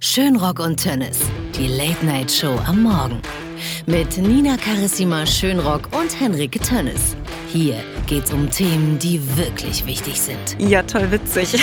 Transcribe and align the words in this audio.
Schönrock 0.00 0.60
und 0.60 0.80
Tönnes, 0.80 1.18
die 1.56 1.66
Late-Night-Show 1.66 2.60
am 2.66 2.84
Morgen. 2.84 3.20
Mit 3.86 4.16
Nina 4.16 4.56
Carissima 4.56 5.26
Schönrock 5.26 5.88
und 5.90 6.20
Henrike 6.20 6.60
Tönnes. 6.60 7.16
Hier 7.48 7.74
geht's 8.06 8.32
um 8.32 8.48
Themen, 8.48 9.00
die 9.00 9.20
wirklich 9.36 9.84
wichtig 9.86 10.20
sind. 10.20 10.56
Ja, 10.60 10.84
toll 10.84 11.10
witzig. 11.10 11.60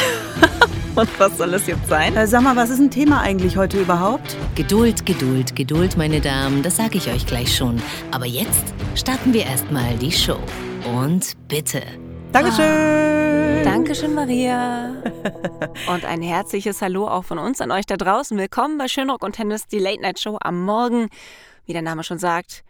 und 0.96 1.10
was 1.18 1.38
soll 1.38 1.54
es 1.54 1.66
jetzt 1.66 1.88
sein? 1.88 2.14
Äh, 2.18 2.28
sag 2.28 2.42
mal, 2.42 2.58
was 2.58 2.72
ist 2.72 2.80
ein 2.80 2.92
Thema 2.92 3.22
eigentlich 3.22 3.56
heute 3.56 3.80
überhaupt? 3.80 4.36
Geduld, 4.56 5.06
Geduld, 5.06 5.56
Geduld, 5.56 5.96
meine 5.96 6.20
Damen, 6.20 6.62
das 6.62 6.76
sage 6.76 6.98
ich 6.98 7.08
euch 7.08 7.26
gleich 7.26 7.56
schon. 7.56 7.82
Aber 8.12 8.26
jetzt 8.26 8.66
starten 8.96 9.32
wir 9.34 9.46
erstmal 9.46 9.96
die 9.96 10.12
Show. 10.12 10.40
Und 10.94 11.38
bitte. 11.48 11.84
Dankeschön. 12.34 13.15
Dankeschön, 13.64 14.14
Maria. 14.14 14.96
Und 15.88 16.06
ein 16.06 16.22
herzliches 16.22 16.82
Hallo 16.82 17.08
auch 17.08 17.24
von 17.24 17.38
uns 17.38 17.62
an 17.62 17.72
euch 17.72 17.86
da 17.86 17.98
draußen. 17.98 18.38
Willkommen 18.38 18.78
bei 18.78 18.88
Schönrock 18.88 19.24
und 19.24 19.34
Tennis, 19.34 19.68
die 19.68 19.80
Late 19.80 20.02
Night 20.02 20.20
Show 20.20 20.38
am 20.42 20.64
Morgen. 20.64 21.10
Wie 21.66 21.74
der 21.74 21.82
Name 21.82 22.04
schon 22.04 22.20
sagt, 22.20 22.64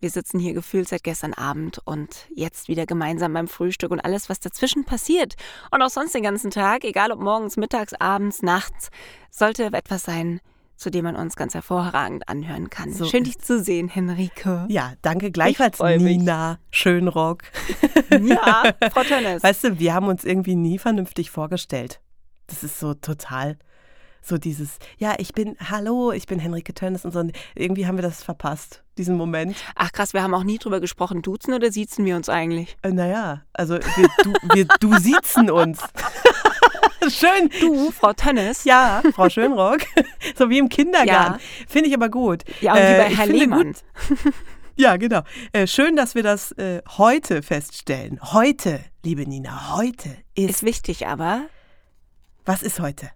wir 0.00 0.10
sitzen 0.10 0.38
hier 0.38 0.54
gefühlt 0.54 0.88
seit 0.88 1.02
gestern 1.02 1.34
Abend 1.34 1.80
und 1.84 2.26
jetzt 2.34 2.68
wieder 2.68 2.86
gemeinsam 2.86 3.32
beim 3.32 3.48
Frühstück 3.48 3.90
und 3.90 4.00
alles, 4.00 4.28
was 4.28 4.40
dazwischen 4.40 4.84
passiert. 4.84 5.34
Und 5.70 5.82
auch 5.82 5.90
sonst 5.90 6.14
den 6.14 6.22
ganzen 6.22 6.50
Tag, 6.50 6.84
egal 6.84 7.10
ob 7.10 7.20
morgens, 7.20 7.56
mittags, 7.56 7.94
abends, 7.94 8.42
nachts, 8.42 8.90
sollte 9.30 9.64
etwas 9.64 10.04
sein, 10.04 10.40
zu 10.78 10.90
dem 10.90 11.04
man 11.04 11.16
uns 11.16 11.36
ganz 11.36 11.54
hervorragend 11.54 12.28
anhören 12.28 12.70
kann. 12.70 12.92
So 12.92 13.04
Schön, 13.04 13.24
dich 13.24 13.38
zu 13.38 13.62
sehen, 13.62 13.88
Henrike. 13.88 14.64
Ja, 14.68 14.94
danke 15.02 15.30
gleichfalls, 15.30 15.80
Nina 15.80 16.60
Schönrock. 16.70 17.42
Ja, 18.10 18.72
Frau 18.92 19.02
Tönnes. 19.02 19.42
Weißt 19.42 19.64
du, 19.64 19.78
wir 19.78 19.92
haben 19.92 20.06
uns 20.06 20.24
irgendwie 20.24 20.54
nie 20.54 20.78
vernünftig 20.78 21.30
vorgestellt. 21.30 22.00
Das 22.46 22.62
ist 22.62 22.78
so 22.78 22.94
total 22.94 23.58
so 24.22 24.38
dieses, 24.38 24.78
ja, 24.98 25.14
ich 25.18 25.32
bin, 25.32 25.56
hallo, 25.70 26.12
ich 26.12 26.26
bin 26.26 26.38
Henrike 26.38 26.74
Tönnes 26.74 27.04
und 27.04 27.12
so. 27.12 27.24
Irgendwie 27.54 27.86
haben 27.86 27.96
wir 27.96 28.02
das 28.02 28.22
verpasst, 28.22 28.82
diesen 28.98 29.16
Moment. 29.16 29.56
Ach 29.74 29.90
krass, 29.90 30.12
wir 30.12 30.22
haben 30.22 30.34
auch 30.34 30.44
nie 30.44 30.58
drüber 30.58 30.80
gesprochen. 30.80 31.22
Duzen 31.22 31.54
oder 31.54 31.72
siezen 31.72 32.04
wir 32.04 32.14
uns 32.16 32.28
eigentlich? 32.28 32.76
Äh, 32.82 32.90
naja, 32.90 33.42
also 33.52 33.74
wir, 33.74 34.08
du, 34.22 34.32
wir 34.54 34.66
du 34.80 34.98
siezen 34.98 35.50
uns. 35.50 35.80
Schön. 37.08 37.50
Du, 37.60 37.90
Frau 37.90 38.12
Tönnes. 38.12 38.64
Ja, 38.64 39.02
Frau 39.14 39.28
Schönrock. 39.28 39.80
so 40.36 40.50
wie 40.50 40.58
im 40.58 40.68
Kindergarten. 40.68 41.34
Ja. 41.34 41.66
Finde 41.68 41.88
ich 41.88 41.94
aber 41.94 42.08
gut. 42.08 42.44
Ja, 42.60 42.72
und 42.72 42.78
äh, 42.78 42.82
wie 42.82 43.08
bei 43.08 43.16
Herr 43.16 43.26
Lehmann. 43.26 43.74
Ja, 44.80 44.96
genau. 44.96 45.22
Äh, 45.52 45.66
schön, 45.66 45.96
dass 45.96 46.14
wir 46.14 46.22
das 46.22 46.52
äh, 46.52 46.82
heute 46.98 47.42
feststellen. 47.42 48.20
Heute, 48.32 48.78
liebe 49.04 49.26
Nina, 49.26 49.76
heute 49.76 50.10
ist. 50.36 50.50
Ist 50.50 50.62
wichtig, 50.62 51.08
aber. 51.08 51.46
Was 52.44 52.62
ist 52.62 52.78
heute? 52.78 53.10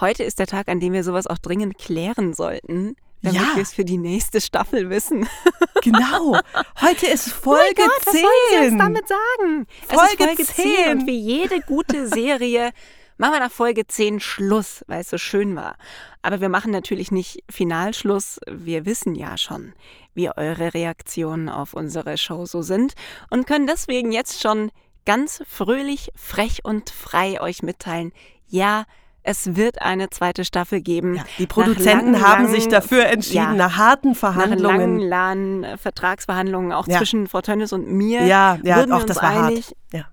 Heute 0.00 0.22
ist 0.22 0.38
der 0.38 0.46
Tag, 0.46 0.68
an 0.68 0.78
dem 0.78 0.92
wir 0.92 1.02
sowas 1.02 1.26
auch 1.26 1.38
dringend 1.38 1.76
klären 1.76 2.34
sollten, 2.34 2.94
damit 3.22 3.40
ja. 3.40 3.54
wir 3.54 3.62
es 3.62 3.72
für 3.72 3.84
die 3.84 3.98
nächste 3.98 4.40
Staffel 4.40 4.90
wissen. 4.90 5.28
Genau. 5.84 6.38
Heute 6.80 7.06
ist 7.06 7.28
Folge 7.32 7.82
oh 7.82 7.88
Gott, 7.88 8.14
10. 8.14 8.22
Was 8.22 8.22
wollen 8.22 8.62
Sie 8.62 8.68
uns 8.68 8.78
damit 8.78 9.08
sagen? 9.08 9.66
Folge, 9.88 10.32
es 10.32 10.38
ist 10.38 10.52
Folge 10.52 10.74
10. 10.76 10.84
10 10.84 10.90
und 10.92 11.06
wie 11.08 11.18
jede 11.18 11.60
gute 11.62 12.06
Serie 12.14 12.70
machen 13.18 13.32
wir 13.32 13.40
nach 13.40 13.50
Folge 13.50 13.86
10 13.86 14.20
Schluss, 14.20 14.84
weil 14.86 15.00
es 15.00 15.10
so 15.10 15.18
schön 15.18 15.56
war. 15.56 15.76
Aber 16.22 16.40
wir 16.40 16.48
machen 16.48 16.70
natürlich 16.70 17.10
nicht 17.10 17.42
Finalschluss. 17.50 18.38
Wir 18.48 18.86
wissen 18.86 19.16
ja 19.16 19.36
schon, 19.36 19.72
wie 20.14 20.28
eure 20.28 20.72
Reaktionen 20.72 21.48
auf 21.48 21.74
unsere 21.74 22.16
Show 22.16 22.46
so 22.46 22.62
sind 22.62 22.94
und 23.28 23.48
können 23.48 23.66
deswegen 23.66 24.12
jetzt 24.12 24.40
schon 24.40 24.70
ganz 25.04 25.42
fröhlich, 25.48 26.12
frech 26.14 26.64
und 26.64 26.90
frei 26.90 27.40
euch 27.40 27.62
mitteilen, 27.62 28.12
ja, 28.46 28.84
es 29.22 29.56
wird 29.56 29.80
eine 29.80 30.10
zweite 30.10 30.44
Staffel 30.44 30.80
geben. 30.80 31.14
Ja, 31.16 31.24
die 31.38 31.46
Produzenten 31.46 32.12
lang, 32.12 32.22
haben 32.22 32.48
sich 32.48 32.68
dafür 32.68 33.06
entschieden, 33.06 33.34
ja, 33.36 33.54
nach 33.54 33.76
harten 33.76 34.14
Verhandlungen. 34.14 34.96
Nach 34.96 35.08
langen, 35.08 35.62
langen 35.62 35.78
Vertragsverhandlungen, 35.78 36.72
auch 36.72 36.88
ja. 36.88 36.98
zwischen 36.98 37.26
Frau 37.28 37.40
Tönnes 37.40 37.72
und 37.72 37.90
mir. 37.90 38.24
Ja, 38.24 38.58
ja, 38.62 38.76
würden 38.76 38.92
auch 38.92 39.04
das 39.04 39.22
war 39.22 39.46
einig, 39.46 39.66
hart. 39.66 39.76
Ja. 39.92 40.04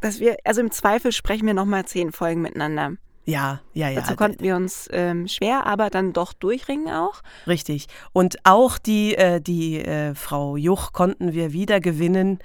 Dass 0.00 0.20
wir, 0.20 0.36
also 0.44 0.60
im 0.60 0.70
Zweifel 0.70 1.12
sprechen 1.12 1.46
wir 1.46 1.54
nochmal 1.54 1.84
zehn 1.86 2.12
Folgen 2.12 2.42
miteinander. 2.42 2.92
Ja, 3.28 3.60
ja, 3.74 3.90
ja. 3.90 4.00
Dazu 4.00 4.16
konnten 4.16 4.42
wir 4.42 4.56
uns 4.56 4.88
ähm, 4.90 5.28
schwer, 5.28 5.66
aber 5.66 5.90
dann 5.90 6.14
doch 6.14 6.32
durchringen 6.32 6.88
auch. 6.88 7.20
Richtig. 7.46 7.86
Und 8.14 8.38
auch 8.44 8.78
die, 8.78 9.16
äh, 9.16 9.38
die 9.42 9.84
äh, 9.84 10.14
Frau 10.14 10.56
Juch 10.56 10.92
konnten 10.92 11.34
wir 11.34 11.52
wieder 11.52 11.78
gewinnen. 11.78 12.38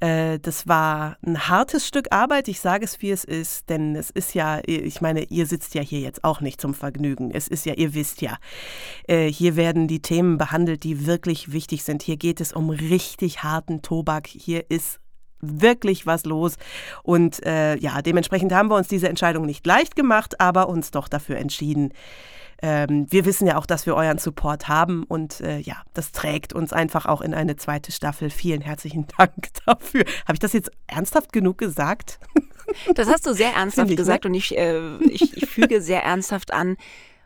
Äh, 0.00 0.38
das 0.38 0.68
war 0.68 1.16
ein 1.26 1.48
hartes 1.48 1.86
Stück 1.86 2.08
Arbeit. 2.10 2.48
Ich 2.48 2.60
sage 2.60 2.84
es, 2.84 3.00
wie 3.00 3.10
es 3.10 3.24
ist, 3.24 3.68
denn 3.70 3.96
es 3.96 4.10
ist 4.10 4.34
ja, 4.34 4.60
ich 4.66 5.00
meine, 5.00 5.24
ihr 5.24 5.46
sitzt 5.46 5.74
ja 5.74 5.82
hier 5.82 6.00
jetzt 6.00 6.24
auch 6.24 6.40
nicht 6.40 6.60
zum 6.60 6.74
Vergnügen. 6.74 7.30
Es 7.30 7.48
ist 7.48 7.66
ja, 7.66 7.74
ihr 7.74 7.94
wisst 7.94 8.20
ja, 8.20 8.36
äh, 9.08 9.26
hier 9.26 9.56
werden 9.56 9.88
die 9.88 10.02
Themen 10.02 10.38
behandelt, 10.38 10.84
die 10.84 11.06
wirklich 11.06 11.52
wichtig 11.52 11.84
sind. 11.84 12.02
Hier 12.02 12.16
geht 12.16 12.40
es 12.40 12.52
um 12.52 12.70
richtig 12.70 13.42
harten 13.42 13.82
Tobak. 13.82 14.26
Hier 14.26 14.70
ist 14.70 15.00
wirklich 15.40 16.06
was 16.06 16.24
los. 16.24 16.56
Und 17.02 17.44
äh, 17.44 17.76
ja, 17.76 18.02
dementsprechend 18.02 18.52
haben 18.52 18.70
wir 18.70 18.76
uns 18.76 18.88
diese 18.88 19.08
Entscheidung 19.08 19.46
nicht 19.46 19.66
leicht 19.66 19.96
gemacht, 19.96 20.40
aber 20.40 20.68
uns 20.68 20.90
doch 20.90 21.08
dafür 21.08 21.36
entschieden. 21.36 21.92
Ähm, 22.62 23.06
wir 23.10 23.24
wissen 23.24 23.46
ja 23.46 23.58
auch, 23.58 23.66
dass 23.66 23.86
wir 23.86 23.94
euren 23.94 24.18
Support 24.18 24.68
haben 24.68 25.04
und 25.04 25.40
äh, 25.40 25.58
ja, 25.58 25.76
das 25.94 26.12
trägt 26.12 26.52
uns 26.52 26.72
einfach 26.72 27.06
auch 27.06 27.20
in 27.20 27.34
eine 27.34 27.56
zweite 27.56 27.92
Staffel. 27.92 28.30
Vielen 28.30 28.62
herzlichen 28.62 29.06
Dank 29.18 29.48
dafür. 29.66 30.04
Habe 30.24 30.34
ich 30.34 30.38
das 30.38 30.52
jetzt 30.52 30.70
ernsthaft 30.86 31.32
genug 31.32 31.58
gesagt? 31.58 32.18
Das 32.94 33.08
hast 33.08 33.26
du 33.26 33.34
sehr 33.34 33.52
ernsthaft 33.56 33.90
ich, 33.90 33.96
ne? 33.96 33.96
gesagt 33.96 34.24
ne? 34.24 34.30
und 34.30 34.34
ich, 34.34 34.56
äh, 34.56 34.96
ich, 35.04 35.36
ich 35.36 35.46
füge 35.46 35.82
sehr 35.82 36.02
ernsthaft 36.02 36.52
an. 36.52 36.76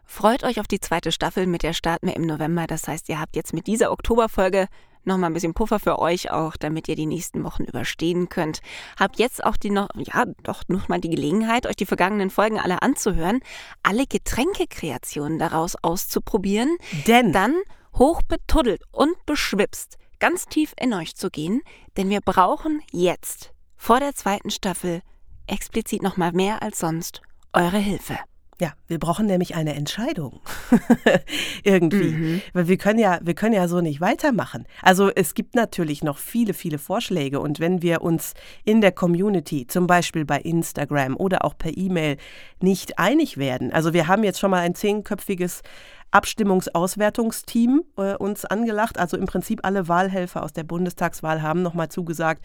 Freut 0.04 0.42
euch 0.42 0.58
auf 0.58 0.66
die 0.66 0.80
zweite 0.80 1.12
Staffel, 1.12 1.46
mit 1.46 1.62
der 1.62 1.72
starten 1.72 2.08
wir 2.08 2.16
im 2.16 2.26
November. 2.26 2.66
Das 2.66 2.88
heißt, 2.88 3.08
ihr 3.08 3.20
habt 3.20 3.36
jetzt 3.36 3.54
mit 3.54 3.68
dieser 3.68 3.92
Oktoberfolge 3.92 4.66
nochmal 5.04 5.30
ein 5.30 5.34
bisschen 5.34 5.54
Puffer 5.54 5.78
für 5.78 5.98
euch 5.98 6.30
auch, 6.30 6.56
damit 6.56 6.88
ihr 6.88 6.96
die 6.96 7.06
nächsten 7.06 7.44
Wochen 7.44 7.64
überstehen 7.64 8.28
könnt. 8.28 8.60
Habt 8.98 9.18
jetzt 9.18 9.44
auch 9.44 9.56
die 9.56 9.70
noch, 9.70 9.88
ja, 9.96 10.24
doch 10.42 10.62
noch 10.68 10.88
mal 10.88 11.00
die 11.00 11.10
Gelegenheit, 11.10 11.66
euch 11.66 11.76
die 11.76 11.86
vergangenen 11.86 12.30
Folgen 12.30 12.58
alle 12.58 12.82
anzuhören, 12.82 13.40
alle 13.82 14.06
Getränkekreationen 14.06 15.38
daraus 15.38 15.76
auszuprobieren. 15.82 16.76
Denn 17.06 17.32
dann 17.32 17.54
hochbetuddelt 17.96 18.82
und 18.92 19.14
beschwipst 19.26 19.96
ganz 20.20 20.46
tief 20.46 20.74
in 20.78 20.94
euch 20.94 21.16
zu 21.16 21.30
gehen, 21.30 21.62
denn 21.96 22.10
wir 22.10 22.20
brauchen 22.20 22.82
jetzt 22.92 23.52
vor 23.76 23.98
der 23.98 24.14
zweiten 24.14 24.50
Staffel 24.50 25.00
explizit 25.46 26.02
noch 26.02 26.16
mal 26.16 26.32
mehr 26.32 26.62
als 26.62 26.78
sonst 26.78 27.22
eure 27.52 27.78
Hilfe. 27.78 28.18
Ja, 28.60 28.74
wir 28.88 28.98
brauchen 28.98 29.24
nämlich 29.24 29.54
eine 29.54 29.74
Entscheidung. 29.74 30.40
Irgendwie. 31.64 32.10
Mhm. 32.10 32.42
Weil 32.52 32.68
wir 32.68 32.76
können 32.76 32.98
ja, 32.98 33.18
wir 33.22 33.32
können 33.32 33.54
ja 33.54 33.66
so 33.68 33.80
nicht 33.80 34.02
weitermachen. 34.02 34.66
Also 34.82 35.10
es 35.10 35.32
gibt 35.32 35.54
natürlich 35.54 36.04
noch 36.04 36.18
viele, 36.18 36.52
viele 36.52 36.76
Vorschläge. 36.76 37.40
Und 37.40 37.58
wenn 37.58 37.80
wir 37.80 38.02
uns 38.02 38.34
in 38.64 38.82
der 38.82 38.92
Community, 38.92 39.66
zum 39.66 39.86
Beispiel 39.86 40.26
bei 40.26 40.38
Instagram 40.40 41.16
oder 41.16 41.42
auch 41.46 41.56
per 41.56 41.74
E-Mail, 41.74 42.18
nicht 42.60 42.98
einig 42.98 43.38
werden, 43.38 43.72
also 43.72 43.94
wir 43.94 44.08
haben 44.08 44.24
jetzt 44.24 44.38
schon 44.38 44.50
mal 44.50 44.60
ein 44.60 44.74
zehnköpfiges 44.74 45.62
Abstimmungsauswertungsteam 46.10 47.82
äh, 47.96 48.14
uns 48.16 48.44
angelacht. 48.44 48.98
Also 48.98 49.16
im 49.16 49.26
Prinzip 49.26 49.60
alle 49.62 49.88
Wahlhelfer 49.88 50.42
aus 50.42 50.52
der 50.52 50.64
Bundestagswahl 50.64 51.42
haben 51.42 51.62
nochmal 51.62 51.88
zugesagt, 51.88 52.44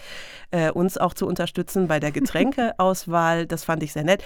äh, 0.51 0.71
uns 0.71 0.97
auch 0.97 1.13
zu 1.13 1.27
unterstützen 1.27 1.87
bei 1.87 1.99
der 1.99 2.11
Getränkeauswahl. 2.13 3.45
Das 3.45 3.63
fand 3.63 3.83
ich 3.83 3.93
sehr 3.93 4.03
nett. 4.03 4.23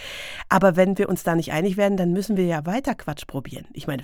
Aber 0.49 0.75
wenn 0.75 0.97
wir 0.97 1.09
uns 1.09 1.23
da 1.23 1.35
nicht 1.35 1.51
einig 1.51 1.77
werden, 1.77 1.97
dann 1.97 2.11
müssen 2.11 2.37
wir 2.37 2.45
ja 2.45 2.65
weiter 2.65 2.95
Quatsch 2.95 3.25
probieren. 3.27 3.65
Ich 3.73 3.87
meine, 3.87 4.03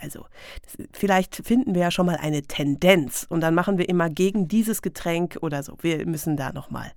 also 0.00 0.26
das, 0.62 0.86
vielleicht 0.92 1.36
finden 1.46 1.74
wir 1.74 1.82
ja 1.82 1.90
schon 1.90 2.06
mal 2.06 2.16
eine 2.16 2.42
Tendenz 2.42 3.26
und 3.28 3.40
dann 3.40 3.54
machen 3.54 3.78
wir 3.78 3.88
immer 3.88 4.10
gegen 4.10 4.48
dieses 4.48 4.82
Getränk 4.82 5.38
oder 5.40 5.62
so. 5.62 5.76
Wir 5.80 6.04
müssen 6.06 6.36
da 6.36 6.52
nochmal, 6.52 6.92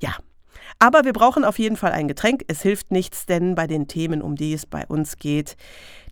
ja, 0.00 0.14
aber 0.78 1.04
wir 1.04 1.12
brauchen 1.12 1.44
auf 1.44 1.58
jeden 1.58 1.76
Fall 1.76 1.92
ein 1.92 2.08
Getränk. 2.08 2.44
Es 2.48 2.62
hilft 2.62 2.90
nichts, 2.90 3.26
denn 3.26 3.54
bei 3.54 3.66
den 3.66 3.88
Themen, 3.88 4.22
um 4.22 4.36
die 4.36 4.52
es 4.52 4.66
bei 4.66 4.86
uns 4.86 5.18
geht, 5.18 5.56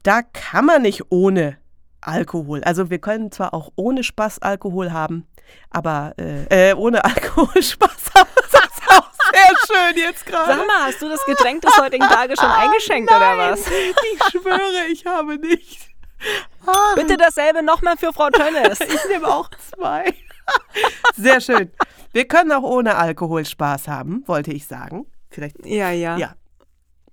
da 0.02 0.22
kann 0.22 0.66
man 0.66 0.82
nicht 0.82 1.02
ohne 1.10 1.58
Alkohol. 2.00 2.62
Also 2.64 2.90
wir 2.90 2.98
können 2.98 3.30
zwar 3.30 3.54
auch 3.54 3.70
ohne 3.76 4.02
Spaß 4.02 4.40
Alkohol 4.40 4.92
haben, 4.92 5.26
aber 5.70 6.14
äh, 6.18 6.70
äh, 6.70 6.74
ohne 6.74 7.04
Alkohol 7.04 7.62
Spaß 7.62 8.10
haben. 8.14 8.28
Das 8.50 8.64
ist 8.64 8.88
auch 8.88 9.10
sehr 9.32 9.56
schön 9.66 9.96
jetzt 9.96 10.26
gerade. 10.26 10.56
Sag 10.56 10.66
mal, 10.66 10.86
hast 10.86 11.00
du 11.00 11.08
das 11.08 11.24
Getränk 11.24 11.62
des 11.62 11.76
heutigen 11.78 12.06
Tages 12.06 12.40
schon 12.40 12.50
eingeschenkt 12.50 13.10
Nein, 13.10 13.16
oder 13.18 13.52
was? 13.52 13.60
Ich 13.68 14.30
schwöre, 14.32 14.86
ich 14.90 15.06
habe 15.06 15.36
nicht. 15.38 15.88
Ah. 16.66 16.94
Bitte 16.96 17.16
dasselbe 17.16 17.62
nochmal 17.62 17.96
für 17.96 18.12
Frau 18.12 18.30
Tönnes. 18.30 18.80
ich 18.80 19.08
nehme 19.08 19.28
auch 19.28 19.50
zwei. 19.74 20.12
Sehr 21.16 21.40
schön. 21.40 21.70
Wir 22.12 22.26
können 22.26 22.52
auch 22.52 22.62
ohne 22.62 22.96
Alkohol 22.96 23.44
Spaß 23.44 23.88
haben, 23.88 24.22
wollte 24.26 24.52
ich 24.52 24.66
sagen. 24.66 25.06
Vielleicht. 25.30 25.64
Ja, 25.64 25.90
ja. 25.90 26.16
Ja. 26.16 26.34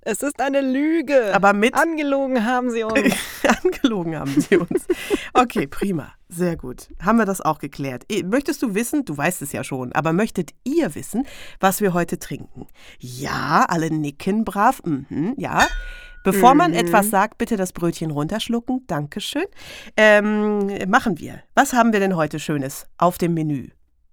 Es 0.01 0.24
ist 0.24 0.40
eine 0.42 0.62
Lüge. 0.62 1.34
Aber 1.36 1.54
mit. 1.54 1.74
Angelogen 1.75 2.46
haben 2.46 2.72
sie 2.72 2.84
uns. 2.84 3.13
Angelogen 3.63 4.18
haben 4.18 4.40
sie 4.40 4.57
uns. 4.57 4.86
Okay, 5.34 5.68
prima. 5.68 6.13
Sehr 6.30 6.56
gut. 6.56 6.88
Haben 7.01 7.18
wir 7.18 7.25
das 7.25 7.42
auch 7.42 7.60
geklärt. 7.60 8.06
Möchtest 8.25 8.62
du 8.62 8.75
wissen, 8.75 9.04
du 9.04 9.18
weißt 9.18 9.42
es 9.42 9.51
ja 9.51 9.63
schon, 9.63 9.92
aber 9.94 10.13
möchtet 10.13 10.51
ihr 10.63 10.96
wissen, 10.96 11.25
was 11.60 11.81
wir 11.81 11.94
heute 11.94 12.18
trinken? 12.19 12.68
Ja, 13.00 13.66
alle 13.68 13.92
nicken 13.92 14.46
brav. 14.46 14.81
Mhm, 14.86 15.34
ja. 15.38 15.68
Bevor 16.24 16.54
man 16.54 16.74
etwas 16.74 17.10
sagt, 17.10 17.38
bitte 17.38 17.56
das 17.57 17.72
Brötchen 17.74 18.12
runterschlucken. 18.12 18.84
Dankeschön. 18.88 19.46
Ähm, 19.98 20.68
machen 20.90 21.18
wir. 21.19 21.42
Was 21.56 21.74
haben 21.74 21.94
wir 21.94 22.00
denn 22.00 22.16
heute 22.16 22.40
Schönes 22.40 22.86
auf 22.98 23.18
dem 23.18 23.34
Menü? 23.34 23.69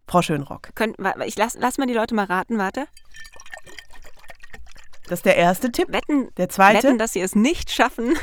Frau 0.09 0.23
Schönrock. 0.23 0.71
Könnt, 0.77 0.97
wa- 0.99 1.17
ich 1.27 1.37
lass, 1.37 1.57
lass 1.59 1.79
mal 1.79 1.87
die 1.87 1.93
Leute 1.95 2.15
mal 2.15 2.25
raten, 2.27 2.59
warte. 2.59 2.87
Das 5.09 5.21
ist 5.21 5.27
der 5.27 5.37
erste 5.37 5.71
Tipp. 5.71 5.93
Wetten, 5.93 6.35
Der 6.37 6.49
zweite? 6.49 6.89
wetten, 6.89 6.99
dass 6.99 7.13
sie 7.13 7.21
es 7.21 7.35
nicht 7.35 7.71
schaffen. 7.71 8.17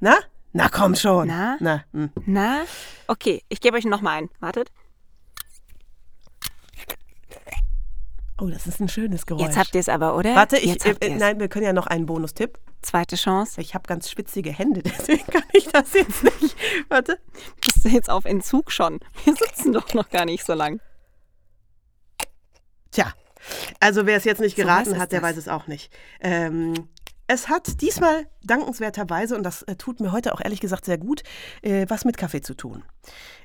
Na? 0.00 0.16
Na 0.52 0.68
komm 0.68 0.94
schon. 0.94 1.28
Na? 1.28 1.56
Na 1.60 1.84
hm. 1.92 2.10
Na? 2.26 2.62
Okay, 3.06 3.42
ich 3.48 3.60
gebe 3.60 3.76
euch 3.76 3.86
noch 3.86 4.02
mal 4.02 4.18
einen. 4.18 4.30
Wartet. 4.40 4.70
Oh, 8.40 8.48
das 8.48 8.66
ist 8.66 8.80
ein 8.80 8.88
schönes 8.88 9.26
Geräusch. 9.26 9.42
Jetzt 9.42 9.56
habt 9.56 9.74
ihr 9.74 9.80
es 9.80 9.88
aber, 9.88 10.16
oder? 10.16 10.34
Warte, 10.34 10.58
ich, 10.58 10.84
äh, 10.84 10.94
äh, 11.00 11.14
nein, 11.14 11.38
wir 11.38 11.48
können 11.48 11.64
ja 11.64 11.72
noch 11.72 11.86
einen 11.86 12.04
Bonustipp. 12.04 12.58
Zweite 12.82 13.16
Chance. 13.16 13.60
Ich 13.60 13.74
habe 13.74 13.86
ganz 13.86 14.10
schwitzige 14.10 14.52
Hände, 14.52 14.82
deswegen 14.84 15.24
kann 15.28 15.44
ich 15.52 15.68
das 15.68 15.94
jetzt 15.94 16.24
nicht. 16.24 16.56
Warte. 16.88 17.18
Bist 17.64 17.84
du 17.84 17.88
jetzt 17.88 18.10
auf 18.10 18.24
Entzug 18.24 18.72
schon? 18.72 19.00
Wir 19.24 19.34
sitzen 19.36 19.72
doch 19.72 19.94
noch 19.94 20.10
gar 20.10 20.24
nicht 20.24 20.44
so 20.44 20.52
lang. 20.52 20.80
Tja, 22.90 23.12
also 23.80 24.06
wer 24.06 24.16
es 24.16 24.24
jetzt 24.24 24.40
nicht 24.40 24.56
So 24.56 24.62
geraten 24.62 24.92
ist 24.92 24.98
hat, 24.98 25.12
der 25.12 25.20
das. 25.20 25.30
weiß 25.30 25.36
es 25.36 25.48
auch 25.48 25.66
nicht. 25.66 25.92
Ähm, 26.20 26.74
es 27.26 27.48
hat 27.48 27.80
diesmal 27.80 28.26
dankenswerterweise, 28.42 29.34
und 29.36 29.44
das 29.44 29.62
äh, 29.62 29.76
tut 29.76 30.00
mir 30.00 30.12
heute 30.12 30.34
auch 30.34 30.40
ehrlich 30.42 30.60
gesagt 30.60 30.84
sehr 30.84 30.98
gut, 30.98 31.22
äh, 31.62 31.86
was 31.88 32.04
mit 32.04 32.16
Kaffee 32.18 32.42
zu 32.42 32.54
tun. 32.54 32.84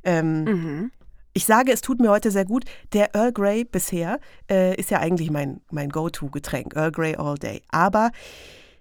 Ähm, 0.04 0.44
Mhm. 0.44 0.92
Ich 1.34 1.46
sage, 1.46 1.72
es 1.72 1.82
tut 1.82 2.00
mir 2.02 2.10
heute 2.10 2.32
sehr 2.32 2.44
gut. 2.44 2.66
Der 2.92 3.14
Earl 3.16 3.32
Grey 3.32 3.64
bisher 3.64 4.20
äh, 4.50 4.76
ist 4.76 4.90
ja 4.90 5.00
eigentlich 5.00 5.30
mein, 5.30 5.62
mein 5.72 5.90
Go-To-Getränk, 5.90 6.76
Earl 6.76 6.92
Grey 6.92 7.16
all 7.16 7.36
day. 7.36 7.62
Aber 7.70 8.10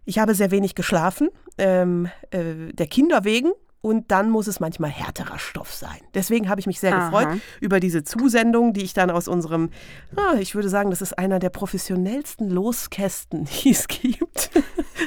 ich 0.06 0.18
habe 0.18 0.34
sehr 0.34 0.50
wenig 0.50 0.74
geschlafen, 0.74 1.28
ähm, 1.58 2.08
äh, 2.30 2.72
der 2.72 2.86
Kinder 2.86 3.24
wegen. 3.24 3.52
Und 3.80 4.10
dann 4.10 4.30
muss 4.30 4.48
es 4.48 4.58
manchmal 4.58 4.90
härterer 4.90 5.38
Stoff 5.38 5.72
sein. 5.72 6.00
Deswegen 6.12 6.48
habe 6.48 6.60
ich 6.60 6.66
mich 6.66 6.80
sehr 6.80 6.94
Aha. 6.96 7.04
gefreut 7.10 7.40
über 7.60 7.78
diese 7.78 8.02
Zusendung, 8.02 8.72
die 8.72 8.82
ich 8.82 8.92
dann 8.92 9.10
aus 9.10 9.28
unserem, 9.28 9.70
ah, 10.16 10.34
ich 10.38 10.54
würde 10.56 10.68
sagen, 10.68 10.90
das 10.90 11.00
ist 11.00 11.16
einer 11.16 11.38
der 11.38 11.50
professionellsten 11.50 12.50
Loskästen, 12.50 13.44
die 13.62 13.70
es 13.70 13.86
gibt, 13.86 14.50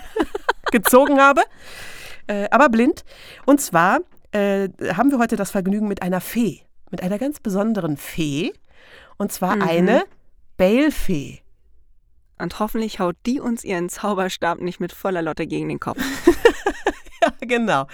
gezogen 0.72 1.20
habe. 1.20 1.42
Äh, 2.28 2.48
aber 2.50 2.70
blind. 2.70 3.04
Und 3.46 3.60
zwar 3.60 4.00
äh, 4.32 4.70
haben 4.96 5.12
wir 5.12 5.20
heute 5.20 5.36
das 5.36 5.52
Vergnügen 5.52 5.88
mit 5.90 6.02
einer 6.02 6.22
Fee, 6.22 6.62
mit 6.92 7.04
einer 7.04 7.20
ganz 7.20 7.40
besonderen 7.42 7.98
Fee. 7.98 8.54
Und 9.18 9.34
zwar 9.34 9.58
Mhm. 9.58 9.62
eine 9.64 10.04
Bellfee. 10.56 11.40
Und 12.40 12.60
hoffentlich 12.60 13.00
haut 13.00 13.18
die 13.26 13.40
uns 13.40 13.64
ihren 13.64 13.90
Zauberstab 13.90 14.62
nicht 14.62 14.80
mit 14.80 14.94
voller 14.94 15.22
Lotte 15.22 15.46
gegen 15.46 15.68
den 15.70 15.80
Kopf. 15.80 16.00
Genau. 17.48 17.88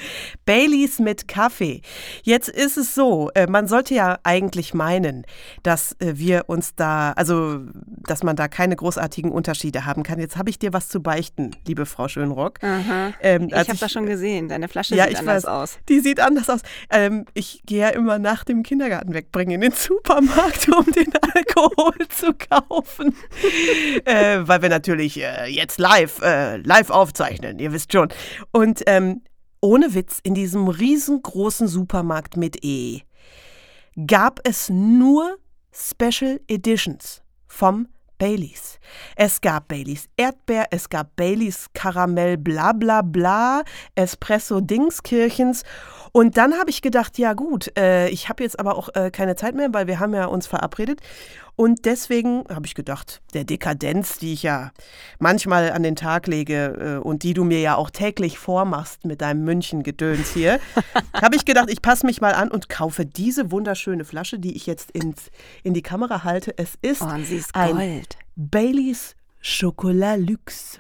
Baileys 0.46 1.00
mit 1.00 1.28
Kaffee. 1.28 1.82
Jetzt 2.24 2.50
ist 2.50 2.78
es 2.78 2.94
so, 2.94 3.32
äh, 3.34 3.48
man 3.48 3.68
sollte 3.68 3.96
ja 3.96 4.20
eigentlich 4.24 4.74
meinen, 4.74 5.26
dass 5.64 5.94
äh, 6.00 6.14
wir 6.18 6.44
uns 6.48 6.76
da, 6.76 7.12
also, 7.14 7.62
dass 8.08 8.24
man 8.24 8.36
da 8.36 8.48
keine 8.50 8.76
großartigen 8.76 9.32
Unterschiede 9.32 9.86
haben 9.86 10.04
kann. 10.04 10.20
Jetzt 10.20 10.38
habe 10.38 10.50
ich 10.50 10.60
dir 10.60 10.74
was 10.74 10.90
zu 10.90 11.02
beichten, 11.02 11.52
liebe 11.66 11.86
Frau 11.86 12.08
Schönrock. 12.08 12.60
Ähm, 12.62 13.48
Ich 13.48 13.56
als 13.56 13.70
habe 13.70 13.80
das 13.80 13.92
schon 13.92 14.06
gesehen. 14.06 14.50
Deine 14.50 14.68
Flasche 14.68 14.96
Ja, 14.96 15.06
sieht 15.06 15.14
ich 15.14 15.20
anders 15.20 15.44
weiß. 15.44 15.46
aus. 15.46 15.78
Die 15.90 16.00
sieht 16.02 16.20
anders 16.20 16.50
aus. 16.50 16.60
Ähm, 16.90 17.26
ich 17.34 17.62
gehe 17.66 17.80
ja 17.80 17.90
immer 17.90 18.20
nach 18.20 18.44
dem 18.44 18.64
Kindergarten 18.64 19.14
wegbringen 19.14 19.56
in 19.56 19.62
den 19.62 19.72
Supermarkt, 19.72 20.68
um 20.76 20.86
den 20.92 21.12
Alkohol 21.34 21.96
zu 22.10 22.34
kaufen. 22.34 23.16
äh, 24.06 24.40
weil 24.42 24.62
wir 24.62 24.70
natürlich 24.70 25.22
äh, 25.22 25.46
jetzt 25.48 25.80
live, 25.80 26.22
äh, 26.22 26.58
live 26.58 26.90
aufzeichnen, 26.90 27.60
ihr 27.60 27.72
wisst 27.72 27.94
schon. 27.94 28.10
Und 28.52 28.84
ähm, 28.88 29.22
ohne 29.62 29.94
Witz, 29.94 30.20
in 30.24 30.34
diesem 30.34 30.68
riesengroßen 30.68 31.68
Supermarkt 31.68 32.38
mit 32.38 32.64
E 32.64 33.02
gab 34.06 34.40
es 34.44 34.70
nur 34.70 35.38
Special 35.72 36.40
Editions 36.48 37.22
vom 37.48 37.88
Baileys. 38.18 38.80
Es 39.16 39.42
gab 39.42 39.68
Baileys 39.68 40.08
Erdbeer, 40.18 40.68
es 40.72 40.90
gab 40.90 41.16
Baileys 41.16 41.68
Karamell 41.74 42.38
bla 42.38 42.74
bla 42.74 43.02
bla, 43.02 43.64
Espresso 43.96 44.60
Dingskirchens. 44.60 45.64
Und 46.12 46.38
dann 46.38 46.56
habe 46.58 46.70
ich 46.70 46.82
gedacht, 46.82 47.18
ja 47.18 47.34
gut, 47.34 47.72
äh, 47.78 48.10
ich 48.10 48.28
habe 48.30 48.44
jetzt 48.44 48.60
aber 48.60 48.76
auch 48.76 48.90
äh, 48.96 49.12
keine 49.12 49.36
Zeit 49.36 49.56
mehr, 49.56 49.70
weil 49.72 49.88
wir 49.88 50.00
haben 50.00 50.14
ja 50.16 50.26
uns 50.26 50.48
verabredet. 50.48 51.02
Und 51.58 51.86
deswegen 51.86 52.44
habe 52.50 52.68
ich 52.68 52.76
gedacht, 52.76 53.20
der 53.34 53.44
Dekadenz, 53.44 54.20
die 54.20 54.32
ich 54.32 54.44
ja 54.44 54.72
manchmal 55.18 55.72
an 55.72 55.82
den 55.82 55.96
Tag 55.96 56.28
lege 56.28 57.00
äh, 57.02 57.04
und 57.04 57.24
die 57.24 57.34
du 57.34 57.44
mir 57.44 57.60
ja 57.60 57.76
auch 57.76 57.90
täglich 57.90 58.38
vormachst 58.38 59.06
mit 59.06 59.22
deinem 59.22 59.44
München-Gedöns 59.44 60.32
hier, 60.34 60.60
habe 61.14 61.36
ich 61.36 61.46
gedacht, 61.46 61.72
ich 61.72 61.82
passe 61.82 62.06
mich 62.06 62.22
mal 62.22 62.36
an 62.36 62.52
und 62.52 62.70
kaufe 62.70 63.08
diese 63.08 63.52
wunderschöne 63.52 64.06
Flasche, 64.06 64.38
die 64.38 64.56
ich 64.56 64.68
jetzt 64.68 64.92
ins, 64.92 65.32
in 65.64 65.74
die 65.74 65.82
Kamera 65.82 66.24
halte. 66.24 66.56
Es 66.60 66.76
ist 66.84 67.02
Oh, 67.02 67.10
ist 67.16 67.56
ein. 67.56 68.04
Baileys 68.36 69.16
Chocolat 69.42 70.20
Luxe. 70.20 70.80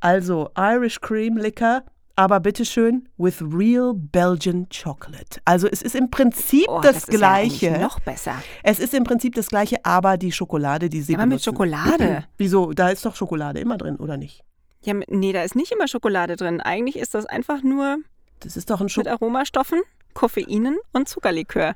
Also 0.00 0.50
Irish 0.58 1.00
Cream 1.00 1.36
Liquor, 1.36 1.84
aber 2.18 2.40
bitteschön 2.40 3.08
with 3.16 3.40
real 3.40 3.92
Belgian 3.94 4.66
Chocolate. 4.70 5.40
Also 5.44 5.68
es 5.70 5.82
ist 5.82 5.94
im 5.94 6.10
Prinzip 6.10 6.66
Oh, 6.68 6.80
das, 6.80 7.04
ist 7.08 7.12
ja 7.12 7.32
eigentlich 7.32 7.60
Gleiche. 7.60 7.78
noch 7.80 8.00
besser. 8.00 8.34
es 8.62 8.80
ist 8.80 8.92
im 8.92 9.04
Prinzip 9.04 9.34
das 9.36 9.48
Gleiche, 9.48 9.76
aber 9.84 10.16
die 10.18 10.32
Schokolade, 10.32 10.88
die 10.88 11.00
sie 11.00 11.12
Ja, 11.12 11.18
aber 11.18 11.26
mit 11.26 11.30
benutzen. 11.42 11.44
Schokolade. 11.54 12.24
Wieso? 12.36 12.72
Da 12.72 12.88
ist 12.90 13.04
doch 13.06 13.14
Schokolade 13.14 13.60
immer 13.60 13.78
drin, 13.78 13.96
oder 13.96 14.16
nicht? 14.16 14.42
Ja, 14.82 14.94
mit, 14.94 15.10
nee, 15.10 15.32
da 15.32 15.42
ist 15.42 15.54
nicht 15.56 15.70
immer 15.72 15.86
Schokolade 15.88 16.36
drin. 16.36 16.60
Eigentlich 16.60 16.96
ist 16.96 17.14
das 17.14 17.24
einfach 17.26 17.62
nur 17.62 17.98
Das 18.40 18.56
ist 18.56 18.68
doch 18.70 18.80
ein 18.80 18.84
mit 18.84 18.92
Schokolade. 18.92 19.12
Aromastoffen, 19.22 19.80
Koffeinen 20.14 20.76
und 20.92 21.08
Zuckerlikör. 21.08 21.74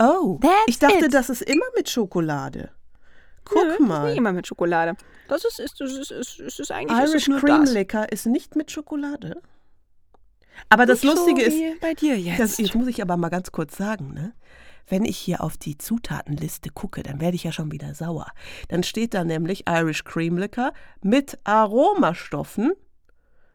Oh, 0.00 0.38
That's 0.40 0.52
ich 0.66 0.78
dachte, 0.78 1.06
it. 1.06 1.14
das 1.14 1.30
ist 1.30 1.42
immer 1.42 1.64
mit 1.76 1.88
Schokolade. 1.90 2.70
Guck 3.44 3.56
Nö, 3.64 3.68
Das 3.70 3.80
ist 3.80 3.86
mal. 3.86 4.10
nie 4.12 4.18
immer 4.18 4.32
mit 4.32 4.46
Schokolade. 4.46 4.96
Das 5.28 5.44
ist, 5.44 5.58
ist, 5.60 5.80
das 5.80 5.92
ist, 5.92 6.10
ist, 6.10 6.60
ist, 6.60 6.70
eigentlich 6.72 6.98
Irish 7.10 7.24
Cream 7.24 7.64
das. 7.64 7.72
Liquor 7.72 8.06
ist 8.12 8.26
nicht 8.26 8.54
mit 8.56 8.70
Schokolade. 8.70 9.40
Aber 10.68 10.86
das 10.86 11.02
Nicht 11.02 11.14
Lustige 11.14 11.50
so 11.50 11.56
ist, 11.56 11.80
bei 11.80 11.94
dir 11.94 12.18
jetzt. 12.18 12.40
Das, 12.40 12.58
jetzt 12.58 12.74
muss 12.74 12.88
ich 12.88 13.02
aber 13.02 13.16
mal 13.16 13.28
ganz 13.28 13.52
kurz 13.52 13.76
sagen, 13.76 14.12
ne? 14.12 14.32
Wenn 14.90 15.04
ich 15.04 15.18
hier 15.18 15.42
auf 15.42 15.58
die 15.58 15.76
Zutatenliste 15.76 16.70
gucke, 16.70 17.02
dann 17.02 17.20
werde 17.20 17.34
ich 17.34 17.44
ja 17.44 17.52
schon 17.52 17.70
wieder 17.70 17.94
sauer. 17.94 18.26
Dann 18.68 18.82
steht 18.82 19.12
da 19.12 19.22
nämlich 19.22 19.64
Irish 19.68 20.04
Cream 20.04 20.38
Liquor 20.38 20.72
mit 21.02 21.38
Aromastoffen, 21.44 22.72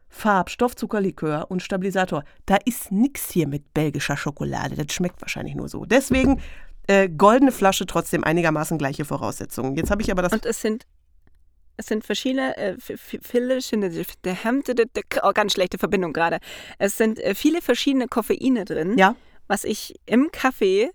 Farbstoff, 0.08 0.76
Zuckerlikör 0.76 1.50
und 1.50 1.60
Stabilisator. 1.60 2.22
Da 2.46 2.56
ist 2.64 2.92
nichts 2.92 3.32
hier 3.32 3.48
mit 3.48 3.74
belgischer 3.74 4.16
Schokolade. 4.16 4.76
Das 4.76 4.94
schmeckt 4.94 5.20
wahrscheinlich 5.22 5.56
nur 5.56 5.68
so. 5.68 5.84
Deswegen 5.84 6.40
äh, 6.86 7.08
goldene 7.08 7.50
Flasche, 7.50 7.86
trotzdem 7.86 8.22
einigermaßen 8.22 8.78
gleiche 8.78 9.04
Voraussetzungen. 9.04 9.74
Jetzt 9.74 9.90
habe 9.90 10.02
ich 10.02 10.12
aber 10.12 10.22
das. 10.22 10.32
Und 10.32 10.46
es 10.46 10.60
sind, 10.60 10.86
es 11.76 11.86
sind 11.86 12.04
verschiedene, 12.04 12.56
äh, 12.56 12.76
viele, 12.78 13.58
oh, 15.22 15.32
ganz 15.32 15.52
schlechte 15.52 15.78
Verbindung 15.78 16.12
gerade. 16.12 16.38
Es 16.78 16.96
sind 16.96 17.18
äh, 17.18 17.34
viele 17.34 17.62
verschiedene 17.62 18.08
Koffeine 18.08 18.64
drin, 18.64 18.96
ja, 18.96 19.16
was 19.46 19.64
ich 19.64 19.94
im 20.06 20.30
Kaffee 20.32 20.90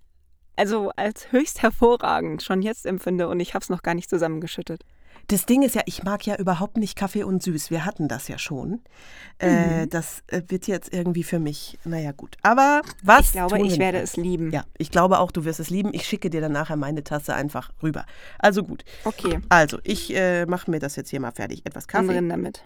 also 0.60 0.92
als 0.98 1.32
höchst 1.32 1.62
hervorragend 1.62 2.44
schon 2.44 2.62
jetzt 2.62 2.86
empfinde 2.86 3.30
und 3.30 3.40
ich 3.40 3.54
habe 3.54 3.64
es 3.64 3.70
noch 3.70 3.82
gar 3.82 3.96
nicht 3.96 4.10
zusammengeschüttet. 4.10 4.84
Das 5.30 5.46
Ding 5.46 5.62
ist 5.62 5.76
ja, 5.76 5.84
ich 5.86 6.04
mag 6.04 6.26
ja 6.26 6.36
überhaupt 6.38 6.78
nicht 6.78 6.96
Kaffee 6.96 7.24
und 7.24 7.44
süß. 7.44 7.70
Wir 7.70 7.86
hatten 7.86 8.08
das 8.08 8.28
ja 8.28 8.38
schon. 8.40 8.82
Äh, 9.38 9.86
Mhm. 9.86 9.90
das 9.92 10.24
äh, 10.28 10.42
wird 10.48 10.66
jetzt 10.68 10.92
irgendwie 10.92 11.24
für 11.24 11.38
mich, 11.38 11.78
naja 11.86 12.12
gut. 12.14 12.36
Aber 12.42 12.82
was? 13.04 13.28
Ich 13.28 13.32
glaube, 13.34 13.60
ich 13.62 13.78
werde 13.78 14.00
es 14.00 14.18
lieben. 14.18 14.52
Ja, 14.52 14.64
ich 14.80 14.90
glaube 14.90 15.20
auch, 15.20 15.32
du 15.32 15.46
wirst 15.46 15.60
es 15.60 15.70
lieben. 15.70 15.94
Ich 15.94 16.06
schicke 16.08 16.30
dir 16.32 16.42
dann 16.42 16.52
nachher 16.52 16.76
meine 16.78 17.04
Tasse 17.04 17.36
einfach 17.36 17.72
rüber. 17.84 18.06
Also 18.40 18.64
gut. 18.64 18.84
Okay, 19.06 19.40
Also, 19.50 19.78
ich 19.84 20.14
äh, 20.16 20.46
mache 20.48 20.70
mir 20.72 20.80
das 20.80 20.96
jetzt 20.96 21.10
hier 21.12 21.20
mal 21.20 21.32
fertig. 21.32 21.62
Etwas 21.64 21.88
Kaffee. 21.88 22.08
drin 22.08 22.28
damit. 22.30 22.64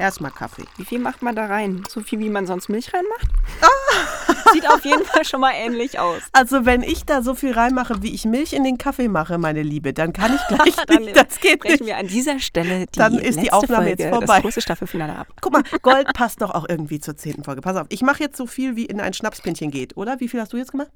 Erstmal 0.00 0.30
Kaffee. 0.30 0.64
Wie 0.78 0.84
viel 0.84 0.98
macht 0.98 1.22
man 1.22 1.36
da 1.36 1.46
rein? 1.46 1.82
So 1.88 2.00
viel, 2.00 2.18
wie 2.20 2.30
man 2.30 2.46
sonst 2.46 2.68
Milch 2.68 2.92
reinmacht? 2.94 3.28
Ah! 3.60 4.52
Sieht 4.52 4.68
auf 4.68 4.84
jeden 4.84 5.04
Fall 5.04 5.24
schon 5.24 5.40
mal 5.40 5.52
ähnlich 5.54 5.98
aus. 5.98 6.22
Also, 6.32 6.64
wenn 6.64 6.82
ich 6.82 7.04
da 7.04 7.22
so 7.22 7.34
viel 7.34 7.52
reinmache, 7.52 8.02
wie 8.02 8.12
ich 8.14 8.24
Milch 8.24 8.52
in 8.52 8.64
den 8.64 8.78
Kaffee 8.78 9.08
mache, 9.08 9.36
meine 9.38 9.62
Liebe, 9.62 9.92
dann 9.92 10.12
kann 10.12 10.34
ich 10.34 10.40
gleich 10.56 10.74
Dann 10.86 11.02
nicht. 11.04 11.16
Das 11.16 11.38
geht 11.40 11.60
brechen 11.60 11.72
nicht. 11.74 11.86
wir 11.86 11.96
an 11.98 12.06
dieser 12.08 12.38
Stelle 12.40 12.86
die 12.86 12.98
Dann 12.98 13.18
ist 13.18 13.40
die 13.40 13.52
Aufnahme 13.52 13.86
Folge, 13.88 14.02
jetzt 14.02 14.10
vorbei. 14.12 14.26
das 14.34 14.42
große 14.42 14.60
Staffelfinale 14.62 15.16
ab. 15.16 15.28
Guck 15.40 15.52
mal, 15.52 15.62
Gold 15.82 16.12
passt 16.14 16.40
doch 16.40 16.50
auch 16.50 16.66
irgendwie 16.68 16.98
zur 16.98 17.16
zehnten 17.16 17.44
Folge. 17.44 17.60
Pass 17.60 17.76
auf, 17.76 17.86
ich 17.90 18.02
mache 18.02 18.22
jetzt 18.22 18.36
so 18.38 18.46
viel, 18.46 18.76
wie 18.76 18.86
in 18.86 19.00
ein 19.00 19.12
Schnapspinchen 19.12 19.70
geht, 19.70 19.96
oder? 19.96 20.18
Wie 20.20 20.28
viel 20.28 20.40
hast 20.40 20.52
du 20.52 20.56
jetzt 20.56 20.72
gemacht? 20.72 20.90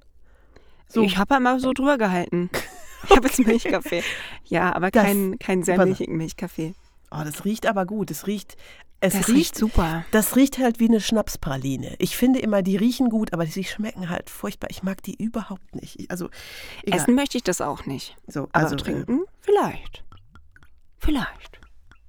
So. 0.88 1.02
Ich 1.02 1.18
habe 1.18 1.38
mal 1.40 1.60
so 1.60 1.72
drüber 1.72 1.98
gehalten. 1.98 2.50
Ich 3.08 3.10
habe 3.16 3.26
jetzt 3.28 3.38
Milchkaffee. 3.38 4.02
Ja, 4.46 4.74
aber 4.74 4.90
Das- 4.90 5.04
kein, 5.04 5.38
kein 5.38 5.62
sehr 5.62 5.76
milchigen 5.78 6.16
Milchkaffee. 6.16 6.74
Oh, 7.10 7.22
das 7.24 7.44
riecht 7.44 7.66
aber 7.66 7.86
gut. 7.86 8.10
Es 8.10 8.26
riecht, 8.26 8.56
es 9.04 9.12
Das 9.12 9.28
riecht, 9.28 9.36
riecht 9.38 9.58
super. 9.58 10.04
das 10.10 10.34
riecht 10.36 10.58
halt 10.58 10.80
wie 10.80 10.88
eine 10.88 11.00
Schnapspraline. 11.00 11.94
Ich 11.98 12.16
finde 12.16 12.38
immer, 12.40 12.62
die 12.62 12.76
riechen 12.76 13.10
gut, 13.10 13.32
aber 13.32 13.46
sie 13.46 13.64
schmecken 13.64 14.08
halt 14.08 14.30
furchtbar. 14.30 14.68
Ich 14.70 14.82
mag 14.82 15.02
die 15.02 15.14
überhaupt 15.22 15.74
nicht. 15.74 15.98
Ich- 16.00 16.10
Also, 16.10 16.28
egal. 16.82 17.00
Essen 17.00 17.14
möchte 17.14 17.36
ich 17.36 17.44
das 17.44 17.60
auch 17.60 17.86
nicht. 17.86 18.16
so, 18.26 18.44
Aber 18.52 18.64
also, 18.64 18.76
trinken? 18.76 19.20
Vielleicht. 19.40 20.04
Vielleicht. 20.98 21.56
Äh, 21.56 21.60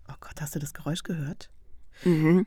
Oh 0.07 0.13
Gott, 0.21 0.39
hast 0.39 0.55
du 0.55 0.59
das 0.59 0.73
Geräusch 0.73 1.03
gehört? 1.03 1.49
Mhm. 2.03 2.45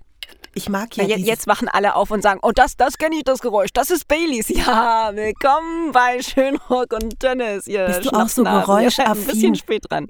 Ich 0.59 0.69
mag 0.69 0.97
ja, 0.97 1.05
Ja, 1.05 1.17
jetzt 1.17 1.47
wachen 1.47 1.69
alle 1.69 1.95
auf 1.95 2.11
und 2.11 2.21
sagen, 2.21 2.41
oh, 2.43 2.51
das, 2.53 2.77
das 2.77 2.99
kenne 2.99 3.15
ich, 3.15 3.23
das 3.23 3.39
Geräusch, 3.39 3.71
das 3.73 3.91
ist 3.93 4.09
Baileys. 4.09 4.49
Ja, 4.59 5.13
willkommen 5.15 5.93
bei 5.93 6.21
Schönrock 6.21 6.95
und 6.95 7.23
Dennis. 7.23 7.69
Ihr 7.69 7.87
Bist 7.87 8.07
du 8.07 8.11
auch 8.11 8.29
so 8.29 8.43
seid 8.43 8.53
Ein 8.53 8.61
geräuschaffin? 8.63 9.27
bisschen 9.27 9.55
spät 9.55 9.85
dran. 9.89 10.09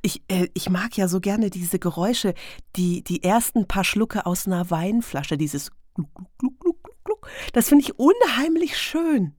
Ich, 0.00 0.22
äh, 0.28 0.48
ich 0.54 0.70
mag 0.70 0.96
ja 0.96 1.08
so 1.08 1.20
gerne 1.20 1.50
diese 1.50 1.78
Geräusche, 1.78 2.32
die, 2.74 3.04
die 3.04 3.22
ersten 3.22 3.68
paar 3.68 3.84
Schlucke 3.84 4.24
aus 4.24 4.46
einer 4.46 4.70
Weinflasche, 4.70 5.36
dieses 5.36 5.70
Gluck, 5.94 6.08
Gluck, 6.38 6.58
Gluck, 6.58 6.82
Gluck, 6.82 7.04
Gluck. 7.04 7.28
Das 7.52 7.68
finde 7.68 7.84
ich 7.84 7.98
unheimlich 7.98 8.78
schön. 8.78 9.34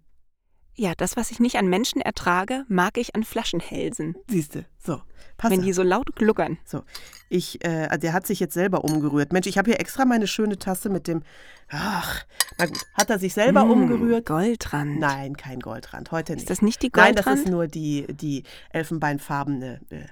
Ja, 0.76 0.94
das, 0.98 1.16
was 1.18 1.30
ich 1.32 1.40
nicht 1.40 1.58
an 1.58 1.68
Menschen 1.68 2.02
ertrage, 2.02 2.66
mag 2.68 2.98
ich 2.98 3.14
an 3.16 3.24
Flaschenhälsen. 3.24 4.16
Siehste, 4.28 4.66
so. 4.80 5.02
Pass 5.38 5.52
Wenn 5.52 5.60
auf. 5.60 5.66
die 5.66 5.74
so 5.74 5.84
laut 5.84 6.16
gluckern. 6.16 6.58
So, 6.64 6.84
ich, 7.30 7.64
äh, 7.66 7.98
der 7.98 8.14
hat 8.14 8.26
sich 8.28 8.40
jetzt 8.40 8.54
selber 8.54 8.84
umgerührt. 8.84 9.34
Mensch, 9.34 9.48
ich 9.48 9.58
habe 9.58 9.70
hier 9.72 9.80
extra 9.80 10.06
meine 10.06 10.28
schöne 10.28 10.58
Tasse 10.60 10.90
mit 10.90 11.08
dem. 11.08 11.24
Ach, 11.70 12.24
na 12.60 12.68
gut, 12.68 12.80
hat 12.94 13.10
er 13.10 13.18
sich 13.20 13.34
selber 13.34 13.66
Mm, 13.66 13.72
umgerührt? 13.72 14.26
Goldrand. 14.28 15.00
Nein, 15.00 15.36
kein 15.38 15.60
Goldrand, 15.60 16.12
heute 16.12 16.34
nicht. 16.34 16.44
Ist 16.44 16.50
das 16.50 16.62
nicht 16.62 16.82
die 16.84 16.92
Nein, 16.96 17.16
das 17.16 17.26
Goldrand? 17.26 17.46
ist 17.48 17.52
nur 17.52 17.68
die, 17.68 18.06
die 18.14 18.44
elfenbeinfarbene. 18.70 19.80
Äh, 19.90 20.06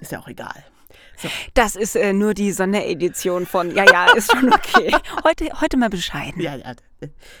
ist 0.00 0.12
ja 0.12 0.20
auch 0.20 0.28
egal. 0.28 0.64
Das 1.54 1.76
ist 1.76 1.96
äh, 1.96 2.12
nur 2.12 2.34
die 2.34 2.52
Sonderedition 2.52 3.46
von, 3.46 3.74
ja, 3.74 3.84
ja, 3.84 4.12
ist 4.14 4.32
schon 4.32 4.52
okay. 4.52 4.92
Heute, 5.24 5.48
heute 5.60 5.76
mal 5.76 5.90
bescheiden. 5.90 6.40
Ja, 6.40 6.56
ja. 6.56 6.72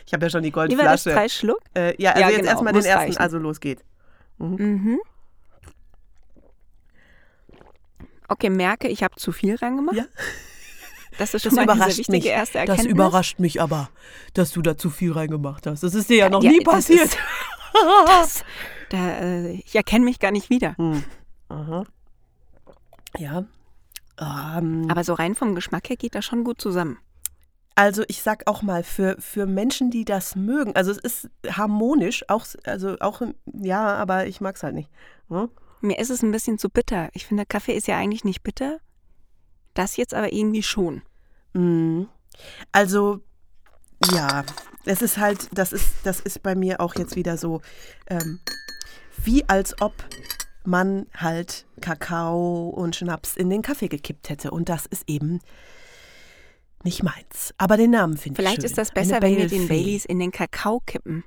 Ich 0.06 0.12
habe 0.14 0.26
ja 0.26 0.30
schon 0.30 0.42
die 0.42 0.50
Wie 0.50 0.54
war 0.56 0.66
das? 0.66 1.04
Goldflasche. 1.04 1.10
Drei 1.10 1.28
Schluck? 1.28 1.60
Äh, 1.74 1.94
ja, 2.02 2.10
also 2.12 2.20
Ja, 2.22 2.28
jetzt 2.28 2.38
genau, 2.40 2.50
erstmal 2.50 2.72
den 2.72 2.84
ersten. 2.84 2.98
reichen. 2.98 3.16
Also 3.18 3.38
los 3.38 3.60
geht's. 3.60 3.82
Mhm. 4.38 4.98
Okay, 8.28 8.48
merke, 8.50 8.88
ich 8.88 9.02
habe 9.02 9.16
zu 9.16 9.32
viel 9.32 9.56
reingemacht. 9.56 9.96
Ja. 9.96 10.04
Das 11.18 11.34
ist 11.34 11.44
Das 11.44 11.52
schon 11.52 11.56
mal 11.56 11.64
diese 11.66 11.74
überrascht 11.76 11.98
wichtige 11.98 12.16
mich. 12.18 12.26
erste 12.26 12.52
Das 12.58 12.68
Erkenntnis. 12.68 12.92
überrascht 12.92 13.38
mich 13.40 13.60
aber, 13.60 13.90
dass 14.34 14.52
du 14.52 14.62
da 14.62 14.76
zu 14.76 14.88
viel 14.90 15.12
reingemacht 15.12 15.66
hast. 15.66 15.82
Das 15.82 15.94
ist 15.94 16.08
dir 16.08 16.16
ja 16.16 16.30
noch 16.30 16.42
Ja, 16.42 16.50
nie 16.50 16.62
das 16.64 16.74
passiert. 16.74 17.04
ist- 17.06 17.18
Das, 18.06 18.44
da, 18.88 19.18
äh, 19.20 19.50
ich 19.52 19.74
erkenne 19.76 20.04
mich 20.04 20.18
gar 20.18 20.30
nicht 20.32 20.50
wieder. 20.50 20.76
Hm. 20.76 21.04
Aha. 21.48 21.84
Ja. 23.18 23.44
Ähm, 24.20 24.86
Aber 24.90 25.04
so 25.04 25.14
rein 25.14 25.34
vom 25.34 25.54
Geschmack 25.54 25.88
her 25.88 25.96
geht 25.96 26.14
das 26.14 26.24
schon 26.24 26.44
gut 26.44 26.60
zusammen. 26.60 26.98
also 27.74 28.02
ich 28.08 28.20
sag 28.22 28.46
auch 28.46 28.62
mal, 28.62 28.82
für, 28.82 29.16
für 29.18 29.46
Menschen, 29.46 29.90
die 29.90 30.04
das 30.04 30.36
mögen, 30.36 30.76
also 30.76 30.90
es 30.90 30.98
ist 30.98 31.30
harmonisch, 31.48 32.24
auch, 32.28 32.44
also 32.64 32.96
auch, 33.00 33.22
ja, 33.46 33.94
aber 33.96 34.26
ich 34.26 34.40
mag's 34.40 34.62
halt 34.62 34.74
nicht. 34.74 34.90
Hm? 35.28 35.48
Mir 35.80 35.98
ist 35.98 36.10
es 36.10 36.22
ein 36.22 36.30
bisschen 36.32 36.58
zu 36.58 36.68
bitter. 36.68 37.08
Ich 37.14 37.26
finde, 37.26 37.46
Kaffee 37.46 37.72
ist 37.72 37.88
ja 37.88 37.96
eigentlich 37.96 38.24
nicht 38.24 38.42
bitter. 38.42 38.80
Das 39.72 39.96
jetzt 39.96 40.12
aber 40.12 40.32
irgendwie 40.32 40.62
schon. 40.62 41.00
Mhm. 41.54 42.08
Also, 42.72 43.20
ja, 44.12 44.44
es 44.84 45.00
ist 45.00 45.16
halt, 45.16 45.48
das 45.56 45.72
ist, 45.72 45.94
das 46.04 46.20
ist 46.20 46.42
bei 46.42 46.54
mir 46.54 46.80
auch 46.80 46.94
jetzt 46.96 47.16
wieder 47.16 47.38
so, 47.38 47.62
ähm, 48.08 48.40
wie 49.24 49.48
als 49.48 49.80
ob 49.80 49.94
man 50.64 51.06
halt 51.16 51.66
Kakao 51.80 52.68
und 52.68 52.96
Schnaps 52.96 53.36
in 53.36 53.50
den 53.50 53.62
Kaffee 53.62 53.88
gekippt 53.88 54.28
hätte. 54.28 54.50
Und 54.50 54.68
das 54.68 54.86
ist 54.86 55.04
eben 55.08 55.40
nicht 56.82 57.02
meins. 57.02 57.54
Aber 57.58 57.76
den 57.76 57.90
Namen 57.90 58.16
finde 58.16 58.34
ich 58.40 58.44
Vielleicht 58.46 58.62
schön. 58.62 58.66
ist 58.66 58.78
das 58.78 58.90
besser, 58.92 59.20
wenn 59.22 59.36
wir 59.36 59.46
den. 59.48 59.68
Baileys 59.68 60.04
in 60.04 60.18
den 60.18 60.30
Kakao 60.32 60.80
kippen. 60.86 61.24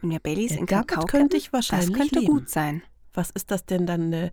Wenn 0.00 0.10
wir 0.10 0.20
Baileys 0.20 0.52
Ja, 0.52 0.58
in 0.58 0.66
Kakao 0.66 1.04
könnte 1.06 1.36
kippen, 1.36 1.38
ich 1.38 1.52
wahrscheinlich 1.52 1.88
das 1.90 1.98
könnte 1.98 2.18
leben. 2.20 2.32
gut 2.32 2.50
sein. 2.50 2.82
Was 3.14 3.30
ist 3.30 3.50
das 3.50 3.64
denn 3.64 3.86
dann? 3.86 4.12
Eine, 4.12 4.32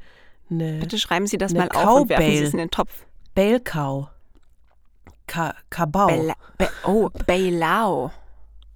eine 0.50 0.80
Bitte 0.80 0.98
schreiben 0.98 1.28
Sie 1.28 1.38
das 1.38 1.54
mal 1.54 1.70
auf 1.70 2.02
und 2.02 2.10
werfen 2.10 2.24
Sie 2.26 2.32
Cowbell. 2.32 2.44
es 2.48 2.52
in 2.54 2.58
den 2.60 2.72
Topf. 2.72 3.06
Bale-Cow. 3.36 4.08
Ka 5.28 5.56
Kabau. 5.70 6.08
Bela 6.08 6.34
Be 6.58 6.70
oh, 6.86 7.10
Bailau. 7.26 8.12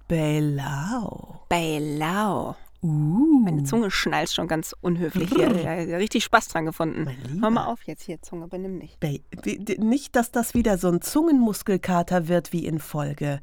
Bailau. 0.08 1.40
Bailau. 1.50 2.56
Uh. 2.86 3.40
Meine 3.42 3.64
Zunge 3.64 3.90
schnallt 3.90 4.30
schon 4.30 4.46
ganz 4.46 4.74
unhöflich 4.80 5.30
hier. 5.30 5.50
Ja, 5.56 5.96
richtig 5.96 6.24
Spaß 6.24 6.48
dran 6.48 6.66
gefunden. 6.66 7.08
Hör 7.40 7.50
mal 7.50 7.66
auf 7.66 7.82
jetzt 7.84 8.02
hier, 8.02 8.22
Zunge, 8.22 8.46
benimm 8.46 8.80
dich. 8.80 8.98
Nicht, 9.78 10.14
dass 10.14 10.30
das 10.30 10.54
wieder 10.54 10.78
so 10.78 10.88
ein 10.88 11.00
Zungenmuskelkater 11.00 12.28
wird 12.28 12.52
wie 12.52 12.64
in 12.64 12.78
Folge, 12.78 13.40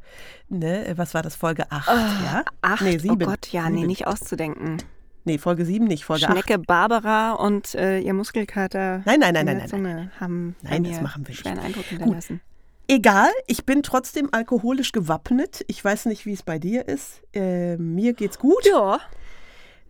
ne, 0.50 0.93
was 0.95 1.13
war 1.13 1.21
das, 1.21 1.35
Folge 1.35 1.71
8, 1.71 1.88
ja? 1.88 2.43
Ach, 2.62 2.81
nee, 2.81 2.95
oh 2.95 3.00
7. 3.00 3.19
Gott, 3.19 3.47
ja, 3.47 3.69
nee, 3.69 3.85
nicht 3.85 4.07
auszudenken. 4.07 4.77
Nee, 5.25 5.38
Folge 5.38 5.65
7 5.65 5.85
nicht, 5.85 6.05
Folge 6.05 6.27
8. 6.27 6.31
Schnecke 6.31 6.59
Barbara 6.59 7.33
und 7.33 7.75
äh, 7.75 8.00
ihr 8.00 8.13
Muskelkater 8.13 9.03
Nein, 9.05 9.19
nein, 9.19 9.33
nein, 9.33 9.35
in 9.35 9.45
nein, 9.45 9.45
der 9.45 9.55
nein, 9.55 9.69
Zunge 9.69 10.12
haben 10.19 10.55
Nein, 10.62 10.83
das 10.83 11.01
machen 11.01 11.25
wir 11.25 11.31
nicht. 11.31 11.41
schweren 11.41 11.59
Eindruck 11.59 11.85
hinterlassen. 11.85 12.41
Egal, 12.89 13.29
ich 13.47 13.65
bin 13.65 13.81
trotzdem 13.81 14.29
alkoholisch 14.33 14.91
gewappnet. 14.91 15.63
Ich 15.67 15.83
weiß 15.83 16.05
nicht, 16.07 16.25
wie 16.25 16.33
es 16.33 16.43
bei 16.43 16.59
dir 16.59 16.88
ist. 16.88 17.21
Äh, 17.33 17.77
mir 17.77 18.13
geht's 18.13 18.38
gut. 18.38 18.65
Ja, 18.65 19.00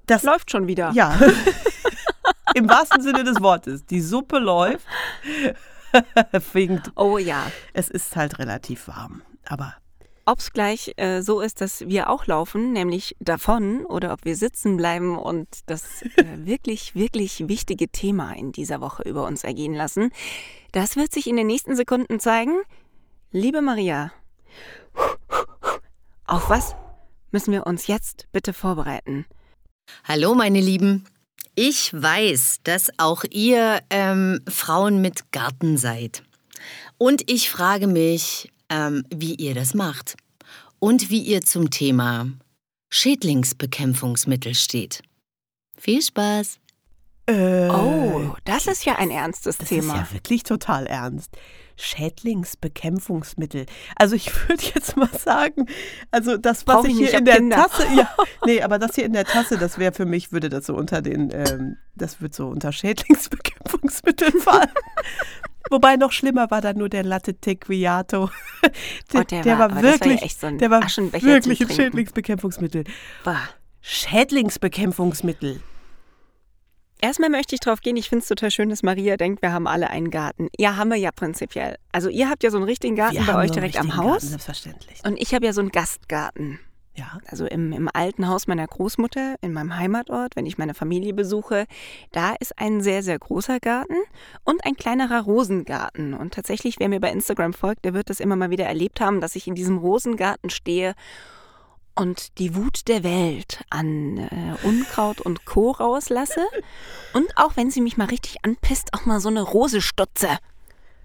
Das, 0.06 0.24
läuft 0.24 0.52
schon 0.52 0.68
wieder. 0.68 0.92
ja. 0.94 1.18
Im 2.56 2.70
wahrsten 2.70 3.02
Sinne 3.02 3.24
des 3.24 3.42
Wortes. 3.42 3.86
Die 3.86 4.02
Suppe 4.02 4.40
läuft. 4.40 4.86
Oh 6.96 7.20
ja. 7.20 7.52
es 7.74 7.88
ist 7.88 8.16
halt 8.16 8.40
relativ 8.40 8.88
warm. 8.88 9.22
Aber 9.46 9.76
Ob 10.26 10.40
es 10.40 10.52
gleich 10.52 10.94
äh, 10.98 11.22
so 11.22 11.40
ist, 11.40 11.62
dass 11.62 11.82
wir 11.82 12.10
auch 12.10 12.26
laufen, 12.26 12.74
nämlich 12.74 13.16
davon, 13.20 13.86
oder 13.86 14.12
ob 14.12 14.26
wir 14.26 14.36
sitzen 14.36 14.76
bleiben 14.76 15.20
und 15.20 15.48
das 15.68 16.02
äh, 16.02 16.26
wirklich, 16.38 16.96
wirklich 16.96 17.48
wichtige 17.48 17.90
Thema 17.90 18.34
in 18.34 18.52
dieser 18.52 18.82
Woche 18.82 19.04
über 19.04 19.28
uns 19.28 19.44
ergehen 19.44 19.76
lassen, 19.76 20.12
das 20.72 20.96
wird 20.96 21.14
sich 21.14 21.28
in 21.28 21.36
den 21.36 21.46
nächsten 21.46 21.76
Sekunden 21.76 22.20
zeigen. 22.20 22.64
Liebe 23.32 23.62
Maria, 23.62 24.12
auf 26.26 26.50
was 26.50 26.76
müssen 27.30 27.52
wir 27.52 27.68
uns 27.68 27.86
jetzt 27.86 28.28
bitte 28.32 28.54
vorbereiten? 28.54 29.28
Hallo, 30.06 30.34
meine 30.36 30.60
Lieben. 30.62 31.06
Ich 31.56 31.94
weiß, 31.94 32.60
dass 32.64 32.90
auch 32.98 33.24
ihr 33.30 33.82
ähm, 33.90 34.40
Frauen 34.50 35.02
mit 35.02 35.32
Garten 35.32 35.78
seid. 35.78 36.24
Und 36.98 37.30
ich 37.30 37.50
frage 37.50 37.88
mich, 37.88 38.52
ähm, 38.70 39.04
wie 39.14 39.36
ihr 39.36 39.54
das 39.54 39.74
macht 39.74 40.16
und 40.80 41.10
wie 41.10 41.20
ihr 41.22 41.42
zum 41.42 41.70
Thema 41.70 42.28
Schädlingsbekämpfungsmittel 42.90 44.56
steht. 44.56 45.02
Viel 45.78 46.02
Spaß! 46.02 46.58
äh, 47.28 47.70
Oh, 47.70 48.36
das 48.46 48.68
ist 48.68 48.86
ja 48.86 48.96
ein 48.98 49.12
ernstes 49.12 49.58
das 49.58 49.70
Thema. 49.70 49.94
ist 49.94 50.00
ja 50.00 50.14
wirklich 50.14 50.44
total 50.44 50.88
ernst. 50.88 51.32
Schädlingsbekämpfungsmittel. 51.78 53.66
Also 53.96 54.16
ich 54.16 54.32
würde 54.50 54.64
jetzt 54.76 54.96
mal 54.98 55.10
sagen, 55.10 55.68
also 56.12 56.38
das, 56.38 56.66
was 56.68 56.76
Brauch 56.78 56.86
ich 56.86 56.98
hier 56.98 57.14
in 57.18 57.26
der 57.26 57.36
Kinder. 57.38 57.56
Tasse, 57.58 57.86
ja, 57.96 58.10
nee, 58.46 58.62
aber 58.62 58.80
das 58.80 58.96
hier 58.96 59.06
in 59.06 59.14
der 59.14 59.26
Tasse, 59.26 59.58
das 59.58 59.78
wäre 59.78 59.92
für 59.94 60.06
mich, 60.06 60.32
würde 60.32 60.50
das 60.50 60.66
so 60.66 60.76
unter 60.76 61.02
den, 61.02 61.32
ähm, 61.32 61.78
das 61.96 62.22
wird 62.22 62.34
so 62.34 62.48
unter 62.48 62.72
Schädlingsbekämpfungsmitteln 62.72 64.40
fallen. 64.40 64.70
Wobei 65.70 65.96
noch 65.96 66.12
schlimmer 66.12 66.52
war 66.52 66.62
da 66.62 66.74
nur 66.74 66.90
der 66.90 67.04
Latte 67.04 67.34
Tequiato. 67.36 68.30
Der, 69.14 69.22
Oh, 69.22 69.24
der 69.24 69.42
der 69.44 69.60
war- 69.60 69.60
war, 69.60 69.82
das 69.82 70.00
war 70.02 70.08
ja 70.08 70.14
wirklich, 70.14 70.36
so 70.36 70.48
ein 70.48 70.58
der 70.58 70.70
war 70.70 70.82
wirklich 70.82 71.62
ein. 71.62 71.70
Schädlingsbekämpfungsmittel. 71.70 72.84
Bah. 73.24 73.40
Schädlingsbekämpfungsmittel. 73.82 75.62
Erstmal 77.04 77.30
möchte 77.30 77.54
ich 77.54 77.60
drauf 77.60 77.82
gehen, 77.82 77.98
ich 77.98 78.08
finde 78.08 78.24
es 78.24 78.30
total 78.30 78.50
schön, 78.50 78.70
dass 78.70 78.82
Maria 78.82 79.18
denkt, 79.18 79.42
wir 79.42 79.52
haben 79.52 79.68
alle 79.68 79.90
einen 79.90 80.10
Garten. 80.10 80.48
Ja, 80.58 80.78
haben 80.78 80.90
wir 80.90 80.96
ja 80.96 81.12
prinzipiell. 81.12 81.76
Also 81.92 82.08
ihr 82.08 82.30
habt 82.30 82.44
ja 82.44 82.50
so 82.50 82.56
einen 82.56 82.66
richtigen 82.66 82.96
Garten 82.96 83.18
Wir 83.18 83.26
bei 83.26 83.36
euch 83.44 83.52
direkt 83.52 83.78
am 83.78 83.98
Haus. 83.98 84.06
Garten, 84.06 84.28
selbstverständlich. 84.28 85.02
Und 85.06 85.22
ich 85.22 85.36
habe 85.36 85.46
ja 85.46 85.52
so 85.52 85.60
einen 85.60 85.72
Gastgarten. 85.72 86.62
Ja. 86.96 87.18
Also 87.28 87.46
im, 87.46 87.74
im 87.74 87.90
alten 87.92 88.30
Haus 88.30 88.48
meiner 88.48 88.66
Großmutter, 88.66 89.36
in 89.42 89.52
meinem 89.52 89.76
Heimatort, 89.76 90.38
wenn 90.38 90.46
ich 90.46 90.58
meine 90.58 90.74
Familie 90.74 91.14
besuche, 91.14 91.66
da 92.14 92.36
ist 92.40 92.58
ein 92.58 92.80
sehr, 92.80 93.04
sehr 93.04 93.20
großer 93.20 93.60
Garten 93.60 93.98
und 94.46 94.64
ein 94.66 94.78
kleinerer 94.78 95.24
Rosengarten. 95.24 96.14
Und 96.14 96.34
tatsächlich, 96.34 96.80
wer 96.80 96.88
mir 96.88 97.02
bei 97.02 97.12
Instagram 97.12 97.52
folgt, 97.52 97.84
der 97.84 97.94
wird 97.94 98.10
das 98.10 98.22
immer 98.22 98.38
mal 98.38 98.50
wieder 98.50 98.66
erlebt 98.66 99.02
haben, 99.02 99.20
dass 99.20 99.36
ich 99.36 99.46
in 99.46 99.56
diesem 99.56 99.78
Rosengarten 99.78 100.50
stehe 100.50 100.94
und 101.96 102.40
die 102.40 102.56
Wut 102.56 102.88
der 102.88 103.04
Welt 103.04 103.64
an 103.70 104.18
äh, 104.18 104.56
Unkraut 104.64 105.22
und 105.22 105.46
Co. 105.46 105.72
rauslasse. 105.72 106.46
Und 107.14 107.38
auch 107.38 107.56
wenn 107.56 107.70
sie 107.72 107.82
mich 107.82 107.98
mal 107.98 108.08
richtig 108.08 108.38
anpisst, 108.44 108.94
auch 108.94 109.06
mal 109.06 109.20
so 109.20 109.30
eine 109.30 109.42
Rose 109.42 109.82
stutze. 109.82 110.30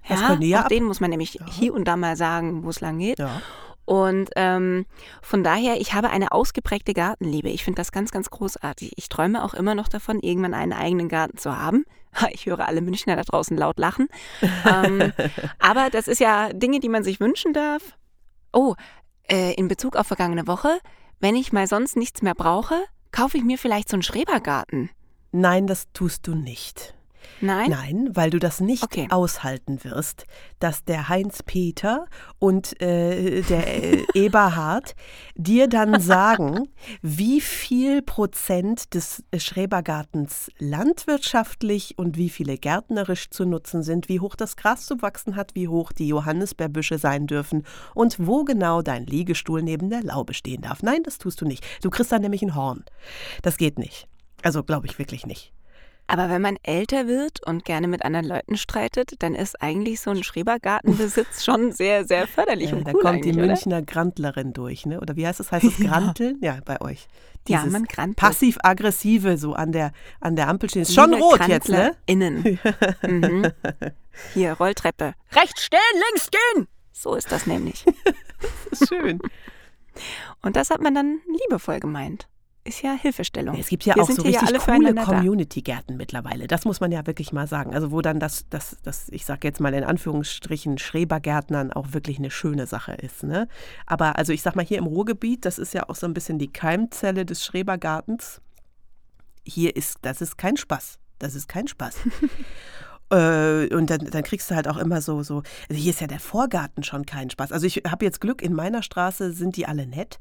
Können 0.07 0.40
die 0.40 0.49
ja 0.49 0.64
auch 0.64 0.68
denen 0.68 0.87
muss 0.87 1.00
man 1.00 1.11
nämlich 1.11 1.38
hier 1.50 1.75
und 1.75 1.85
da 1.85 1.97
mal 1.97 2.16
sagen, 2.16 2.64
wo 2.64 2.71
es 2.71 2.80
lang 2.80 2.99
geht. 2.99 3.18
Ja. 3.18 3.42
Und 3.85 4.28
ähm, 4.37 4.85
von 5.23 5.42
daher, 5.42 5.80
ich 5.80 5.95
habe 5.95 6.11
eine 6.11 6.33
ausgeprägte 6.33 6.92
Gartenliebe. 6.92 7.49
Ich 7.49 7.64
finde 7.64 7.80
das 7.80 7.90
ganz, 7.90 8.11
ganz 8.11 8.28
großartig. 8.28 8.92
Ich 8.97 9.09
träume 9.09 9.42
auch 9.42 9.54
immer 9.54 9.75
noch 9.75 9.88
davon, 9.88 10.21
irgendwann 10.21 10.52
einen 10.52 10.75
eigenen 10.75 11.09
Garten 11.09 11.38
zu 11.38 11.57
haben. 11.57 11.85
Ich 12.33 12.47
höre 12.47 12.66
alle 12.66 12.80
Münchner 12.80 13.16
da 13.16 13.23
draußen 13.23 13.57
laut 13.57 13.78
lachen. 13.78 14.09
ähm, 14.66 15.12
aber 15.59 15.88
das 15.90 16.09
ist 16.09 16.21
ja 16.21 16.52
Dinge, 16.52 16.80
die 16.80 16.88
man 16.88 17.04
sich 17.04 17.21
wünschen 17.21 17.52
darf. 17.52 17.97
Oh, 18.52 18.75
äh, 19.31 19.55
in 19.55 19.69
Bezug 19.69 19.97
auf 19.97 20.07
vergangene 20.07 20.47
Woche, 20.47 20.79
wenn 21.21 21.37
ich 21.37 21.53
mal 21.53 21.67
sonst 21.67 21.97
nichts 21.97 22.23
mehr 22.23 22.35
brauche, 22.35 22.85
kaufe 23.13 23.37
ich 23.37 23.45
mir 23.45 23.59
vielleicht 23.59 23.89
so 23.89 23.97
einen 23.97 24.03
Schrebergarten. 24.03 24.91
Nein, 25.33 25.67
das 25.67 25.87
tust 25.93 26.27
du 26.27 26.35
nicht. 26.35 26.95
Nein? 27.41 27.71
Nein, 27.71 28.09
weil 28.13 28.31
du 28.31 28.39
das 28.39 28.61
nicht 28.61 28.83
Okay. 28.83 29.07
aushalten 29.11 29.85
wirst, 29.85 30.25
dass 30.59 30.85
der 30.85 31.09
Heinz-Peter 31.09 32.07
und 32.39 32.81
äh, 32.83 33.43
der 33.43 33.85
äh, 33.85 34.05
Eberhard 34.15 34.95
dir 35.37 35.69
dann 35.69 36.01
sagen, 36.01 36.69
wie 37.03 37.41
viel 37.41 38.03
Prozent 38.03 38.95
des 38.95 39.23
Schrebergartens 39.37 40.51
landwirtschaftlich 40.59 41.99
und 41.99 42.17
wie 42.17 42.29
viele 42.31 42.57
gärtnerisch 42.59 43.31
zu 43.31 43.45
nutzen 43.45 43.83
sind, 43.83 44.09
wie 44.09 44.21
hoch 44.21 44.35
das 44.37 44.57
Gras 44.57 44.87
zu 44.87 45.01
wachsen 45.03 45.37
hat, 45.37 45.55
wie 45.55 45.69
hoch 45.69 45.93
die 45.93 46.09
Johannisbeerbüsche 46.09 46.99
sein 46.99 47.27
dürfen 47.27 47.65
und 47.95 48.17
wo 48.27 48.45
genau 48.45 48.83
dein 48.83 49.07
Liegestuhl 49.07 49.63
neben 49.63 49.91
der 49.91 50.03
Laube 50.03 50.35
stehen 50.35 50.63
darf. 50.63 50.83
Nein, 50.83 51.03
das 51.05 51.19
tust 51.19 51.41
du 51.41 51.45
nicht. 51.47 51.65
Du 51.83 51.91
kriegst 51.91 52.13
dann 52.13 52.23
nämlich 52.23 52.43
ein 52.43 52.55
Horn. 52.55 52.85
Das 53.43 53.57
geht 53.57 53.79
nicht. 53.79 54.09
Also 54.43 54.63
glaube 54.63 54.87
ich 54.87 54.99
wirklich 54.99 55.27
nicht. 55.27 55.53
Aber 56.11 56.31
wenn 56.31 56.41
man 56.41 56.57
älter 56.62 57.07
wird 57.07 57.47
und 57.47 57.67
gerne 57.67 57.87
mit 57.87 58.03
anderen 58.03 58.27
Leuten 58.27 58.57
streitet, 58.57 59.23
dann 59.23 59.35
ist 59.35 59.61
eigentlich 59.61 60.00
so 60.00 60.11
ein 60.11 60.25
Schrebergartenbesitz 60.25 61.45
schon 61.45 61.71
sehr, 61.73 62.07
sehr 62.07 62.27
förderlich 62.27 62.71
Ja, 62.71 62.77
und 62.77 62.88
da 62.88 62.93
cool 62.95 63.03
kommt 63.03 63.25
die 63.27 63.33
oder? 63.33 63.47
Münchner 63.47 63.83
Grantlerin 63.83 64.55
durch, 64.55 64.87
ne? 64.87 65.00
Oder 65.00 65.17
wie 65.17 65.27
heißt 65.27 65.38
es? 65.38 65.53
Heißt 65.53 65.65
es 65.65 65.77
Granteln? 65.87 66.38
Ja, 66.41 66.59
bei 66.65 66.81
euch. 66.81 67.09
Ja, 67.47 67.59
Dieses 67.59 67.73
man 67.73 67.85
grantelt. 67.85 68.17
Passiv-aggressive 68.17 69.37
so 69.37 69.53
an 69.53 69.71
der, 69.73 69.93
an 70.21 70.35
der 70.35 70.49
Ampel 70.49 70.71
stehen. 70.71 70.83
Ist 70.83 70.95
schon 70.95 71.11
Liebe 71.11 71.23
rot 71.23 71.47
jetzt, 71.47 71.69
ne? 71.69 71.95
Innen. 72.07 72.59
mhm. 73.03 73.53
Hier, 74.33 74.55
Rolltreppe. 74.55 75.15
Rechts 75.33 75.62
stehen, 75.62 75.79
links 76.11 76.31
gehen! 76.31 76.69
So 76.93 77.15
ist 77.15 77.31
das 77.31 77.47
nämlich. 77.47 77.85
Schön. 78.88 79.21
Und 80.43 80.57
das 80.57 80.71
hat 80.71 80.81
man 80.81 80.95
dann 80.95 81.21
liebevoll 81.27 81.81
gemeint. 81.81 82.29
Ist 82.69 82.83
ja 82.83 82.93
Hilfestellung. 82.93 83.59
Es 83.59 83.69
gibt 83.69 83.87
ja 83.87 83.95
Wir 83.95 84.03
auch 84.03 84.11
so 84.11 84.23
ja 84.23 84.41
richtig 84.41 84.63
alle 84.67 84.95
coole. 84.95 84.95
Community-Gärten 84.95 85.97
mittlerweile. 85.97 86.47
Das 86.47 86.67
muss 86.67 86.81
man 86.81 86.93
ja 86.93 87.07
wirklich 87.07 87.33
mal 87.33 87.47
sagen. 87.47 87.75
Also 87.75 87.91
wo 87.93 88.03
dann 88.03 88.21
das, 88.21 88.47
das, 88.51 88.77
das 88.83 89.09
ich 89.09 89.25
sage 89.25 89.49
jetzt 89.49 89.59
mal 89.59 89.73
in 89.73 89.85
Anführungsstrichen, 89.85 90.77
Schrebergärtnern 90.77 91.73
auch 91.73 91.95
wirklich 91.95 92.19
eine 92.19 92.31
schöne 92.31 92.67
Sache 92.67 92.93
ist. 92.93 93.23
Ne? 93.23 93.49
Aber 93.87 94.17
also 94.17 94.35
ich 94.35 94.43
sag 94.43 94.55
mal 94.55 94.67
hier 94.67 94.77
im 94.77 94.87
Ruhrgebiet, 94.87 95.47
das 95.47 95.59
ist 95.59 95.73
ja 95.73 95.89
auch 95.89 95.95
so 95.95 96.07
ein 96.07 96.13
bisschen 96.13 96.39
die 96.39 96.53
Keimzelle 96.53 97.25
des 97.25 97.43
Schrebergartens. 97.43 98.43
Hier 99.47 99.75
ist, 99.75 100.01
das 100.03 100.21
ist 100.21 100.37
kein 100.37 100.59
Spaß. 100.59 100.99
Das 101.19 101.35
ist 101.35 101.49
kein 101.49 101.69
Spaß. 101.69 101.97
Äh, 103.11 103.75
und 103.75 103.91
dann, 103.91 104.00
dann 104.11 104.23
kriegst 104.23 104.50
du 104.50 104.55
halt 104.55 104.69
auch 104.69 104.77
immer 104.77 105.00
so, 105.00 105.23
so, 105.23 105.43
also 105.69 105.81
hier 105.81 105.91
ist 105.91 106.00
ja 106.00 106.07
der 106.07 106.21
Vorgarten 106.21 106.83
schon 106.83 107.07
kein 107.07 107.31
Spaß. 107.31 107.53
Also 107.53 107.67
ich 107.67 107.83
habe 107.88 108.05
jetzt 108.05 108.21
Glück, 108.21 108.43
in 108.43 108.53
meiner 108.53 108.83
Straße 108.83 109.33
sind 109.33 109.57
die 109.57 109.67
alle 109.67 109.87
nett, 109.87 110.19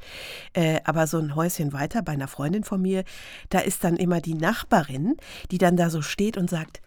äh, 0.54 0.80
aber 0.86 1.08
so 1.08 1.18
ein 1.18 1.36
Häuschen 1.36 1.74
weiter 1.74 2.02
bei 2.02 2.14
einer 2.14 2.28
Freundin 2.28 2.64
von 2.64 2.82
mir, 2.82 3.04
da 3.50 3.60
ist 3.60 3.84
dann 3.84 3.98
immer 3.98 4.22
die 4.22 4.36
Nachbarin, 4.36 5.18
die 5.52 5.58
dann 5.58 5.78
da 5.78 5.90
so 5.90 6.02
steht 6.02 6.38
und 6.38 6.50
sagt, 6.50 6.82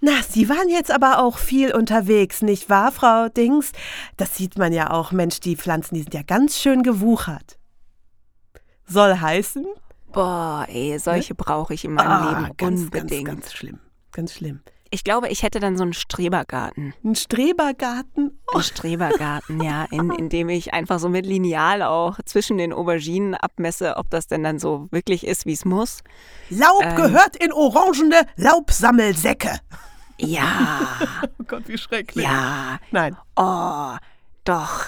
na, 0.00 0.12
Sie 0.28 0.48
waren 0.48 0.68
jetzt 0.68 0.92
aber 0.92 1.18
auch 1.18 1.38
viel 1.38 1.74
unterwegs, 1.74 2.40
nicht 2.42 2.70
wahr, 2.70 2.92
Frau 2.92 3.28
Dings? 3.28 3.72
Das 4.16 4.36
sieht 4.36 4.56
man 4.56 4.72
ja 4.72 4.90
auch, 4.92 5.10
Mensch, 5.10 5.40
die 5.40 5.56
Pflanzen, 5.56 5.96
die 5.96 6.02
sind 6.02 6.14
ja 6.14 6.22
ganz 6.22 6.56
schön 6.56 6.84
gewuchert. 6.84 7.58
Soll 8.86 9.18
heißen, 9.18 9.66
Boah, 10.12 10.66
ey, 10.68 10.98
solche 10.98 11.34
brauche 11.34 11.74
ich 11.74 11.84
in 11.84 11.92
meinem 11.92 12.10
ah, 12.10 12.40
Leben 12.40 12.56
ganz, 12.56 12.80
unbedingt. 12.80 13.26
ganz, 13.26 13.40
ganz 13.40 13.52
schlimm, 13.52 13.78
ganz 14.12 14.32
schlimm. 14.32 14.60
Ich 14.90 15.04
glaube, 15.04 15.28
ich 15.28 15.42
hätte 15.42 15.60
dann 15.60 15.76
so 15.76 15.82
einen 15.82 15.92
Strebergarten. 15.92 16.94
Ein 17.04 17.14
Strebergarten, 17.14 18.38
oh, 18.52 18.56
Ein 18.58 18.62
Strebergarten, 18.62 19.60
ja, 19.62 19.84
in, 19.90 20.10
in 20.10 20.28
dem 20.28 20.48
ich 20.48 20.72
einfach 20.72 20.98
so 20.98 21.08
mit 21.08 21.26
Lineal 21.26 21.82
auch 21.82 22.18
zwischen 22.24 22.56
den 22.58 22.72
Auberginen 22.72 23.34
abmesse, 23.34 23.96
ob 23.96 24.08
das 24.10 24.26
denn 24.26 24.42
dann 24.42 24.58
so 24.58 24.88
wirklich 24.90 25.26
ist, 25.26 25.44
wie 25.46 25.52
es 25.52 25.64
muss. 25.64 26.02
Laub 26.50 26.82
Ähm. 26.82 26.96
gehört 26.96 27.36
in 27.36 27.52
orangene 27.52 28.22
Laubsammelsäcke. 28.36 29.58
Ja, 30.18 30.88
Oh 31.38 31.44
Gott, 31.46 31.68
wie 31.68 31.78
schrecklich. 31.78 32.24
ja, 32.24 32.78
Nein. 32.90 33.16
oh, 33.36 33.96
doch. 34.44 34.86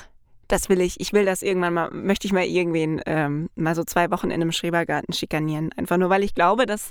Das 0.48 0.68
will 0.68 0.80
ich. 0.80 0.98
Ich 0.98 1.12
will 1.12 1.24
das 1.24 1.42
irgendwann 1.42 1.74
mal, 1.74 1.90
möchte 1.92 2.26
ich 2.26 2.32
mal 2.32 2.44
irgendwen 2.44 3.00
ähm, 3.06 3.48
mal 3.54 3.76
so 3.76 3.84
zwei 3.84 4.10
Wochen 4.10 4.26
in 4.32 4.40
einem 4.42 4.50
Schrebergarten 4.50 5.14
schikanieren. 5.14 5.70
Einfach 5.76 5.96
nur, 5.96 6.10
weil 6.10 6.24
ich 6.24 6.34
glaube, 6.34 6.66
dass, 6.66 6.90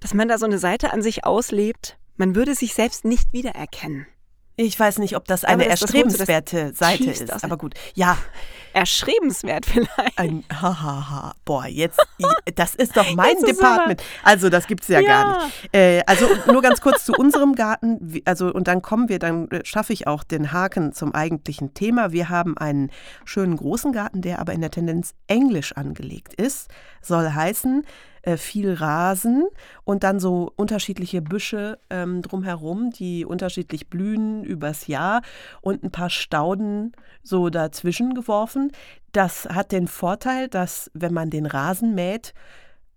dass 0.00 0.12
man 0.12 0.28
da 0.28 0.36
so 0.36 0.44
eine 0.44 0.58
Seite 0.58 0.92
an 0.92 1.00
sich 1.00 1.24
auslebt. 1.24 1.96
Man 2.18 2.34
würde 2.34 2.54
sich 2.54 2.74
selbst 2.74 3.04
nicht 3.06 3.32
wiedererkennen. 3.32 4.06
Ich 4.60 4.78
weiß 4.78 4.98
nicht, 4.98 5.14
ob 5.14 5.24
das 5.26 5.44
eine 5.44 5.64
das- 5.64 5.78
du, 5.80 5.86
das 5.86 5.94
erstrebenswerte 5.94 6.72
Seite 6.74 7.04
ist. 7.12 7.32
aus- 7.32 7.44
Aber 7.44 7.56
gut. 7.56 7.74
Ja, 7.94 8.18
Erschrebenswert 8.72 9.66
vielleicht. 9.66 10.18
ein 10.18 10.44
Hahaha. 10.52 11.34
Boah, 11.44 11.66
jetzt, 11.66 12.00
das 12.56 12.74
ist 12.74 12.96
doch 12.96 13.14
mein 13.14 13.36
Jetzt 13.38 13.46
Department. 13.48 14.02
Also, 14.24 14.48
das 14.50 14.66
gibt's 14.66 14.88
ja, 14.88 15.00
Ja. 15.00 15.06
gar 15.08 15.44
nicht. 15.46 15.74
Äh, 15.74 16.02
also, 16.06 16.26
nur 16.46 16.60
ganz 16.60 16.80
kurz 16.80 17.04
zu 17.04 17.12
unserem 17.12 17.54
Garten. 17.54 18.20
Also, 18.24 18.52
und 18.52 18.66
dann 18.68 18.82
kommen 18.82 19.08
wir, 19.08 19.18
dann 19.20 19.48
äh, 19.50 19.64
schaffe 19.64 19.92
ich 19.92 20.06
auch 20.06 20.22
den 20.24 20.52
Haken 20.52 20.92
zum 20.92 21.14
eigentlichen 21.14 21.72
Thema. 21.74 22.12
Wir 22.12 22.28
haben 22.28 22.56
einen 22.58 22.90
schönen 23.24 23.56
großen 23.56 23.92
Garten, 23.92 24.22
der 24.22 24.38
aber 24.40 24.52
in 24.52 24.60
der 24.60 24.70
Tendenz 24.70 25.14
englisch 25.28 25.72
angelegt 25.72 26.34
ist. 26.34 26.68
Soll 27.00 27.30
heißen, 27.32 27.84
äh, 28.22 28.36
viel 28.36 28.72
Rasen 28.72 29.44
und 29.84 30.04
dann 30.04 30.20
so 30.20 30.52
unterschiedliche 30.56 31.22
Büsche 31.22 31.78
ähm, 31.90 32.22
drumherum, 32.22 32.90
die 32.90 33.24
unterschiedlich 33.24 33.88
blühen 33.88 34.44
übers 34.44 34.86
Jahr 34.86 35.22
und 35.60 35.82
ein 35.82 35.90
paar 35.90 36.10
Stauden 36.10 36.92
so 37.22 37.50
dazwischen 37.50 38.14
geworfen. 38.14 38.72
Das 39.12 39.46
hat 39.46 39.72
den 39.72 39.88
Vorteil, 39.88 40.48
dass 40.48 40.90
wenn 40.94 41.14
man 41.14 41.30
den 41.30 41.46
Rasen 41.46 41.94
mäht, 41.94 42.34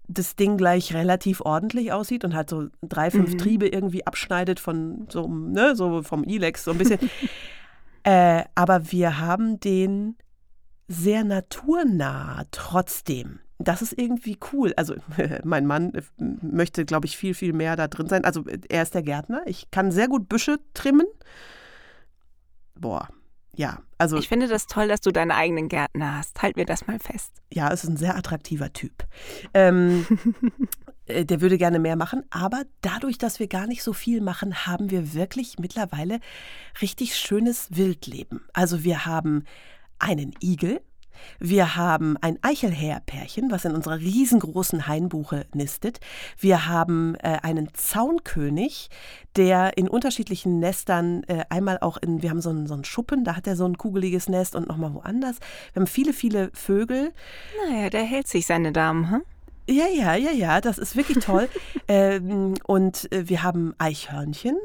das 0.08 0.36
Ding 0.36 0.58
gleich 0.58 0.94
relativ 0.94 1.42
ordentlich 1.42 1.94
aussieht 1.94 2.26
und 2.26 2.36
halt 2.36 2.50
so 2.50 2.68
drei, 2.82 3.12
fünf 3.12 3.34
Mhm. 3.34 3.38
Triebe 3.38 3.68
irgendwie 3.68 4.06
abschneidet 4.06 4.60
von 4.60 5.08
so, 5.10 5.28
ne, 5.28 5.76
so 5.76 6.04
vom 6.04 6.24
Ilex, 6.24 6.66
so 6.66 6.72
ein 6.72 6.78
bisschen. 6.78 7.00
äh, 8.04 8.44
aber 8.56 8.92
wir 8.92 9.20
haben 9.20 9.60
den 9.60 10.18
sehr 10.88 11.24
naturnah 11.24 12.44
trotzdem. 12.52 13.40
Das 13.64 13.82
ist 13.82 13.98
irgendwie 13.98 14.38
cool. 14.54 14.74
Also 14.78 14.96
mein 15.44 15.66
Mann 15.66 15.94
äh, 15.94 16.02
möchte, 16.18 16.86
glaube 16.86 17.08
ich, 17.08 17.18
viel, 17.18 17.34
viel 17.34 17.54
mehr 17.54 17.76
da 17.76 17.88
drin 17.88 18.08
sein. 18.08 18.26
Also 18.26 18.46
er 18.70 18.84
ist 18.84 18.94
der 18.94 19.04
Gärtner. 19.04 19.44
Ich 19.46 19.72
kann 19.72 19.92
sehr 19.92 20.08
gut 20.08 20.30
Büsche 20.30 20.60
trimmen. 20.74 21.08
Boah, 22.76 23.10
ja. 23.56 23.80
Also 23.98 24.18
Ich 24.18 24.28
finde 24.30 24.48
das 24.48 24.66
toll, 24.66 24.88
dass 24.88 25.02
du 25.02 25.12
deinen 25.12 25.32
eigenen 25.32 25.70
Gärtner 25.70 26.18
hast. 26.18 26.42
Halt 26.42 26.56
mir 26.56 26.66
das 26.66 26.88
mal 26.88 27.00
fest. 27.00 27.32
ja, 27.54 27.72
es 27.72 27.84
ist 27.84 27.90
ein 27.90 27.98
sehr 27.98 28.16
attraktiver 28.16 28.74
Typ. 28.74 29.06
Ähm, 29.54 30.06
äh, 31.06 31.26
der 31.26 31.42
würde 31.42 31.58
gerne 31.58 31.80
mehr 31.80 31.96
machen, 31.96 32.24
aber 32.32 32.64
dadurch, 32.82 33.18
dass 33.18 33.40
wir 33.40 33.48
gar 33.48 33.68
nicht 33.68 33.84
so 33.84 33.94
viel 33.94 34.22
machen, 34.22 34.66
haben 34.66 34.90
wir 34.90 35.14
wirklich 35.14 35.60
mittlerweile 35.60 36.20
richtig 36.82 37.16
schönes 37.16 37.68
Wildleben. 37.72 38.42
Also 38.54 38.84
wir 38.84 39.06
haben 39.06 39.44
einen 40.00 40.34
Igel. 40.42 40.82
Wir 41.40 41.76
haben 41.76 42.18
ein 42.22 42.38
Eichelhäherpärchen, 42.42 43.52
was 43.52 43.66
in 43.66 43.74
unserer 43.74 44.00
riesengroßen 44.00 44.88
Hainbuche 44.88 45.46
nistet. 45.54 46.00
Wir 46.38 46.68
haben 46.68 47.16
äh, 47.16 47.40
einen 47.42 47.70
Zaunkönig, 47.74 48.90
der 49.36 49.78
in 49.78 49.88
unterschiedlichen 49.88 50.60
Nestern 50.60 51.24
äh, 51.24 51.46
einmal 51.50 51.80
auch 51.80 51.98
in, 51.98 52.22
wir 52.22 52.30
haben 52.30 52.42
so 52.42 52.50
einen, 52.50 52.68
so 52.68 52.74
einen 52.74 52.84
Schuppen, 52.84 53.24
da 53.24 53.36
hat 53.36 53.48
er 53.48 53.56
so 53.56 53.66
ein 53.66 53.78
kugeliges 53.78 54.30
Nest 54.30 54.56
und 54.56 54.68
nochmal 54.68 54.94
woanders. 54.94 55.38
Wir 55.74 55.82
haben 55.82 55.88
viele, 55.88 56.14
viele 56.14 56.52
Vögel. 56.54 57.12
Naja, 57.70 57.90
der 57.90 58.04
hält 58.04 58.28
sich 58.28 58.46
seine 58.46 58.72
Damen, 58.72 59.10
hm? 59.10 59.22
Ja, 59.70 59.86
ja, 59.88 60.16
ja, 60.16 60.32
ja, 60.32 60.60
das 60.60 60.78
ist 60.78 60.96
wirklich 60.96 61.24
toll. 61.24 61.48
ähm, 61.88 62.56
und 62.66 63.12
äh, 63.12 63.30
wir 63.30 63.44
haben 63.44 63.74
Eichhörnchen. 63.78 64.58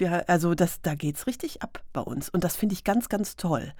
Wir, 0.00 0.28
also 0.28 0.54
das, 0.54 0.80
da 0.82 0.94
geht's 0.94 1.26
richtig 1.26 1.62
ab 1.62 1.82
bei 1.92 2.00
uns. 2.00 2.28
Und 2.28 2.44
das 2.44 2.56
finde 2.56 2.74
ich 2.74 2.84
ganz, 2.84 3.08
ganz 3.08 3.36
toll. 3.36 3.72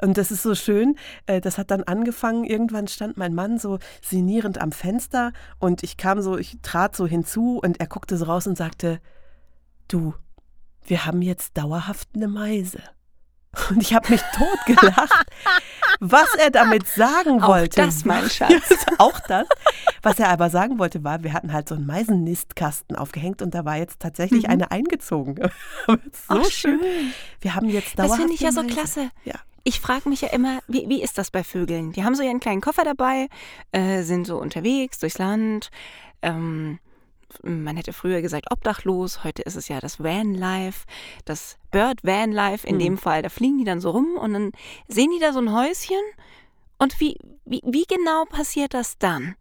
Und 0.00 0.18
das 0.18 0.30
ist 0.30 0.42
so 0.42 0.54
schön. 0.54 0.96
Äh, 1.26 1.40
das 1.40 1.58
hat 1.58 1.70
dann 1.70 1.82
angefangen. 1.82 2.44
Irgendwann 2.44 2.88
stand 2.88 3.16
mein 3.16 3.34
Mann 3.34 3.58
so 3.58 3.78
sinnierend 4.02 4.60
am 4.60 4.72
Fenster 4.72 5.32
und 5.58 5.82
ich 5.82 5.96
kam 5.96 6.20
so, 6.22 6.38
ich 6.38 6.58
trat 6.62 6.96
so 6.96 7.06
hinzu 7.06 7.58
und 7.62 7.80
er 7.80 7.86
guckte 7.86 8.16
so 8.16 8.24
raus 8.26 8.46
und 8.46 8.56
sagte, 8.56 9.00
du, 9.88 10.14
wir 10.84 11.06
haben 11.06 11.22
jetzt 11.22 11.56
dauerhaft 11.56 12.08
eine 12.14 12.28
Meise. 12.28 12.80
Und 13.70 13.82
ich 13.82 13.94
habe 13.94 14.10
mich 14.10 14.20
totgelacht, 14.36 15.26
was 15.98 16.34
er 16.34 16.50
damit 16.50 16.86
sagen 16.86 17.42
Auch 17.42 17.48
wollte. 17.48 17.80
das, 17.82 18.04
mein 18.04 18.28
Schatz. 18.30 18.52
Auch 18.98 19.18
das. 19.26 19.46
Was 20.02 20.18
er 20.20 20.28
aber 20.28 20.50
sagen 20.50 20.78
wollte, 20.78 21.02
war, 21.02 21.22
wir 21.24 21.32
hatten 21.32 21.52
halt 21.52 21.68
so 21.68 21.74
einen 21.74 21.86
Meisennistkasten 21.86 22.94
aufgehängt 22.96 23.42
und 23.42 23.54
da 23.54 23.64
war 23.64 23.76
jetzt 23.76 23.98
tatsächlich 24.00 24.44
Mhm. 24.44 24.50
eine 24.50 24.70
eingezogen. 24.70 25.36
so 25.86 25.96
Ach, 26.28 26.44
schön. 26.50 26.78
schön. 26.80 27.12
Wir 27.40 27.54
haben 27.56 27.68
jetzt 27.68 27.98
Das 27.98 28.06
dauerhaft 28.06 28.20
finde 28.20 28.34
ich 28.34 28.40
ja 28.40 28.52
so 28.52 28.62
klasse. 28.62 29.10
Ja. 29.24 29.34
Ich 29.64 29.80
frage 29.80 30.08
mich 30.08 30.20
ja 30.22 30.28
immer, 30.28 30.60
wie, 30.68 30.88
wie 30.88 31.02
ist 31.02 31.18
das 31.18 31.30
bei 31.30 31.44
Vögeln? 31.44 31.92
Die 31.92 32.02
haben 32.04 32.14
so 32.14 32.22
ihren 32.22 32.40
kleinen 32.40 32.60
Koffer 32.62 32.84
dabei, 32.84 33.28
äh, 33.72 34.02
sind 34.02 34.26
so 34.26 34.38
unterwegs 34.38 34.98
durchs 35.00 35.18
Land. 35.18 35.70
Ähm, 36.22 36.78
man 37.42 37.76
hätte 37.76 37.92
früher 37.92 38.22
gesagt 38.22 38.50
obdachlos, 38.50 39.24
heute 39.24 39.42
ist 39.42 39.56
es 39.56 39.68
ja 39.68 39.80
das 39.80 40.00
Vanlife, 40.02 40.86
das 41.24 41.56
Bird 41.70 42.02
Vanlife 42.04 42.66
in 42.66 42.76
Mhm. 42.76 42.80
dem 42.80 42.98
Fall. 42.98 43.22
Da 43.22 43.28
fliegen 43.28 43.58
die 43.58 43.64
dann 43.64 43.80
so 43.80 43.90
rum 43.90 44.16
und 44.18 44.32
dann 44.34 44.52
sehen 44.88 45.10
die 45.12 45.20
da 45.20 45.32
so 45.32 45.40
ein 45.40 45.52
Häuschen. 45.52 46.00
Und 46.78 46.98
wie, 47.00 47.16
wie, 47.44 47.60
wie 47.64 47.84
genau 47.84 48.24
passiert 48.24 48.74
das 48.74 48.96
dann? 48.98 49.36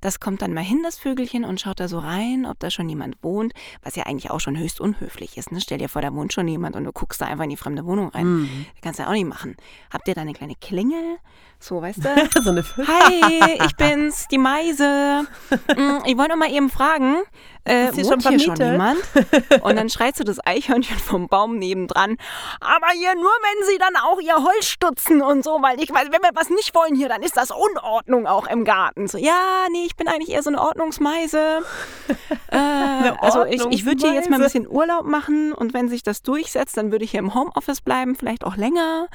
Das 0.00 0.20
kommt 0.20 0.42
dann 0.42 0.52
mal 0.52 0.62
hin, 0.62 0.80
das 0.82 0.98
Vögelchen, 0.98 1.44
und 1.46 1.62
schaut 1.62 1.80
da 1.80 1.88
so 1.88 1.98
rein, 1.98 2.44
ob 2.44 2.58
da 2.60 2.70
schon 2.70 2.90
jemand 2.90 3.16
wohnt, 3.22 3.54
was 3.82 3.96
ja 3.96 4.04
eigentlich 4.04 4.30
auch 4.30 4.38
schon 4.38 4.58
höchst 4.58 4.78
unhöflich 4.78 5.38
ist. 5.38 5.50
Ne? 5.50 5.62
Stell 5.62 5.78
dir 5.78 5.88
vor, 5.88 6.02
da 6.02 6.12
wohnt 6.14 6.32
schon 6.34 6.46
jemand 6.46 6.76
und 6.76 6.84
du 6.84 6.92
guckst 6.92 7.22
da 7.22 7.24
einfach 7.26 7.44
in 7.44 7.50
die 7.50 7.56
fremde 7.56 7.86
Wohnung 7.86 8.10
rein. 8.10 8.26
Mhm. 8.42 8.66
Das 8.74 8.82
kannst 8.82 8.98
du 8.98 9.04
ja 9.04 9.08
auch 9.08 9.14
nicht 9.14 9.26
machen. 9.26 9.56
Habt 9.90 10.06
ihr 10.06 10.14
da 10.14 10.20
eine 10.20 10.34
kleine 10.34 10.56
Klingel? 10.56 11.16
So, 11.64 11.80
weißt 11.80 12.04
du? 12.04 12.42
so 12.42 12.50
eine 12.50 12.62
Hi, 12.62 13.56
ich 13.64 13.76
bin's, 13.76 14.28
die 14.30 14.36
Meise. 14.36 15.26
Mm, 15.74 16.04
ich 16.04 16.14
wollte 16.18 16.32
noch 16.32 16.36
mal 16.36 16.52
eben 16.52 16.68
fragen, 16.68 17.22
äh, 17.66 17.88
ist 17.88 17.94
hier 17.94 18.04
wohnt 18.04 18.22
schon 18.22 18.32
hier 18.32 18.40
schon 18.40 18.56
jemand? 18.56 18.98
Und 19.62 19.76
dann 19.76 19.88
schreit 19.88 20.14
so 20.16 20.24
das 20.24 20.44
Eichhörnchen 20.44 20.98
vom 20.98 21.28
Baum 21.28 21.58
nebendran, 21.58 22.18
aber 22.60 22.88
hier 22.92 23.14
nur, 23.14 23.30
wenn 23.30 23.66
sie 23.66 23.78
dann 23.78 23.96
auch 23.96 24.20
ihr 24.20 24.34
Holz 24.34 24.66
stutzen 24.66 25.22
und 25.22 25.42
so, 25.42 25.62
weil 25.62 25.80
ich 25.80 25.90
weiß, 25.90 26.08
wenn 26.10 26.20
wir 26.20 26.30
was 26.34 26.50
nicht 26.50 26.74
wollen 26.74 26.94
hier, 26.94 27.08
dann 27.08 27.22
ist 27.22 27.36
das 27.36 27.50
Unordnung 27.50 28.26
auch 28.26 28.46
im 28.46 28.64
Garten. 28.64 29.08
So, 29.08 29.16
ja, 29.16 29.66
nee, 29.72 29.86
ich 29.86 29.96
bin 29.96 30.08
eigentlich 30.08 30.30
eher 30.30 30.42
so 30.42 30.50
eine 30.50 30.60
Ordnungsmeise. 30.60 31.62
äh, 32.50 32.56
eine 32.56 33.22
also 33.22 33.46
ich, 33.46 33.64
ich 33.70 33.86
würde 33.86 34.06
hier 34.06 34.14
jetzt 34.14 34.28
mal 34.28 34.36
ein 34.36 34.42
bisschen 34.42 34.68
Urlaub 34.68 35.06
machen 35.06 35.54
und 35.54 35.72
wenn 35.72 35.88
sich 35.88 36.02
das 36.02 36.20
durchsetzt, 36.20 36.76
dann 36.76 36.92
würde 36.92 37.06
ich 37.06 37.12
hier 37.12 37.20
im 37.20 37.32
Homeoffice 37.32 37.80
bleiben, 37.80 38.16
vielleicht 38.16 38.44
auch 38.44 38.56
länger. 38.56 39.08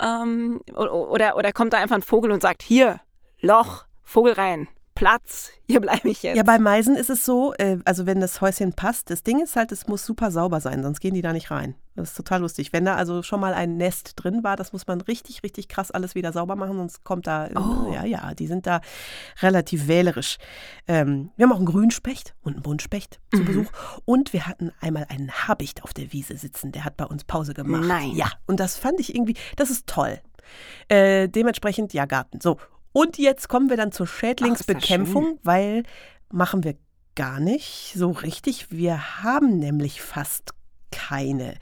Ähm, 0.00 0.60
oder, 0.76 1.36
oder 1.36 1.52
kommt 1.52 1.72
da 1.72 1.78
einfach 1.78 1.87
ein 1.94 2.02
Vogel 2.02 2.30
und 2.32 2.42
sagt, 2.42 2.62
hier, 2.62 3.00
Loch, 3.40 3.84
Vogel 4.02 4.32
rein. 4.32 4.68
Platz, 4.98 5.52
hier 5.68 5.80
bleibe 5.80 6.08
ich 6.08 6.24
jetzt. 6.24 6.36
Ja, 6.36 6.42
bei 6.42 6.58
Meisen 6.58 6.96
ist 6.96 7.08
es 7.08 7.24
so, 7.24 7.54
äh, 7.54 7.78
also 7.84 8.04
wenn 8.04 8.18
das 8.18 8.40
Häuschen 8.40 8.72
passt, 8.72 9.10
das 9.10 9.22
Ding 9.22 9.40
ist 9.40 9.54
halt, 9.54 9.70
es 9.70 9.86
muss 9.86 10.04
super 10.04 10.32
sauber 10.32 10.60
sein, 10.60 10.82
sonst 10.82 10.98
gehen 10.98 11.14
die 11.14 11.22
da 11.22 11.32
nicht 11.32 11.52
rein. 11.52 11.76
Das 11.94 12.10
ist 12.10 12.16
total 12.16 12.40
lustig. 12.40 12.72
Wenn 12.72 12.84
da 12.84 12.96
also 12.96 13.22
schon 13.22 13.38
mal 13.38 13.54
ein 13.54 13.76
Nest 13.76 14.14
drin 14.16 14.42
war, 14.42 14.56
das 14.56 14.72
muss 14.72 14.88
man 14.88 15.00
richtig, 15.00 15.44
richtig 15.44 15.68
krass 15.68 15.92
alles 15.92 16.16
wieder 16.16 16.32
sauber 16.32 16.56
machen, 16.56 16.76
sonst 16.78 17.04
kommt 17.04 17.28
da, 17.28 17.48
oh. 17.54 17.92
ja, 17.92 18.04
ja, 18.04 18.34
die 18.34 18.48
sind 18.48 18.66
da 18.66 18.80
relativ 19.40 19.86
wählerisch. 19.86 20.38
Ähm, 20.88 21.30
wir 21.36 21.44
haben 21.44 21.52
auch 21.52 21.58
einen 21.58 21.66
Grünspecht 21.66 22.34
und 22.42 22.54
einen 22.54 22.62
Buntspecht 22.62 23.20
mhm. 23.32 23.36
zu 23.36 23.44
Besuch 23.44 23.70
und 24.04 24.32
wir 24.32 24.48
hatten 24.48 24.72
einmal 24.80 25.06
einen 25.10 25.30
Habicht 25.30 25.84
auf 25.84 25.94
der 25.94 26.12
Wiese 26.12 26.36
sitzen, 26.36 26.72
der 26.72 26.84
hat 26.84 26.96
bei 26.96 27.04
uns 27.04 27.22
Pause 27.22 27.54
gemacht. 27.54 27.84
Nein. 27.86 28.16
Ja, 28.16 28.32
und 28.46 28.58
das 28.58 28.76
fand 28.76 28.98
ich 28.98 29.14
irgendwie, 29.14 29.36
das 29.54 29.70
ist 29.70 29.86
toll. 29.86 30.20
Äh, 30.88 31.28
dementsprechend, 31.28 31.92
ja, 31.92 32.06
Garten. 32.06 32.40
So, 32.40 32.58
und 32.92 33.18
jetzt 33.18 33.48
kommen 33.48 33.70
wir 33.70 33.76
dann 33.76 33.92
zur 33.92 34.06
Schädlingsbekämpfung, 34.06 35.38
Ach, 35.38 35.46
weil 35.46 35.82
machen 36.30 36.64
wir 36.64 36.74
gar 37.14 37.40
nicht 37.40 37.92
so 37.94 38.10
richtig. 38.10 38.70
Wir 38.70 39.22
haben 39.22 39.58
nämlich 39.58 40.00
fast 40.00 40.52
keine. 40.90 41.54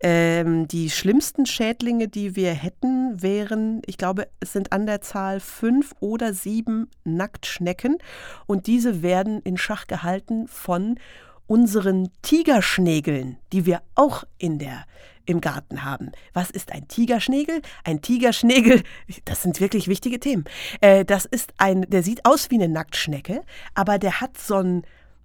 Ähm, 0.00 0.66
die 0.68 0.90
schlimmsten 0.90 1.46
Schädlinge, 1.46 2.08
die 2.08 2.36
wir 2.36 2.52
hätten, 2.52 3.20
wären, 3.22 3.82
ich 3.86 3.98
glaube, 3.98 4.28
es 4.40 4.52
sind 4.52 4.72
an 4.72 4.86
der 4.86 5.00
Zahl 5.00 5.40
fünf 5.40 5.92
oder 6.00 6.32
sieben 6.32 6.88
Nacktschnecken 7.04 7.98
und 8.46 8.66
diese 8.66 9.02
werden 9.02 9.40
in 9.42 9.56
Schach 9.56 9.86
gehalten 9.86 10.48
von 10.48 10.98
unseren 11.46 12.08
Tigerschnägeln, 12.22 13.38
die 13.52 13.66
wir 13.66 13.82
auch 13.94 14.24
in 14.38 14.58
der 14.58 14.84
im 15.26 15.40
Garten 15.40 15.84
haben. 15.84 16.12
Was 16.32 16.50
ist 16.50 16.72
ein 16.72 16.88
Tigerschnägel? 16.88 17.62
Ein 17.84 18.02
Tigerschnägel, 18.02 18.82
das 19.24 19.42
sind 19.42 19.60
wirklich 19.60 19.88
wichtige 19.88 20.20
Themen. 20.20 20.44
Äh, 20.80 21.04
das 21.04 21.24
ist 21.24 21.52
ein, 21.58 21.82
der 21.82 22.02
sieht 22.02 22.24
aus 22.24 22.50
wie 22.50 22.56
eine 22.56 22.68
Nacktschnecke, 22.68 23.42
aber 23.74 23.98
der 23.98 24.20
hat 24.20 24.38
so 24.38 24.56
ein 24.56 24.82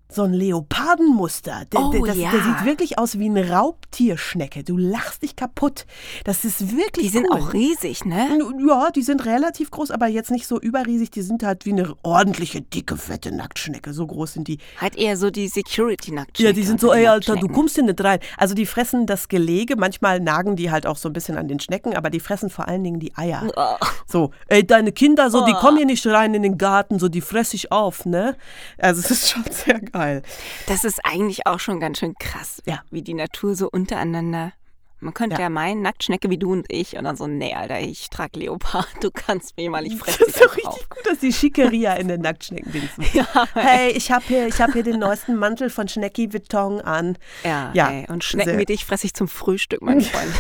so 0.10 0.24
ein 0.24 0.34
Leopardenmuster. 0.34 1.66
Der, 1.72 1.80
oh, 1.82 2.06
das, 2.06 2.18
ja. 2.18 2.32
der 2.32 2.42
sieht 2.42 2.66
wirklich 2.66 2.98
aus 2.98 3.20
wie 3.20 3.26
eine 3.26 3.50
Raubtierschnecke. 3.50 4.64
Du 4.64 4.78
lachst 4.78 5.24
dich 5.24 5.36
kaputt. 5.36 5.86
Das 6.24 6.46
ist 6.46 6.72
wirklich 6.76 7.08
Die 7.08 7.10
sind 7.10 7.28
cool. 7.30 7.40
auch 7.40 7.54
riesig, 7.54 8.06
ne? 8.06 8.40
Ja, 8.66 8.90
die 8.92 9.02
sind 9.02 9.26
relativ 9.26 9.70
groß, 9.70 9.92
aber 9.92 10.08
jetzt 10.08 10.32
nicht 10.32 10.48
so 10.48 10.60
überriesig. 10.60 11.12
Die 11.12 11.22
sind 11.22 11.44
halt 11.44 11.66
wie 11.66 11.74
eine 11.74 11.94
ordentliche, 12.04 12.62
dicke, 12.62 12.96
fette 12.96 13.36
Nacktschnecke. 13.36 13.94
So 13.94 14.08
groß 14.08 14.34
sind 14.34 14.48
die. 14.48 14.60
Halt 14.80 14.96
eher 14.96 15.18
so 15.18 15.30
die 15.30 15.50
Security-Nacktschnecke. 15.50 16.50
Ja, 16.50 16.54
die 16.54 16.64
sind 16.64 16.80
so, 16.80 16.94
ey, 16.94 17.08
Alter, 17.08 17.36
du 17.36 17.50
kommst 17.50 17.76
hier 17.76 17.84
nicht 17.84 18.02
rein. 18.02 18.20
Also 18.38 18.56
die 18.56 18.66
fressen 18.66 19.08
das 19.08 19.28
Gelege. 19.28 19.76
Manchmal 19.76 20.22
nagen 20.22 20.56
die 20.56 20.72
halt 20.72 20.88
auch 20.88 20.98
so 20.98 21.10
ein 21.10 21.14
bisschen 21.14 21.38
an 21.38 21.50
den 21.50 21.60
Schnecken, 21.60 21.98
aber 21.98 22.10
die 22.10 22.22
fressen 22.22 22.50
vor 22.50 22.70
allen 22.70 22.84
Dingen 22.84 23.02
die 23.02 23.16
Eier. 23.18 23.46
Oh. 23.56 23.86
So, 24.06 24.32
ey, 24.48 24.66
deine 24.66 24.94
Kinder, 24.94 25.30
so, 25.30 25.46
die 25.46 25.54
oh. 25.54 25.60
kommen 25.60 25.78
hier 25.78 25.86
nicht 25.86 26.08
rein 26.08 26.34
in 26.34 26.44
den 26.44 26.58
Garten, 26.58 26.98
so, 26.98 27.10
die 27.10 27.20
fresse 27.20 27.58
ich 27.58 27.74
auf, 27.74 28.06
ne? 28.06 28.38
Also 28.78 29.02
es 29.02 29.12
ist 29.12 29.30
schon 29.30 29.44
sehr 29.52 29.82
geil 29.82 29.97
geil. 29.98 30.22
Das 30.68 30.84
ist 30.84 31.00
eigentlich 31.04 31.48
auch 31.48 31.60
schon 31.60 31.80
ganz 31.80 32.00
schön 32.00 32.16
krass, 32.20 32.62
ja. 32.66 32.82
wie 32.92 33.02
die 33.02 33.14
Natur 33.14 33.56
so 33.56 33.70
untereinander. 33.70 34.54
Man 35.00 35.14
könnte 35.14 35.36
ja. 35.36 35.44
ja 35.44 35.50
meinen, 35.50 35.84
Nacktschnecke 35.84 36.30
wie 36.32 36.40
du 36.40 36.52
und 36.52 36.66
ich. 36.70 36.98
Und 36.98 37.04
dann 37.04 37.16
so, 37.16 37.28
nee, 37.28 37.54
Alter, 37.54 37.80
ich 37.80 38.10
trage 38.10 38.40
Leopard, 38.40 38.88
du 39.02 39.12
kannst 39.12 39.56
mich 39.56 39.70
mal, 39.70 39.86
ich 39.86 39.96
fresse 39.96 40.20
Das 40.20 40.28
ist 40.30 40.44
doch 40.44 40.56
richtig 40.56 40.66
auf. 40.66 40.90
gut, 40.90 41.06
dass 41.06 41.20
die 41.20 41.32
Schickeria 41.32 41.94
in 41.94 42.08
den 42.08 42.22
Nacktschnecken 42.22 42.72
dingsen. 42.72 43.06
Ja, 43.14 43.48
hey, 43.54 43.92
ich 43.92 44.12
habe 44.12 44.24
hier, 44.28 44.50
hab 44.50 44.74
hier 44.74 44.84
den 44.84 45.00
neuesten 45.00 45.36
Mantel 45.36 45.70
von 45.70 45.88
Schnecki 45.88 46.34
Vuitton 46.34 46.82
an. 46.82 47.18
Ja, 47.44 47.72
ja 47.74 47.92
ey, 47.92 48.06
und 48.10 48.24
Schnecken 48.24 48.52
sehr. 48.52 48.60
wie 48.60 48.66
dich 48.66 48.86
fresse 48.86 49.06
ich 49.06 49.14
zum 49.14 49.28
Frühstück, 49.28 49.82
mein 49.82 50.02
Freund. 50.02 50.34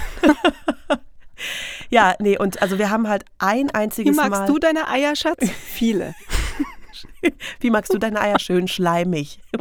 ja, 1.89 2.15
nee, 2.20 2.38
und 2.38 2.62
also 2.62 2.80
wir 2.80 2.89
haben 2.89 3.08
halt 3.08 3.26
ein 3.38 3.70
einziges 3.70 4.15
Mal. 4.15 4.26
Wie 4.26 4.30
magst 4.30 4.41
Mal 4.41 4.48
du 4.48 4.58
deine 4.58 4.88
Eier, 4.88 5.15
Schatz? 5.15 5.48
Viele. 5.65 6.15
Wie 7.60 7.69
magst 7.69 7.93
du 7.93 7.97
deine 7.97 8.19
Eier 8.21 8.39
schön 8.39 8.67
schleimig? 8.67 9.39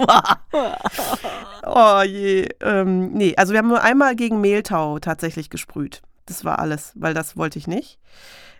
oh 1.64 2.02
je. 2.02 2.48
Ähm, 2.60 3.12
nee, 3.12 3.34
also 3.36 3.52
wir 3.52 3.58
haben 3.58 3.68
nur 3.68 3.82
einmal 3.82 4.16
gegen 4.16 4.40
Mehltau 4.40 4.98
tatsächlich 4.98 5.50
gesprüht. 5.50 6.02
Das 6.26 6.44
war 6.44 6.58
alles, 6.58 6.92
weil 6.94 7.14
das 7.14 7.36
wollte 7.36 7.58
ich 7.58 7.66
nicht. 7.66 7.98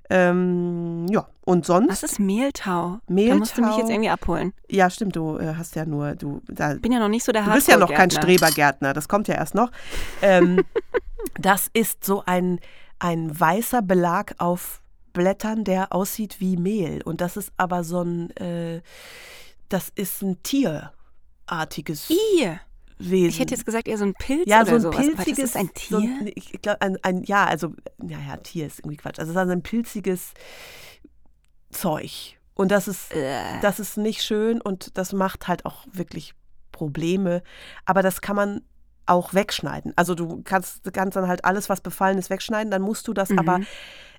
Ähm, 0.09 1.07
ja, 1.11 1.27
und 1.45 1.67
sonst? 1.67 1.91
Was 1.91 2.03
ist 2.05 2.21
Mehltau? 2.21 3.01
Mehltau. 3.09 3.35
Da 3.35 3.39
musst 3.39 3.59
du 3.59 3.63
mich 3.63 3.77
jetzt 3.77 3.91
irgendwie 3.91 4.09
abholen. 4.09 4.53
Ja, 4.71 4.89
stimmt, 4.89 5.17
du 5.17 5.39
äh, 5.39 5.55
hast 5.57 5.75
ja 5.75 5.85
nur, 5.85 6.15
du. 6.15 6.43
Da, 6.47 6.75
bin 6.75 6.93
ja 6.93 7.01
noch 7.01 7.09
nicht 7.09 7.25
so 7.25 7.33
der 7.33 7.43
Du 7.43 7.53
bist 7.53 7.69
ja 7.69 7.77
noch 7.77 7.93
kein 7.93 8.11
Strebergärtner, 8.11 8.93
das 8.93 9.09
kommt 9.09 9.27
ja 9.27 9.35
erst 9.35 9.55
noch. 9.55 9.73
Ähm, 10.23 10.63
das 11.41 11.69
ist 11.73 12.05
so 12.05 12.23
ein, 12.25 12.61
ein 13.01 13.39
weißer 13.39 13.83
Belag 13.83 14.35
auf 14.39 14.81
Blättern, 15.17 15.65
der 15.65 15.95
aussieht 15.95 16.41
wie 16.41 16.59
Mehl. 16.59 17.03
Und 17.03 17.23
das 17.23 17.39
ist 17.39 17.51
aber 17.57 17.85
so 17.85 18.03
ein, 18.03 18.37
äh, 18.37 18.83
das 19.71 19.91
ist 19.95 20.23
ein 20.23 20.43
tierartiges. 20.43 22.11
I. 22.11 22.59
Wesen. 22.99 23.29
Ich 23.29 23.41
hätte 23.41 23.55
jetzt 23.55 23.67
gesagt, 23.67 23.89
eher 23.89 23.99
so 23.99 24.05
ein 24.05 24.15
Pilz 24.15 24.45
ja, 24.47 24.63
oder 24.63 24.81
so 24.81 24.89
ein 24.89 24.93
sowas. 24.93 24.97
pilziges. 24.97 25.37
das 25.37 25.45
ist 25.51 25.57
ein 25.57 25.75
Tier? 25.75 25.99
So 25.99 26.05
ein, 26.05 26.33
ich 26.35 26.63
glaube, 26.63 26.81
ein, 26.81 26.99
ein, 27.03 27.25
ja, 27.25 27.45
also, 27.45 27.75
naja, 27.99 28.37
Tier 28.39 28.67
ist 28.67 28.79
irgendwie 28.79 28.97
Quatsch. 28.97 29.19
Also, 29.19 29.31
es 29.31 29.37
ist 29.37 29.41
also 29.41 29.53
ein 29.53 29.63
pilziges 29.63 30.33
Zeug. 31.71 32.39
Und 32.55 32.71
das 32.71 32.89
ist, 32.89 33.15
äh. 33.15 33.61
das 33.61 33.81
ist 33.81 33.99
nicht 33.99 34.23
schön 34.23 34.63
und 34.63 34.97
das 34.97 35.13
macht 35.13 35.47
halt 35.47 35.67
auch 35.67 35.87
wirklich 35.93 36.35
Probleme. 36.73 37.43
Aber 37.85 38.03
das 38.03 38.23
kann 38.23 38.37
man 38.37 38.63
auch 39.05 39.35
wegschneiden. 39.35 39.93
Also, 39.97 40.15
du 40.15 40.43
kannst, 40.43 40.91
kannst 40.93 41.17
dann 41.17 41.29
halt 41.29 41.45
alles, 41.45 41.69
was 41.69 41.83
befallen 41.83 42.17
ist, 42.17 42.31
wegschneiden. 42.31 42.71
Dann 42.71 42.83
musst 42.83 43.09
du 43.09 43.13
das 43.13 43.29
mhm. 43.29 43.39
aber 43.39 43.61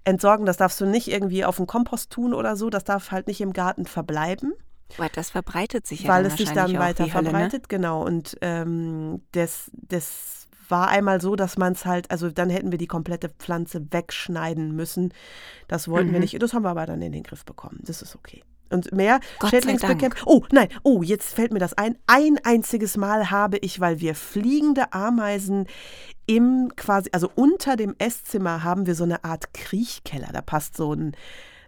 entsorgen. 0.08 0.46
Das 0.46 0.58
darfst 0.58 0.80
du 0.82 0.86
nicht 0.86 1.10
irgendwie 1.10 1.46
auf 1.46 1.58
den 1.58 1.68
Kompost 1.68 2.12
tun 2.12 2.34
oder 2.34 2.56
so. 2.56 2.70
Das 2.70 2.84
darf 2.84 3.12
halt 3.12 3.28
nicht 3.28 3.42
im 3.42 3.54
Garten 3.54 3.86
verbleiben. 3.86 4.54
Weil 4.96 5.10
das 5.14 5.32
verbreitet 5.32 5.86
sich 5.86 6.04
ja 6.04 6.10
Weil 6.10 6.26
es 6.26 6.38
sich 6.38 6.52
dann 6.52 6.78
weiter 6.80 7.08
verbreitet, 7.08 7.34
Hölle, 7.34 7.62
ne? 7.62 7.68
genau. 7.68 8.06
Und 8.06 8.38
ähm, 8.42 9.22
das, 9.34 9.70
das 9.74 10.48
war 10.70 10.88
einmal 10.88 11.20
so, 11.20 11.36
dass 11.36 11.58
man 11.58 11.74
es 11.74 11.86
halt, 11.86 12.10
also 12.10 12.30
dann 12.30 12.50
hätten 12.50 12.72
wir 12.72 12.78
die 12.78 12.88
komplette 12.88 13.30
Pflanze 13.30 13.86
wegschneiden 13.92 14.74
müssen. 14.74 15.14
Das 15.68 15.90
wollten 15.90 16.10
mhm. 16.10 16.14
wir 16.14 16.20
nicht. 16.22 16.42
Das 16.42 16.54
haben 16.54 16.64
wir 16.64 16.70
aber 16.70 16.86
dann 16.86 17.02
in 17.02 17.12
den 17.12 17.24
Griff 17.24 17.44
bekommen. 17.44 17.80
Das 17.84 18.02
ist 18.02 18.16
okay. 18.16 18.44
Und 18.70 18.92
mehr 18.92 19.20
Schädlingsbekämpfung. 19.50 20.28
Oh, 20.28 20.44
nein, 20.52 20.68
oh, 20.84 21.02
jetzt 21.02 21.34
fällt 21.34 21.54
mir 21.54 21.60
das 21.60 21.74
ein. 21.74 21.98
Ein 22.06 22.38
einziges 22.44 22.98
Mal 22.98 23.32
habe 23.32 23.58
ich, 23.58 23.80
weil 23.80 24.00
wir 24.02 24.14
fliegende 24.14 24.92
Ameisen 24.94 25.68
im 26.28 26.74
quasi, 26.76 27.10
also 27.14 27.32
unter 27.34 27.76
dem 27.76 27.96
Esszimmer 27.98 28.64
haben 28.64 28.86
wir 28.86 28.96
so 28.96 29.06
eine 29.06 29.24
Art 29.24 29.54
Kriechkeller. 29.54 30.30
Da 30.32 30.42
passt 30.42 30.78
so 30.78 30.94
ein, 30.94 31.16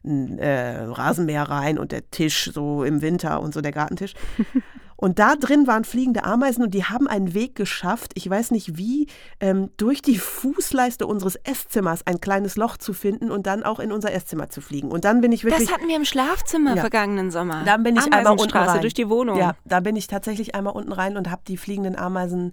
ein 0.04 0.38
äh, 0.38 0.82
Rasenmäher 0.84 1.44
rein 1.44 1.80
und 1.80 1.92
der 1.92 2.10
Tisch 2.12 2.52
so 2.54 2.84
im 2.84 3.02
Winter 3.02 3.42
und 3.42 3.54
so 3.54 3.62
der 3.62 3.72
Gartentisch. 3.72 4.14
Und 5.02 5.18
da 5.18 5.38
drin 5.38 5.66
waren 5.66 5.86
fliegende 5.86 6.26
Ameisen 6.26 6.62
und 6.62 6.74
die 6.74 6.84
haben 6.84 7.08
einen 7.08 7.34
Weg 7.34 7.56
geschafft, 7.56 8.12
ich 8.16 8.30
weiß 8.30 8.52
nicht 8.52 8.78
wie, 8.78 9.08
ähm, 9.40 9.72
durch 9.78 10.02
die 10.02 10.18
Fußleiste 10.18 11.08
unseres 11.08 11.38
Esszimmers 11.38 12.06
ein 12.06 12.20
kleines 12.20 12.58
Loch 12.58 12.76
zu 12.76 12.92
finden 12.92 13.32
und 13.32 13.48
dann 13.48 13.64
auch 13.64 13.80
in 13.80 13.94
unser 13.94 14.12
Esszimmer 14.12 14.50
zu 14.50 14.60
fliegen. 14.60 14.92
Und 14.92 15.06
dann 15.06 15.22
bin 15.22 15.32
ich 15.32 15.46
wirklich. 15.46 15.70
Das 15.70 15.74
hatten 15.74 15.88
wir 15.88 15.96
im 15.96 16.04
Schlafzimmer 16.04 16.76
ja. 16.76 16.82
vergangenen 16.82 17.32
Sommer. 17.32 17.64
Dann 17.64 17.82
bin 17.84 17.96
ich 17.96 18.12
einmal 18.12 18.38
unten 18.38 18.58
rein. 18.58 18.82
durch 18.82 18.94
die 18.94 19.08
Wohnung. 19.08 19.38
Ja, 19.38 19.56
da 19.64 19.80
bin 19.80 19.96
ich 19.96 20.08
tatsächlich 20.08 20.54
einmal 20.54 20.74
unten 20.74 20.92
rein 20.92 21.16
und 21.16 21.32
habe 21.32 21.44
die 21.48 21.56
fliegenden 21.56 21.96
Ameisen 21.98 22.52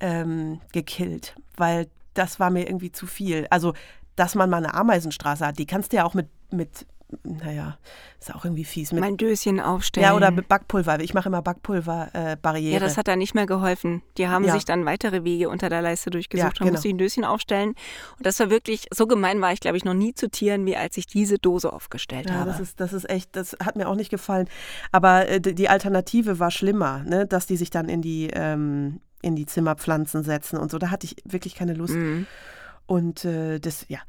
ähm, 0.00 0.62
gekillt, 0.72 1.34
weil 1.58 1.88
das 2.14 2.40
war 2.40 2.48
mir 2.48 2.66
irgendwie 2.66 2.92
zu 2.92 3.06
viel. 3.06 3.46
Also, 3.50 3.74
dass 4.16 4.34
man 4.34 4.48
mal 4.48 4.64
eine 4.64 4.72
Ameisenstraße 4.72 5.46
hat, 5.46 5.58
die 5.58 5.66
kannst 5.66 5.92
du 5.92 5.98
ja 5.98 6.04
auch 6.04 6.14
mit, 6.14 6.28
mit 6.50 6.86
naja, 7.24 7.78
ist 8.20 8.34
auch 8.34 8.44
irgendwie 8.44 8.64
fies. 8.64 8.92
Mit, 8.92 9.00
Mein 9.00 9.16
Döschen 9.16 9.60
aufstellen. 9.60 10.06
ja, 10.06 10.14
oder 10.14 10.30
mit 10.30 10.48
Backpulver. 10.48 11.00
Ich 11.00 11.14
mache 11.14 11.28
immer 11.28 11.42
Backpulver-Barriere. 11.42 12.70
Äh. 12.70 12.74
Ja, 12.74 12.80
das 12.80 12.96
hat 12.96 13.08
da 13.08 13.16
nicht 13.16 13.34
mehr 13.34 13.46
geholfen. 13.46 14.02
Die 14.18 14.28
haben 14.28 14.44
Ja. 14.44 14.52
sich 14.52 14.64
dann 14.64 14.84
weitere 14.84 15.24
Wege 15.24 15.48
unter 15.48 15.68
der 15.68 15.82
Leiste 15.82 16.10
durchgesucht 16.10 16.42
Ja, 16.42 16.48
und 16.48 16.58
genau. 16.58 16.70
musste 16.72 16.88
ich 16.88 16.94
ein 16.94 16.98
Döschen 16.98 17.24
aufstellen. 17.24 17.70
Und 18.16 18.26
das 18.26 18.38
war 18.40 18.50
wirklich, 18.50 18.86
so 18.92 19.06
gemein 19.06 19.40
war 19.40 19.52
ich, 19.52 19.60
glaube 19.60 19.76
ich, 19.76 19.84
noch 19.84 19.94
nie 19.94 20.14
zu 20.14 20.28
Tieren, 20.30 20.66
wie 20.66 20.76
als 20.76 20.96
ich 20.96 21.06
diese 21.06 21.38
Dose 21.38 21.72
aufgestellt 21.72 22.28
Ja, 22.28 22.36
habe. 22.36 22.50
das 22.50 22.60
ist, 22.60 22.80
das 22.80 22.92
ist 22.92 23.08
echt, 23.10 23.34
das 23.36 23.56
hat 23.64 23.76
mir 23.76 23.88
auch 23.88 23.96
nicht 23.96 24.10
gefallen. 24.10 24.48
Aber 24.92 25.28
äh, 25.28 25.40
die 25.40 25.54
die 25.54 25.68
Alternative 25.68 26.38
war 26.38 26.50
schlimmer, 26.50 27.04
ne? 27.04 27.26
dass 27.26 27.46
die 27.46 27.56
sich 27.56 27.70
dann 27.70 27.88
in 27.88 28.02
die, 28.02 28.28
ähm, 28.32 29.00
in 29.22 29.36
die 29.36 29.46
Zimmerpflanzen 29.46 30.24
setzen 30.24 30.58
und 30.58 30.70
so. 30.70 30.78
Da 30.78 30.90
hatte 30.90 31.06
ich 31.06 31.16
wirklich 31.24 31.54
keine 31.54 31.74
Lust. 31.74 31.94
Mhm. 31.94 32.26
Und 32.86 33.24
äh, 33.24 33.60
das, 33.60 33.84
ja. 33.88 34.00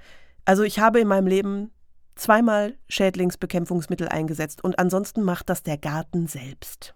Also 0.46 0.64
ich 0.64 0.80
habe 0.80 1.00
in 1.00 1.08
meinem 1.08 1.28
Leben 1.28 1.72
zweimal 2.16 2.76
Schädlingsbekämpfungsmittel 2.90 4.08
eingesetzt 4.08 4.64
und 4.64 4.80
ansonsten 4.80 5.24
macht 5.24 5.50
das 5.50 5.64
der 5.64 5.78
Garten 5.78 6.28
selbst. 6.28 6.94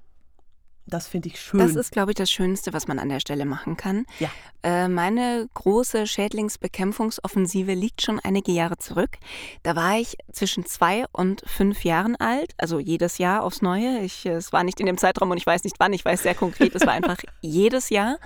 Das 0.88 1.08
finde 1.08 1.28
ich 1.28 1.40
schön. 1.40 1.60
Das 1.60 1.76
ist, 1.76 1.92
glaube 1.92 2.12
ich, 2.12 2.16
das 2.16 2.32
Schönste, 2.32 2.72
was 2.72 2.88
man 2.88 2.98
an 2.98 3.10
der 3.10 3.20
Stelle 3.20 3.46
machen 3.46 3.76
kann. 3.76 4.06
Ja. 4.20 4.30
Äh, 4.64 4.88
meine 4.88 5.50
große 5.54 6.08
Schädlingsbekämpfungsoffensive 6.08 7.74
liegt 7.74 8.02
schon 8.02 8.20
einige 8.22 8.54
Jahre 8.54 8.78
zurück. 8.78 9.18
Da 9.64 9.76
war 9.76 10.00
ich 10.00 10.18
zwischen 10.32 10.66
zwei 10.66 11.06
und 11.12 11.44
fünf 11.46 11.84
Jahren 11.84 12.16
alt, 12.16 12.54
also 12.58 12.80
jedes 12.80 13.18
Jahr 13.18 13.44
aufs 13.44 13.62
Neue. 13.62 14.00
Ich, 14.00 14.26
äh, 14.26 14.32
es 14.32 14.54
war 14.54 14.64
nicht 14.64 14.80
in 14.80 14.86
dem 14.86 14.98
Zeitraum 14.98 15.30
und 15.30 15.38
ich 15.38 15.46
weiß 15.46 15.66
nicht 15.66 15.76
wann, 15.80 15.92
ich 15.92 16.06
weiß 16.06 16.24
sehr 16.24 16.36
konkret, 16.36 16.74
es 16.74 16.86
war 16.86 16.94
einfach 16.94 17.18
jedes 17.42 17.90
Jahr. 17.90 18.18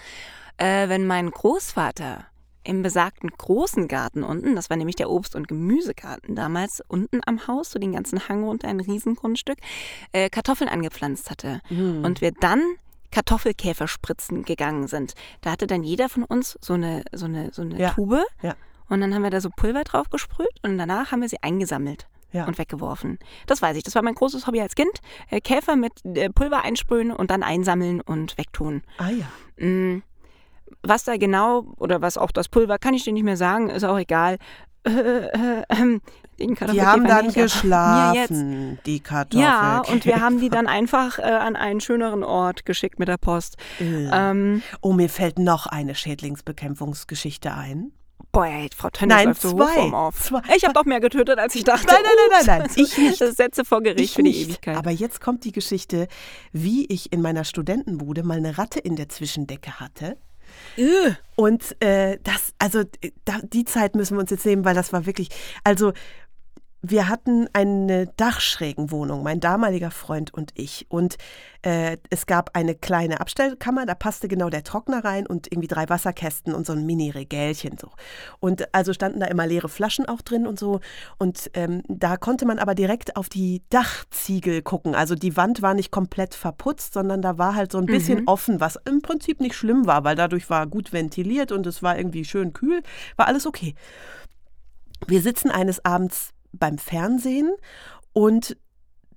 Äh, 0.58 0.88
wenn 0.88 1.08
mein 1.08 1.32
Großvater 1.32 2.28
im 2.64 2.82
besagten 2.84 3.30
großen 3.30 3.88
Garten 3.88 4.24
unten, 4.24 4.56
das 4.56 4.70
war 4.70 4.78
nämlich 4.78 4.96
der 4.96 5.10
Obst- 5.10 5.36
und 5.36 5.48
Gemüsegarten 5.48 6.36
damals, 6.36 6.82
unten 6.88 7.22
am 7.26 7.48
Haus, 7.48 7.72
so 7.72 7.80
den 7.80 7.92
ganzen 7.94 8.28
Hang 8.30 8.44
runter, 8.44 8.68
ein 8.68 8.80
Riesengrundstück, 8.80 9.58
äh, 10.12 10.30
Kartoffeln 10.30 10.70
angepflanzt 10.70 11.30
hatte. 11.32 11.62
Mhm. 11.70 12.04
Und 12.06 12.22
wir 12.22 12.32
dann 12.40 12.62
Kartoffelkäferspritzen 13.12 14.44
gegangen 14.44 14.88
sind. 14.88 15.14
Da 15.42 15.52
hatte 15.52 15.68
dann 15.68 15.84
jeder 15.84 16.10
von 16.10 16.24
uns 16.24 16.58
so 16.62 16.74
eine, 16.74 17.04
so 17.12 17.26
eine, 17.26 17.52
so 17.52 17.62
eine 17.62 17.78
Ja. 17.80 17.90
Tube. 17.92 18.24
Ja. 18.42 18.56
Und 18.90 19.02
dann 19.02 19.14
haben 19.14 19.24
wir 19.24 19.30
da 19.30 19.42
so 19.42 19.50
Pulver 19.50 19.84
drauf 19.84 20.10
gesprüht 20.10 20.50
und 20.64 20.78
danach 20.78 21.12
haben 21.12 21.22
wir 21.22 21.30
sie 21.30 21.42
eingesammelt 21.42 22.08
Ja. 22.32 22.46
und 22.46 22.58
weggeworfen. 22.58 23.20
Das 23.48 23.62
weiß 23.62 23.76
ich. 23.78 23.84
Das 23.84 23.96
war 23.96 24.02
mein 24.04 24.16
großes 24.16 24.48
Hobby 24.48 24.62
als 24.62 24.76
Kind. 24.76 24.92
Äh, 25.30 25.42
Käfer 25.42 25.76
mit 25.76 25.94
äh, 26.06 26.30
Pulver 26.30 26.62
einsprühen 26.64 27.12
und 27.12 27.32
dann 27.32 27.44
einsammeln 27.44 28.02
und 28.02 28.38
wegtun. 28.38 28.82
ah 28.98 29.10
ja. 29.10 29.28
Was 30.84 31.04
da 31.04 31.18
genau 31.18 31.74
oder 31.78 32.02
was 32.02 32.18
auch 32.18 32.32
das 32.32 32.50
Pulver, 32.50 32.78
kann 32.80 32.94
ich 32.94 33.04
dir 33.04 33.14
nicht 33.14 33.24
mehr 33.24 33.38
sagen, 33.38 33.70
ist 33.70 33.84
auch 33.84 33.98
egal. 34.00 34.38
Äh, 34.84 34.90
äh, 34.90 35.62
äh, 35.70 36.00
Die 36.40 36.82
haben 36.84 37.06
dann 37.06 37.28
nicht, 37.28 37.36
geschlafen, 37.36 38.80
die 38.88 39.00
Kartoffeln. 39.00 39.44
Ja, 39.48 39.82
und 39.82 40.06
wir 40.06 40.22
haben 40.22 40.40
die 40.40 40.50
dann 40.58 40.66
einfach 40.66 41.20
äh, 41.20 41.22
an 41.22 41.56
einen 41.56 41.82
schöneren 41.82 42.24
Ort 42.24 42.66
geschickt 42.66 42.98
mit 42.98 43.08
der 43.08 43.18
Post. 43.18 43.58
Ähm, 43.80 44.64
Oh, 44.82 44.94
mir 44.94 45.10
fällt 45.10 45.38
noch 45.38 45.68
eine 45.68 45.94
Schädlingsbekämpfungsgeschichte 45.94 47.54
ein. 47.54 47.92
boah, 48.32 48.48
ey, 48.48 48.70
Frau 48.76 48.90
Tönnes 48.90 49.16
Nein, 49.16 49.28
läuft 49.28 49.42
zwei. 49.42 49.94
auf. 49.94 50.20
Zwei. 50.20 50.42
Ich 50.56 50.64
habe 50.64 50.74
doch 50.74 50.86
mehr 50.86 51.00
getötet, 51.00 51.38
als 51.38 51.54
ich 51.54 51.64
dachte. 51.64 51.86
Nein, 51.86 51.98
nein, 52.02 52.14
nein, 52.32 52.46
nein, 52.46 52.60
nein, 52.62 52.72
ich 52.76 52.98
nicht. 52.98 53.22
Das 53.22 53.36
Sätze 53.36 53.64
vor 53.66 53.82
Gericht 53.84 54.00
Ich 54.00 54.14
für 54.14 54.24
die 54.24 54.30
nicht. 54.30 54.48
Ewigkeit. 54.50 54.78
Aber 54.78 54.90
jetzt 54.90 55.22
kommt 55.22 55.44
die 55.44 55.52
Geschichte, 55.52 56.08
wie 56.52 56.86
ich 56.88 57.14
in 57.14 57.22
meiner 57.22 57.44
Studentenbude 57.44 58.24
mal 58.24 58.38
eine 58.38 58.58
Ratte 58.58 58.80
in 58.80 58.96
der 58.96 59.10
Zwischendecke 59.10 59.80
hatte. 59.80 60.18
Und 61.36 61.82
äh, 61.82 62.20
das, 62.24 62.54
also 62.60 62.84
da, 63.26 63.40
die 63.42 63.66
Zeit 63.66 63.96
müssen 63.96 64.16
wir 64.16 64.22
uns 64.22 64.30
jetzt 64.32 64.46
nehmen, 64.46 64.64
weil 64.66 64.76
das 64.76 64.94
war 64.94 65.06
wirklich, 65.06 65.30
also 65.64 65.94
wir 66.84 67.08
hatten 67.10 67.48
eine 67.54 68.08
Dachschrägenwohnung, 68.08 69.22
mein 69.22 69.40
damaliger 69.40 69.92
Freund 69.92 70.34
und 70.34 70.52
ich. 70.56 70.88
Und 70.90 71.18
äh, 71.62 71.98
es 72.10 72.26
gab 72.26 72.56
eine 72.56 72.74
kleine 72.74 73.22
Abstellkammer, 73.22 73.86
da 73.86 73.94
passte 73.94 74.28
genau 74.28 74.50
der 74.50 74.64
Trockner 74.64 75.04
rein 75.06 75.28
und 75.28 75.52
irgendwie 75.52 75.68
drei 75.68 75.88
Wasserkästen 75.90 76.56
und 76.56 76.66
so 76.66 76.74
ein 76.74 76.86
Mini-Regälchen 76.88 77.78
so. 77.78 77.90
Und 78.40 78.74
also 78.74 78.94
standen 78.94 79.20
da 79.20 79.28
immer 79.28 79.46
leere 79.46 79.70
Flaschen 79.70 80.08
auch 80.08 80.22
drin 80.22 80.48
und 80.48 80.58
so. 80.58 80.80
Und 81.20 81.52
ähm, 81.54 81.84
da 81.88 82.18
konnte 82.18 82.48
man 82.48 82.58
aber 82.58 82.74
direkt 82.74 83.16
auf 83.16 83.30
die 83.30 83.62
Dachziegel 83.70 84.64
gucken. 84.64 84.96
Also 84.96 85.14
die 85.14 85.38
Wand 85.38 85.62
war 85.62 85.76
nicht 85.76 85.92
komplett 85.92 86.34
verputzt, 86.34 86.94
sondern 86.94 87.22
da 87.22 87.38
war 87.38 87.54
halt 87.54 87.72
so 87.72 87.78
ein 87.78 87.86
bisschen 87.86 88.28
offen, 88.28 88.60
was 88.60 88.80
im 88.86 89.04
Prinzip 89.04 89.40
nicht 89.40 89.56
schlimm 89.56 89.86
war, 89.86 90.04
weil 90.04 90.16
dadurch 90.16 90.50
war 90.50 90.66
gut 90.66 90.94
ventiliert 90.94 91.52
und 91.52 91.68
es 91.68 91.84
war 91.84 91.96
irgendwie 91.96 92.26
schön 92.26 92.54
kühl. 92.54 92.82
War 93.18 93.28
alles 93.28 93.46
okay. 93.46 93.76
Wir 95.08 95.22
sitzen 95.22 95.52
eines 95.52 95.86
Abends 95.86 96.34
beim 96.54 96.78
Fernsehen 96.78 97.52
und 98.14 98.58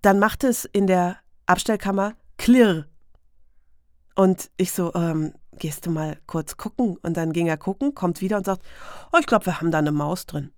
dann 0.02 0.18
macht 0.18 0.44
es 0.44 0.64
in 0.64 0.86
der 0.86 1.16
Abstellkammer 1.46 2.14
Klirr. 2.36 2.86
Und 4.14 4.50
ich 4.56 4.72
so, 4.72 4.94
ähm, 4.94 5.32
gehst 5.58 5.86
du 5.86 5.90
mal 5.90 6.18
kurz 6.26 6.56
gucken? 6.56 6.96
Und 7.02 7.16
dann 7.16 7.32
ging 7.32 7.46
er 7.46 7.56
gucken, 7.56 7.94
kommt 7.94 8.20
wieder 8.20 8.36
und 8.36 8.46
sagt, 8.46 8.62
oh, 9.12 9.18
ich 9.18 9.26
glaube, 9.26 9.46
wir 9.46 9.60
haben 9.60 9.70
da 9.70 9.78
eine 9.78 9.92
Maus 9.92 10.26
drin. 10.26 10.52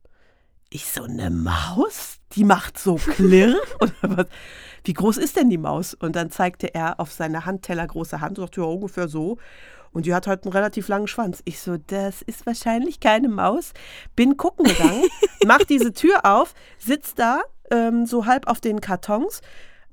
Ich 0.69 0.87
so, 0.87 1.05
eine 1.05 1.31
Maus? 1.31 2.19
Die 2.33 2.45
macht 2.45 2.79
so 2.79 2.97
Klirr? 2.97 3.55
Oder 3.81 3.95
was? 4.03 4.27
Wie 4.85 4.93
groß 4.93 5.17
ist 5.17 5.37
denn 5.37 5.49
die 5.49 5.59
Maus? 5.59 5.95
Und 5.95 6.17
dann 6.17 6.31
zeigte 6.31 6.75
er 6.75 7.01
auf 7.01 7.13
seine 7.13 7.47
handtellergroße 7.47 8.21
Hand 8.21 8.39
und 8.39 8.47
sagte, 8.47 8.61
ja, 8.61 8.67
ungefähr 8.67 9.09
so. 9.09 9.39
Und 9.97 10.05
die 10.05 10.13
hat 10.13 10.27
halt 10.27 10.45
einen 10.45 10.53
relativ 10.53 10.89
langen 10.89 11.07
Schwanz. 11.07 11.41
Ich 11.47 11.59
so, 11.59 11.79
das 11.79 12.21
ist 12.21 12.45
wahrscheinlich 12.45 13.01
keine 13.01 13.31
Maus. 13.31 13.73
Bin 14.15 14.37
gucken 14.37 14.67
gegangen, 14.67 15.05
mach 15.47 15.61
diese 15.61 15.95
Tür 15.95 16.21
auf, 16.27 16.53
sitz 16.77 17.15
da, 17.15 17.41
ähm, 17.71 18.05
so 18.05 18.27
halb 18.27 18.47
auf 18.47 18.61
den 18.61 18.83
Kartons. 18.83 19.41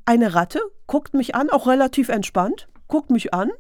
Eine 0.04 0.36
Ratte 0.36 0.60
guckt 0.88 1.14
mich 1.14 1.36
an, 1.36 1.50
auch 1.50 1.68
relativ 1.68 2.10
entspannt, 2.10 2.68
guckt 2.90 3.12
mich 3.12 3.34
an. 3.34 3.52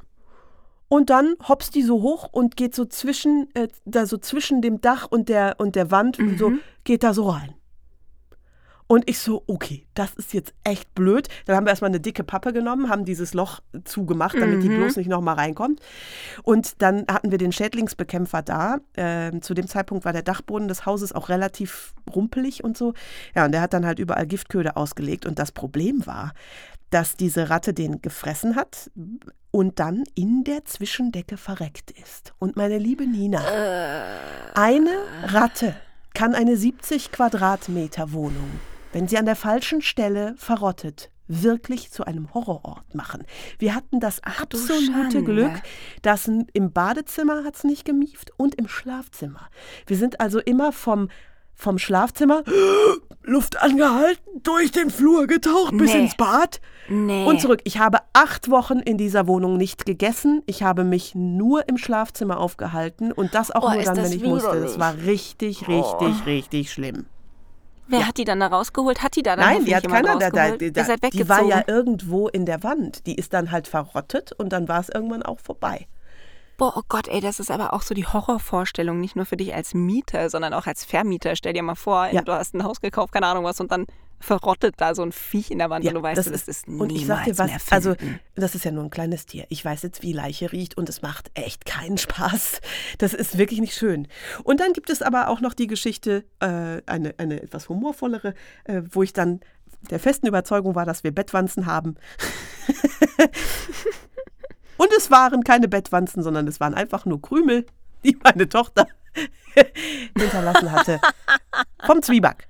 Und 0.89 1.10
dann 1.10 1.36
hops 1.47 1.69
die 1.69 1.82
so 1.82 2.01
hoch 2.01 2.27
und 2.29 2.58
geht 2.58 2.75
so 2.75 2.84
zwischen, 2.84 3.47
äh, 3.53 3.69
da 3.86 4.06
so 4.06 4.17
zwischen 4.17 4.62
dem 4.62 4.82
Dach 4.82 5.08
und 5.10 5.29
der, 5.29 5.56
und 5.60 5.77
der 5.77 5.91
Wand, 5.91 6.17
so, 6.38 6.51
geht 6.84 7.03
da 7.03 7.13
so 7.13 7.29
rein. 7.29 7.56
Und 8.93 9.10
ich 9.10 9.17
so, 9.17 9.43
okay, 9.47 9.88
das 9.95 10.13
ist 10.13 10.36
jetzt 10.36 10.53
echt 10.63 10.93
blöd. 10.93 11.27
Dann 11.47 11.56
haben 11.56 11.65
wir 11.65 11.71
erstmal 11.71 11.89
eine 11.89 11.99
dicke 11.99 12.23
Pappe 12.23 12.53
genommen, 12.53 12.89
haben 12.89 13.06
dieses 13.06 13.34
Loch 13.34 13.60
zugemacht, 13.86 14.36
damit 14.39 14.62
die 14.62 14.69
bloß 14.69 14.97
nicht 14.97 15.08
nochmal 15.08 15.34
reinkommt. 15.34 15.79
Und 16.43 16.79
dann 16.84 17.08
hatten 17.08 17.32
wir 17.32 17.39
den 17.39 17.51
Schädlingsbekämpfer 17.51 18.43
da. 18.43 18.77
Ähm, 18.95 19.41
zu 19.41 19.56
dem 19.56 19.67
Zeitpunkt 19.67 20.06
war 20.06 20.13
der 20.13 20.21
Dachboden 20.21 20.67
des 20.67 20.86
Hauses 20.86 21.12
auch 21.12 21.29
relativ 21.29 21.95
rumpelig 22.15 22.63
und 22.63 22.77
so. 22.77 22.93
Ja, 23.34 23.45
und 23.45 23.51
der 23.51 23.62
hat 23.62 23.73
dann 23.73 23.84
halt 23.84 23.97
überall 23.97 24.27
Giftköder 24.27 24.77
ausgelegt. 24.77 25.25
Und 25.25 25.39
das 25.39 25.51
Problem 25.51 26.06
war, 26.06 26.34
dass 26.91 27.15
diese 27.15 27.49
Ratte 27.49 27.73
den 27.73 28.03
gefressen 28.03 28.56
hat 28.56 28.91
und 29.49 29.79
dann 29.79 30.03
in 30.13 30.43
der 30.43 30.65
Zwischendecke 30.65 31.38
verreckt 31.38 31.89
ist. 31.89 32.36
Und 32.38 32.58
meine 32.58 32.77
liebe 32.77 33.08
Nina, 33.08 33.41
eine 34.53 34.95
Ratte 35.23 35.75
kann 36.13 36.36
eine 36.36 36.58
70 36.58 37.12
Quadratmeter 37.12 38.13
Wohnung, 38.13 38.60
wenn 38.93 39.08
sie 39.08 39.17
an 39.17 39.25
der 39.25 39.36
falschen 39.36 39.82
Stelle 39.82 40.36
verrottet, 40.38 41.10
wirklich 41.27 41.91
zu 41.91 42.06
einem 42.06 42.34
Horrorort 42.34 42.95
machen. 42.95 43.23
Wir 43.60 43.75
hatten 43.75 43.99
das 43.99 44.21
absolute. 44.23 45.23
Glück, 45.23 45.62
dass 46.01 46.27
im 46.27 46.71
Badezimmer 46.71 47.43
hat 47.43 47.56
es 47.56 47.63
nicht 47.63 47.86
gemieft 47.86 48.32
und 48.38 48.56
im 48.56 48.67
Schlafzimmer. 48.67 49.49
Wir 49.88 49.97
sind 49.97 50.19
also 50.19 50.39
immer 50.39 50.71
vom, 50.71 51.10
vom 51.56 51.77
Schlafzimmer 51.79 52.43
Luft 53.23 53.62
angehalten, 53.62 54.43
durch 54.43 54.71
den 54.71 54.89
Flur 54.89 55.27
getaucht 55.27 55.75
bis 55.77 55.93
Nee. 55.93 56.01
ins 56.01 56.15
Bad 56.17 56.60
nee. 56.89 57.25
und 57.25 57.39
zurück. 57.39 57.62
Ich 57.63 57.79
habe 57.79 57.99
acht 58.12 58.49
Wochen 58.49 58.79
in 58.79 58.97
dieser 58.97 59.27
Wohnung 59.27 59.56
nicht 59.56 59.86
gegessen. 59.86 60.43
Ich 60.45 60.62
habe 60.62 60.84
mich 60.84 61.15
nur 61.15 61.69
im 61.69 61.77
Schlafzimmer 61.77 62.38
aufgehalten 62.38 63.13
und 63.13 63.34
das 63.34 63.49
auch 63.49 63.71
Oh, 63.71 63.73
nur 63.73 63.84
dann, 63.84 63.95
wenn 63.97 64.12
ich 64.12 64.23
musste. 64.23 64.60
Das 64.60 64.77
war 64.77 64.95
richtig, 65.06 65.67
richtig, 65.69 66.25
richtig 66.25 66.71
schlimm. 66.71 67.06
Wer 67.88 68.08
hat 68.08 68.17
die 68.17 68.26
dann 68.26 68.39
da 68.39 68.48
rausgeholt? 68.48 69.04
Hat 69.04 69.15
die 69.15 69.24
da 69.24 69.36
dann 69.36 69.46
Nein, 69.46 69.65
die 69.65 69.76
hat 69.76 69.88
keiner. 69.88 70.17
Da, 70.17 70.30
da, 70.30 70.56
da, 70.56 70.84
seid 70.84 71.13
die 71.13 71.28
war 71.28 71.43
ja 71.43 71.63
irgendwo 71.67 72.28
in 72.28 72.46
der 72.46 72.63
Wand. 72.63 73.06
Die 73.06 73.15
ist 73.15 73.34
dann 73.34 73.52
halt 73.52 73.67
verrottet 73.67 74.32
und 74.32 74.50
dann 74.50 74.67
war 74.67 74.80
es 74.80 74.89
irgendwann 74.89 75.24
auch 75.24 75.39
vorbei. 75.39 75.88
Boah, 76.58 76.74
oh 76.78 76.82
Gott, 76.88 77.08
ey, 77.08 77.20
das 77.20 77.39
ist 77.39 77.50
aber 77.52 77.74
auch 77.74 77.82
so 77.82 77.94
die 77.96 78.06
Horrorvorstellung, 78.06 79.00
nicht 79.00 79.16
nur 79.16 79.26
für 79.26 79.38
dich 79.38 79.54
als 79.54 79.74
Mieter, 79.74 80.30
sondern 80.30 80.54
auch 80.54 80.68
als 80.68 80.86
Vermieter. 80.86 81.36
Stell 81.36 81.54
dir 81.54 81.63
mal 81.63 81.76
vor, 81.76 82.08
Ja. 82.12 82.22
du 82.22 82.32
hast 82.32 82.54
ein 82.54 82.63
Haus 82.63 82.80
gekauft, 82.82 83.13
keine 83.13 83.28
Ahnung 83.28 83.44
was, 83.44 83.60
und 83.60 83.72
dann 83.72 83.86
verrottet 84.20 84.76
da 84.78 84.96
so 84.96 85.02
ein 85.02 85.12
Viech 85.12 85.52
in 85.52 85.58
der 85.58 85.70
Wand 85.70 85.86
und 85.86 85.94
du 85.94 86.02
weißt, 86.02 86.18
das, 86.18 86.28
ist, 86.28 86.48
das 86.48 86.60
ist 86.60 86.68
und 86.70 86.92
ich 86.94 87.06
sag 87.06 87.26
dir 87.26 87.32
niemals 87.34 87.39
was, 87.39 87.50
mehr 87.50 87.76
also 87.76 87.96
das 88.36 88.56
ist 88.56 88.63
ja 88.63 88.72
nur 88.72 88.86
ein 88.86 88.89
kleines 88.89 89.26
Tier. 89.26 89.46
Ich 89.50 89.66
weiß 89.66 89.82
jetzt, 89.84 90.02
wie 90.02 90.13
Leiche 90.13 90.54
riecht 90.54 90.78
und 90.78 90.88
es 90.88 91.02
macht 91.02 91.30
echt 91.34 91.66
keinen 91.66 91.98
Spaß. 91.98 92.62
Das 93.00 93.13
ist 93.13 93.38
wirklich 93.38 93.60
nicht 93.60 93.76
schön. 93.76 94.08
Und 94.46 94.62
dann 94.62 94.72
gibt 94.72 94.89
es 94.89 95.02
aber 95.02 95.28
auch 95.28 95.42
noch 95.42 95.54
die 95.54 95.68
Geschichte, 95.68 96.24
äh, 96.39 96.82
eine, 96.86 97.16
eine 97.18 97.42
etwas 97.44 97.68
humorvollere, 97.68 98.34
äh, 98.63 98.84
wo 98.92 99.04
ich 99.04 99.12
dann 99.12 99.42
der 99.89 100.00
festen 100.00 100.28
Überzeugung 100.28 100.74
war, 100.74 100.86
dass 100.86 101.04
wir 101.04 101.12
Bettwanzen 101.12 101.66
haben. 101.66 101.96
und 104.78 104.92
es 104.98 105.12
waren 105.12 105.44
keine 105.44 105.68
Bettwanzen, 105.68 106.24
sondern 106.24 106.48
es 106.48 106.60
waren 106.60 106.74
einfach 106.74 107.06
nur 107.06 107.22
Krümel, 107.22 107.66
die 108.04 108.18
meine 108.24 108.50
Tochter 108.50 108.88
hinterlassen 110.18 110.72
hatte. 110.72 111.00
Vom 111.86 112.02
Zwieback. 112.02 112.48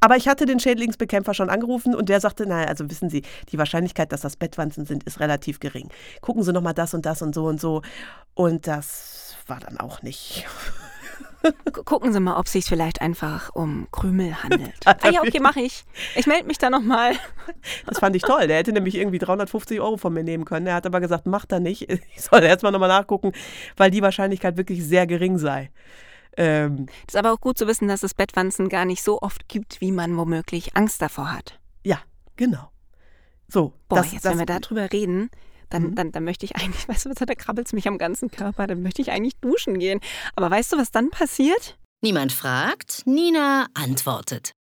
Aber 0.00 0.16
ich 0.16 0.28
hatte 0.28 0.46
den 0.46 0.60
Schädlingsbekämpfer 0.60 1.34
schon 1.34 1.50
angerufen 1.50 1.94
und 1.94 2.08
der 2.08 2.20
sagte, 2.20 2.46
naja, 2.46 2.66
also 2.66 2.90
wissen 2.90 3.08
Sie, 3.08 3.22
die 3.50 3.58
Wahrscheinlichkeit, 3.58 4.12
dass 4.12 4.20
das 4.20 4.36
Bettwanzen 4.36 4.84
sind, 4.84 5.04
ist 5.04 5.20
relativ 5.20 5.60
gering. 5.60 5.88
Gucken 6.20 6.42
Sie 6.42 6.52
nochmal 6.52 6.74
das 6.74 6.94
und 6.94 7.06
das 7.06 7.22
und 7.22 7.34
so 7.34 7.46
und 7.46 7.60
so. 7.60 7.82
Und 8.34 8.66
das 8.66 9.36
war 9.46 9.60
dann 9.60 9.78
auch 9.78 10.02
nicht. 10.02 10.46
Gucken 11.84 12.12
Sie 12.12 12.20
mal, 12.20 12.38
ob 12.38 12.46
es 12.46 12.52
sich 12.52 12.64
vielleicht 12.64 13.00
einfach 13.00 13.54
um 13.54 13.88
Krümel 13.90 14.42
handelt. 14.42 14.74
ah 14.84 15.10
ja, 15.10 15.20
okay, 15.22 15.40
mache 15.40 15.60
ich. 15.60 15.84
Ich 16.14 16.26
melde 16.26 16.46
mich 16.46 16.58
da 16.58 16.70
nochmal. 16.70 17.14
Das 17.86 17.98
fand 17.98 18.14
ich 18.14 18.22
toll. 18.22 18.46
Der 18.46 18.58
hätte 18.58 18.72
nämlich 18.72 18.94
irgendwie 18.94 19.18
350 19.18 19.80
Euro 19.80 19.96
von 19.96 20.12
mir 20.12 20.22
nehmen 20.22 20.44
können. 20.44 20.66
Er 20.68 20.76
hat 20.76 20.86
aber 20.86 21.00
gesagt, 21.00 21.26
mach 21.26 21.44
da 21.44 21.58
nicht. 21.58 21.88
Ich 22.14 22.22
soll 22.22 22.42
jetzt 22.44 22.62
mal 22.62 22.70
nochmal 22.70 22.88
nachgucken, 22.88 23.32
weil 23.76 23.90
die 23.90 24.02
Wahrscheinlichkeit 24.02 24.56
wirklich 24.56 24.84
sehr 24.84 25.06
gering 25.06 25.38
sei. 25.38 25.70
Ähm, 26.36 26.86
das 27.06 27.14
ist 27.14 27.16
aber 27.16 27.32
auch 27.32 27.40
gut 27.40 27.58
zu 27.58 27.66
wissen, 27.66 27.88
dass 27.88 28.02
es 28.02 28.14
Bettwanzen 28.14 28.68
gar 28.68 28.84
nicht 28.84 29.02
so 29.02 29.20
oft 29.20 29.48
gibt, 29.48 29.80
wie 29.80 29.92
man 29.92 30.16
womöglich 30.16 30.76
Angst 30.76 31.02
davor 31.02 31.32
hat. 31.32 31.58
Ja, 31.84 31.98
genau. 32.36 32.70
So, 33.48 33.74
Boah, 33.88 33.96
das, 33.96 34.12
jetzt, 34.12 34.24
das, 34.24 34.32
wenn 34.32 34.38
wir 34.38 34.46
darüber 34.46 34.92
reden, 34.92 35.30
dann, 35.72 35.82
mhm. 35.82 35.94
dann, 35.94 36.12
dann 36.12 36.24
möchte 36.24 36.44
ich 36.44 36.56
eigentlich, 36.56 36.86
weißt 36.88 37.06
du 37.06 37.10
was, 37.10 37.16
da 37.16 37.34
krabbelt 37.34 37.66
es 37.66 37.72
mich 37.72 37.88
am 37.88 37.98
ganzen 37.98 38.30
Körper, 38.30 38.66
dann 38.66 38.82
möchte 38.82 39.02
ich 39.02 39.10
eigentlich 39.10 39.36
duschen 39.36 39.78
gehen. 39.78 40.00
Aber 40.36 40.50
weißt 40.50 40.72
du, 40.72 40.78
was 40.78 40.90
dann 40.90 41.10
passiert? 41.10 41.78
Niemand 42.02 42.32
fragt, 42.32 43.02
Nina 43.06 43.68
antwortet. 43.74 44.52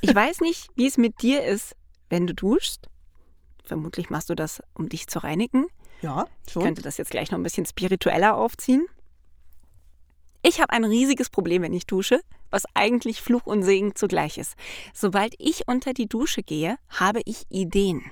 Ich 0.00 0.14
weiß 0.14 0.40
nicht, 0.40 0.68
wie 0.76 0.86
es 0.86 0.98
mit 0.98 1.22
dir 1.22 1.44
ist, 1.44 1.74
wenn 2.10 2.26
du 2.26 2.34
duschst. 2.34 2.88
Vermutlich 3.64 4.10
machst 4.10 4.30
du 4.30 4.34
das, 4.34 4.62
um 4.74 4.88
dich 4.88 5.08
zu 5.08 5.18
reinigen. 5.18 5.66
Ja, 6.02 6.26
schon. 6.48 6.60
Ich 6.60 6.66
könnte 6.66 6.82
das 6.82 6.98
jetzt 6.98 7.10
gleich 7.10 7.30
noch 7.30 7.38
ein 7.38 7.42
bisschen 7.42 7.66
spiritueller 7.66 8.36
aufziehen. 8.36 8.86
Ich 10.42 10.60
habe 10.60 10.74
ein 10.74 10.84
riesiges 10.84 11.30
Problem, 11.30 11.62
wenn 11.62 11.72
ich 11.72 11.86
dusche, 11.86 12.20
was 12.50 12.64
eigentlich 12.74 13.22
Fluch 13.22 13.46
und 13.46 13.62
Segen 13.62 13.94
zugleich 13.94 14.36
ist. 14.36 14.54
Sobald 14.92 15.34
ich 15.38 15.66
unter 15.66 15.94
die 15.94 16.06
Dusche 16.06 16.42
gehe, 16.42 16.76
habe 16.90 17.22
ich 17.24 17.44
Ideen. 17.48 18.04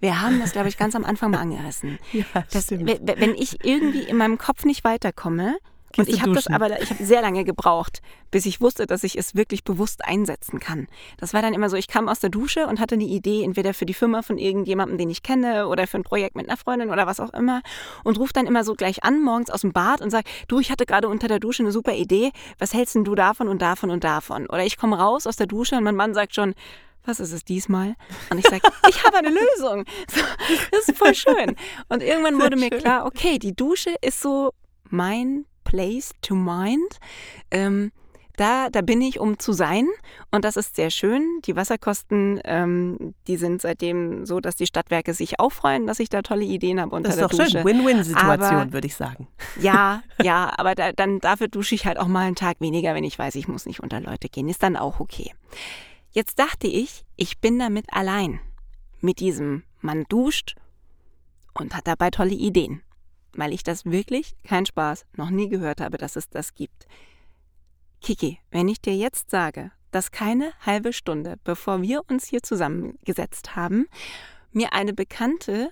Wir 0.00 0.20
haben 0.20 0.40
das, 0.40 0.52
glaube 0.52 0.68
ich, 0.68 0.76
ganz 0.76 0.94
am 0.94 1.04
Anfang 1.04 1.30
mal 1.30 1.40
angerissen. 1.40 1.98
Ja, 2.12 2.24
das, 2.50 2.64
stimmt. 2.64 3.00
Wenn 3.02 3.34
ich 3.34 3.64
irgendwie 3.64 4.02
in 4.02 4.16
meinem 4.16 4.38
Kopf 4.38 4.64
nicht 4.64 4.82
weiterkomme, 4.82 5.58
und 5.96 6.08
ich 6.08 6.22
habe 6.22 6.32
das 6.32 6.46
aber, 6.46 6.80
ich 6.80 6.90
habe 6.90 7.04
sehr 7.04 7.22
lange 7.22 7.44
gebraucht, 7.44 8.02
bis 8.30 8.46
ich 8.46 8.60
wusste, 8.60 8.86
dass 8.86 9.04
ich 9.04 9.16
es 9.16 9.34
wirklich 9.34 9.64
bewusst 9.64 10.04
einsetzen 10.04 10.60
kann. 10.60 10.86
Das 11.16 11.32
war 11.32 11.42
dann 11.42 11.54
immer 11.54 11.70
so, 11.70 11.76
ich 11.76 11.88
kam 11.88 12.08
aus 12.08 12.20
der 12.20 12.30
Dusche 12.30 12.66
und 12.66 12.78
hatte 12.78 12.94
eine 12.94 13.04
Idee, 13.04 13.42
entweder 13.42 13.72
für 13.72 13.86
die 13.86 13.94
Firma 13.94 14.22
von 14.22 14.38
irgendjemandem, 14.38 14.98
den 14.98 15.10
ich 15.10 15.22
kenne, 15.22 15.66
oder 15.66 15.86
für 15.86 15.98
ein 15.98 16.04
Projekt 16.04 16.36
mit 16.36 16.48
einer 16.48 16.58
Freundin 16.58 16.90
oder 16.90 17.06
was 17.06 17.20
auch 17.20 17.32
immer, 17.32 17.62
und 18.04 18.18
rufe 18.18 18.32
dann 18.32 18.46
immer 18.46 18.64
so 18.64 18.74
gleich 18.74 19.02
an, 19.02 19.22
morgens 19.22 19.50
aus 19.50 19.62
dem 19.62 19.72
Bad 19.72 20.00
und 20.00 20.10
sage, 20.10 20.28
du, 20.46 20.60
ich 20.60 20.70
hatte 20.70 20.86
gerade 20.86 21.08
unter 21.08 21.26
der 21.26 21.40
Dusche 21.40 21.62
eine 21.62 21.72
super 21.72 21.94
Idee, 21.94 22.32
was 22.58 22.74
hältst 22.74 22.94
denn 22.94 23.04
du 23.04 23.14
davon 23.14 23.48
und 23.48 23.62
davon 23.62 23.90
und 23.90 24.04
davon? 24.04 24.46
Oder 24.46 24.64
ich 24.64 24.76
komme 24.76 24.98
raus 24.98 25.26
aus 25.26 25.36
der 25.36 25.46
Dusche 25.46 25.76
und 25.76 25.84
mein 25.84 25.96
Mann 25.96 26.14
sagt 26.14 26.34
schon, 26.34 26.54
was 27.08 27.20
ist 27.20 27.32
es 27.32 27.44
diesmal? 27.44 27.96
Und 28.30 28.38
ich 28.38 28.46
sage, 28.46 28.62
ich 28.88 29.04
habe 29.04 29.18
eine 29.18 29.30
Lösung. 29.30 29.84
So, 30.10 30.20
das 30.70 30.88
ist 30.88 30.98
voll 30.98 31.14
schön. 31.14 31.56
Und 31.88 32.02
irgendwann 32.02 32.40
wurde 32.40 32.56
mir 32.56 32.70
klar, 32.70 33.06
okay, 33.06 33.38
die 33.38 33.54
Dusche 33.54 33.94
ist 34.00 34.20
so 34.20 34.52
mein 34.88 35.44
place 35.64 36.12
to 36.22 36.34
mind. 36.34 36.98
Ähm, 37.50 37.92
da, 38.38 38.70
da 38.70 38.82
bin 38.82 39.02
ich, 39.02 39.18
um 39.18 39.38
zu 39.38 39.52
sein. 39.52 39.88
Und 40.30 40.44
das 40.44 40.56
ist 40.56 40.76
sehr 40.76 40.90
schön. 40.90 41.40
Die 41.44 41.56
Wasserkosten, 41.56 42.40
ähm, 42.44 43.14
die 43.26 43.36
sind 43.36 43.60
seitdem 43.60 44.24
so, 44.24 44.40
dass 44.40 44.54
die 44.56 44.66
Stadtwerke 44.66 45.12
sich 45.12 45.40
auch 45.40 45.50
freuen, 45.50 45.86
dass 45.86 45.98
ich 45.98 46.08
da 46.08 46.22
tolle 46.22 46.44
Ideen 46.44 46.80
habe 46.80 46.94
unter 46.94 47.08
das 47.08 47.16
ist 47.16 47.20
der 47.20 47.28
doch 47.28 47.36
Dusche. 47.36 47.50
schön. 47.58 47.64
Win-Win-Situation, 47.64 48.72
würde 48.72 48.86
ich 48.86 48.94
sagen. 48.94 49.26
Ja, 49.60 50.02
ja, 50.22 50.52
aber 50.56 50.74
da, 50.74 50.92
dann 50.92 51.18
dafür 51.18 51.48
dusche 51.48 51.74
ich 51.74 51.84
halt 51.84 51.98
auch 51.98 52.06
mal 52.06 52.26
einen 52.26 52.36
Tag 52.36 52.60
weniger, 52.60 52.94
wenn 52.94 53.04
ich 53.04 53.18
weiß, 53.18 53.34
ich 53.34 53.48
muss 53.48 53.66
nicht 53.66 53.80
unter 53.80 54.00
Leute 54.00 54.28
gehen. 54.28 54.48
Ist 54.48 54.62
dann 54.62 54.76
auch 54.76 55.00
okay. 55.00 55.32
Jetzt 56.18 56.38
dachte 56.38 56.66
ich, 56.66 57.04
ich 57.16 57.38
bin 57.38 57.58
damit 57.58 57.86
allein. 57.92 58.40
Mit 59.00 59.20
diesem, 59.20 59.62
man 59.80 60.04
duscht 60.08 60.56
und 61.54 61.76
hat 61.76 61.86
dabei 61.86 62.10
tolle 62.10 62.34
Ideen 62.34 62.82
weil 63.38 63.52
ich 63.52 63.62
das 63.62 63.84
wirklich, 63.84 64.34
kein 64.44 64.66
Spaß, 64.66 65.06
noch 65.16 65.30
nie 65.30 65.48
gehört 65.48 65.80
habe, 65.80 65.96
dass 65.96 66.16
es 66.16 66.28
das 66.28 66.54
gibt. 66.54 66.86
Kiki, 68.00 68.38
wenn 68.50 68.68
ich 68.68 68.80
dir 68.80 68.94
jetzt 68.94 69.30
sage, 69.30 69.70
dass 69.92 70.10
keine 70.10 70.52
halbe 70.66 70.92
Stunde, 70.92 71.36
bevor 71.44 71.80
wir 71.80 72.02
uns 72.10 72.26
hier 72.26 72.42
zusammengesetzt 72.42 73.56
haben, 73.56 73.86
mir 74.52 74.72
eine 74.72 74.92
Bekannte, 74.92 75.70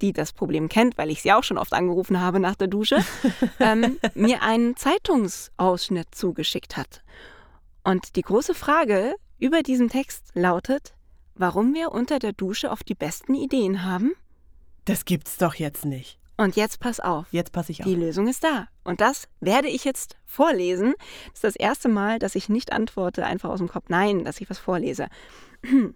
die 0.00 0.12
das 0.12 0.32
Problem 0.32 0.68
kennt, 0.68 0.98
weil 0.98 1.10
ich 1.10 1.22
sie 1.22 1.32
auch 1.32 1.44
schon 1.44 1.58
oft 1.58 1.74
angerufen 1.74 2.20
habe 2.20 2.40
nach 2.40 2.56
der 2.56 2.68
Dusche, 2.68 3.04
ähm, 3.60 3.98
mir 4.14 4.42
einen 4.42 4.76
Zeitungsausschnitt 4.76 6.14
zugeschickt 6.14 6.76
hat. 6.76 7.02
Und 7.84 8.16
die 8.16 8.22
große 8.22 8.54
Frage 8.54 9.14
über 9.42 9.62
diesen 9.62 9.88
Text 9.88 10.30
lautet, 10.34 10.94
warum 11.34 11.74
wir 11.74 11.92
unter 11.92 12.18
der 12.18 12.32
Dusche 12.32 12.70
auf 12.70 12.84
die 12.84 12.94
besten 12.94 13.34
Ideen 13.34 13.84
haben? 13.84 14.12
Das 14.84 15.04
gibt's 15.04 15.36
doch 15.36 15.54
jetzt 15.54 15.84
nicht. 15.84 16.18
Und 16.36 16.56
jetzt 16.56 16.80
pass 16.80 17.00
auf. 17.00 17.26
Jetzt 17.30 17.52
passe 17.52 17.72
ich 17.72 17.80
auf. 17.80 17.86
Die 17.86 17.94
Lösung 17.94 18.28
ist 18.28 18.44
da. 18.44 18.68
Und 18.84 19.00
das 19.00 19.28
werde 19.40 19.68
ich 19.68 19.84
jetzt 19.84 20.16
vorlesen. 20.26 20.94
Das 21.26 21.34
ist 21.34 21.44
das 21.44 21.56
erste 21.56 21.88
Mal, 21.88 22.18
dass 22.18 22.34
ich 22.34 22.48
nicht 22.48 22.72
antworte 22.72 23.26
einfach 23.26 23.50
aus 23.50 23.58
dem 23.58 23.68
Kopf. 23.68 23.86
Nein, 23.88 24.24
dass 24.24 24.40
ich 24.40 24.48
was 24.48 24.58
vorlese. 24.58 25.08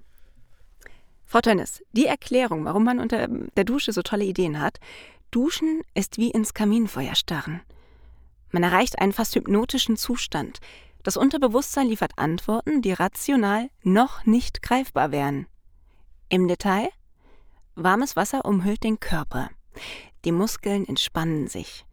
Frau 1.25 1.41
Tönnes, 1.41 1.83
die 1.93 2.07
Erklärung, 2.07 2.65
warum 2.65 2.85
man 2.85 3.01
unter 3.01 3.29
der 3.29 3.65
Dusche 3.65 3.93
so 3.93 4.03
tolle 4.03 4.25
Ideen 4.25 4.61
hat. 4.61 4.79
Duschen 5.31 5.83
ist 5.95 6.19
wie 6.19 6.31
ins 6.31 6.55
Kaminfeuer 6.55 7.15
starren. 7.15 7.61
Man 8.51 8.63
erreicht 8.63 8.99
einen 9.01 9.13
fast 9.13 9.35
hypnotischen 9.35 9.97
Zustand. 9.97 10.61
Das 11.07 11.17
Unterbewusstsein 11.17 11.87
liefert 11.87 12.19
Antworten, 12.19 12.83
die 12.83 12.93
rational 12.93 13.71
noch 13.85 14.27
nicht 14.27 14.61
greifbar 14.61 15.13
wären. 15.13 15.47
Im 16.29 16.49
Detail? 16.49 16.89
Warmes 17.77 18.17
Wasser 18.17 18.45
umhüllt 18.45 18.83
den 18.83 18.99
Körper. 18.99 19.51
Die 20.25 20.33
Muskeln 20.33 20.85
entspannen 20.85 21.47
sich. 21.47 21.87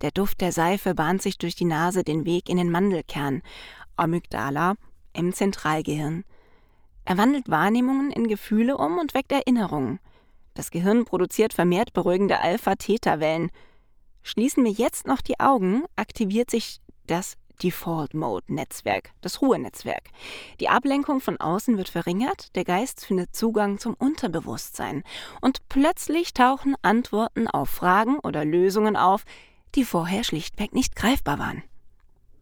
Der 0.00 0.10
Duft 0.10 0.40
der 0.40 0.50
Seife 0.50 0.96
bahnt 0.96 1.22
sich 1.22 1.38
durch 1.38 1.54
die 1.54 1.64
Nase 1.64 2.02
den 2.02 2.24
Weg 2.24 2.48
in 2.48 2.56
den 2.56 2.72
Mandelkern, 2.72 3.42
Amygdala, 3.94 4.74
im 5.12 5.32
Zentralgehirn. 5.32 6.24
Er 7.04 7.18
wandelt 7.18 7.48
Wahrnehmungen 7.48 8.10
in 8.10 8.26
Gefühle 8.26 8.78
um 8.78 8.98
und 8.98 9.14
weckt 9.14 9.30
Erinnerungen. 9.30 10.00
Das 10.54 10.72
Gehirn 10.72 11.04
produziert 11.04 11.54
vermehrt 11.54 11.92
beruhigende 11.92 12.40
Alpha-Theta-Wellen. 12.40 13.52
Schließen 14.24 14.64
wir 14.64 14.72
jetzt 14.72 15.06
noch 15.06 15.20
die 15.20 15.38
Augen, 15.38 15.84
aktiviert 15.94 16.50
sich 16.50 16.80
das 17.06 17.36
Default 17.62 18.14
Mode 18.14 18.44
Netzwerk, 18.48 19.10
das 19.20 19.40
Ruhenetzwerk. 19.40 20.04
Die 20.60 20.68
Ablenkung 20.68 21.20
von 21.20 21.38
außen 21.38 21.76
wird 21.76 21.88
verringert, 21.88 22.54
der 22.56 22.64
Geist 22.64 23.04
findet 23.04 23.34
Zugang 23.34 23.78
zum 23.78 23.94
Unterbewusstsein 23.94 25.02
und 25.40 25.68
plötzlich 25.68 26.34
tauchen 26.34 26.74
Antworten 26.82 27.48
auf 27.48 27.70
Fragen 27.70 28.18
oder 28.18 28.44
Lösungen 28.44 28.96
auf, 28.96 29.24
die 29.74 29.84
vorher 29.84 30.24
schlichtweg 30.24 30.74
nicht 30.74 30.96
greifbar 30.96 31.38
waren. 31.38 31.62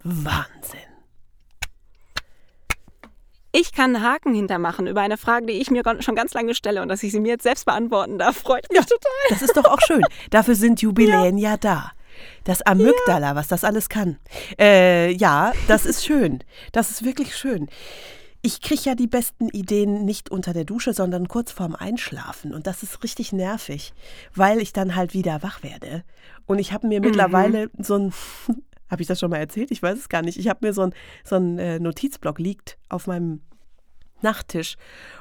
Wahnsinn. 0.03 0.81
Ich 3.57 3.73
kann 3.73 3.95
einen 3.95 4.05
Haken 4.05 4.35
hintermachen 4.35 4.89
über 4.89 5.01
eine 5.01 5.17
Frage, 5.17 5.47
die 5.47 5.53
ich 5.53 5.71
mir 5.71 5.85
schon 6.01 6.17
ganz 6.17 6.35
lange 6.35 6.57
stelle 6.57 6.83
und 6.83 6.89
dass 6.89 7.05
ich 7.05 7.13
sie 7.13 7.21
mir 7.21 7.29
jetzt 7.29 7.45
selbst 7.45 7.67
beantworten 7.67 8.19
darf, 8.19 8.37
freut 8.37 8.69
mich 8.69 8.81
ja, 8.81 8.85
total. 8.85 9.29
Das 9.29 9.43
ist 9.43 9.57
doch 9.57 9.65
auch 9.67 9.81
schön. 9.81 10.03
Dafür 10.31 10.57
sind 10.57 10.83
Jubiläen 10.83 11.39
ja, 11.39 11.51
ja 11.51 11.57
da. 11.57 11.93
Das 12.45 12.63
Amygdala, 12.63 13.29
ja. 13.29 13.35
was 13.35 13.49
das 13.49 13.65
alles 13.65 13.89
kann. 13.89 14.19
Äh, 14.59 15.13
ja, 15.13 15.53
das 15.69 15.87
ist 15.87 16.05
schön. 16.05 16.41
Das 16.73 16.91
ist 16.91 17.05
wirklich 17.05 17.37
schön. 17.37 17.69
Ich 18.43 18.61
kriege 18.61 18.83
ja 18.85 18.95
die 18.95 19.07
besten 19.07 19.49
Ideen 19.49 20.05
nicht 20.05 20.31
unter 20.31 20.53
der 20.53 20.65
Dusche, 20.65 20.93
sondern 20.93 21.29
kurz 21.29 21.51
vorm 21.51 21.75
Einschlafen. 21.75 22.53
Und 22.53 22.67
das 22.67 22.83
ist 22.83 23.03
richtig 23.03 23.33
nervig, 23.33 23.95
weil 24.35 24.59
ich 24.59 24.73
dann 24.75 24.97
halt 24.97 25.15
wieder 25.15 25.43
wach 25.43 25.63
werde. 25.63 26.05
Und 26.45 26.59
ich 26.59 26.73
habe 26.73 26.87
mir 26.87 27.01
mhm. 27.01 27.07
mittlerweile 27.07 27.71
so 27.79 27.97
ein, 27.97 28.13
habe 28.91 29.01
ich 29.01 29.09
das 29.09 29.19
schon 29.19 29.31
mal 29.31 29.39
erzählt? 29.39 29.71
Ich 29.71 29.83
weiß 29.83 29.99
es 29.99 30.09
gar 30.11 30.23
nicht. 30.23 30.39
Ich 30.39 30.49
habe 30.49 30.67
mir 30.67 30.75
so 30.75 30.83
ein, 30.83 30.95
so 31.25 31.37
ein 31.37 31.59
äh, 31.59 31.79
Notizblock 31.79 32.39
liegt 32.39 32.77
auf 32.91 33.07
meinem 33.07 33.41
Nachttisch. 34.25 34.77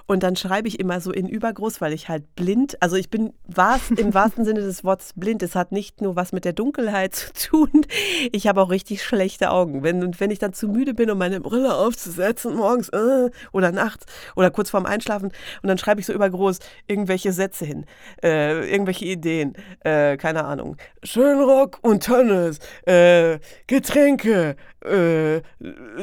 Und 0.05 0.23
dann 0.23 0.35
schreibe 0.35 0.67
ich 0.67 0.79
immer 0.79 0.99
so 0.99 1.11
in 1.11 1.27
Übergroß, 1.27 1.79
weil 1.79 1.93
ich 1.93 2.09
halt 2.09 2.35
blind, 2.35 2.81
also 2.81 2.97
ich 2.97 3.09
bin 3.09 3.33
was, 3.47 3.91
im 3.91 4.13
wahrsten 4.13 4.43
Sinne 4.43 4.61
des 4.61 4.83
Wortes 4.83 5.13
blind. 5.15 5.43
Es 5.43 5.55
hat 5.55 5.71
nicht 5.71 6.01
nur 6.01 6.15
was 6.15 6.33
mit 6.33 6.45
der 6.45 6.53
Dunkelheit 6.53 7.15
zu 7.15 7.33
tun, 7.33 7.85
ich 8.31 8.47
habe 8.47 8.61
auch 8.61 8.69
richtig 8.69 9.03
schlechte 9.03 9.51
Augen. 9.51 9.83
Wenn, 9.83 10.03
und 10.03 10.19
wenn 10.19 10.31
ich 10.31 10.39
dann 10.39 10.53
zu 10.53 10.67
müde 10.67 10.93
bin, 10.93 11.09
um 11.09 11.17
meine 11.17 11.39
Brille 11.39 11.75
aufzusetzen, 11.75 12.55
morgens 12.55 12.89
äh, 12.89 13.29
oder 13.51 13.71
nachts 13.71 14.05
oder 14.35 14.51
kurz 14.51 14.69
vorm 14.69 14.85
Einschlafen, 14.85 15.31
und 15.61 15.69
dann 15.69 15.77
schreibe 15.77 16.01
ich 16.01 16.05
so 16.05 16.13
übergroß 16.13 16.59
irgendwelche 16.87 17.31
Sätze 17.31 17.65
hin, 17.65 17.85
äh, 18.23 18.69
irgendwelche 18.69 19.05
Ideen, 19.05 19.53
äh, 19.81 20.17
keine 20.17 20.45
Ahnung. 20.45 20.77
Schönrock 21.03 21.79
und 21.81 22.03
Tönnes, 22.03 22.59
äh, 22.85 23.39
Getränke, 23.67 24.55
äh, 24.81 25.41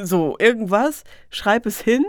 so 0.03 0.35
irgendwas, 0.39 1.03
schreibe 1.29 1.69
es 1.69 1.81
hin 1.81 2.03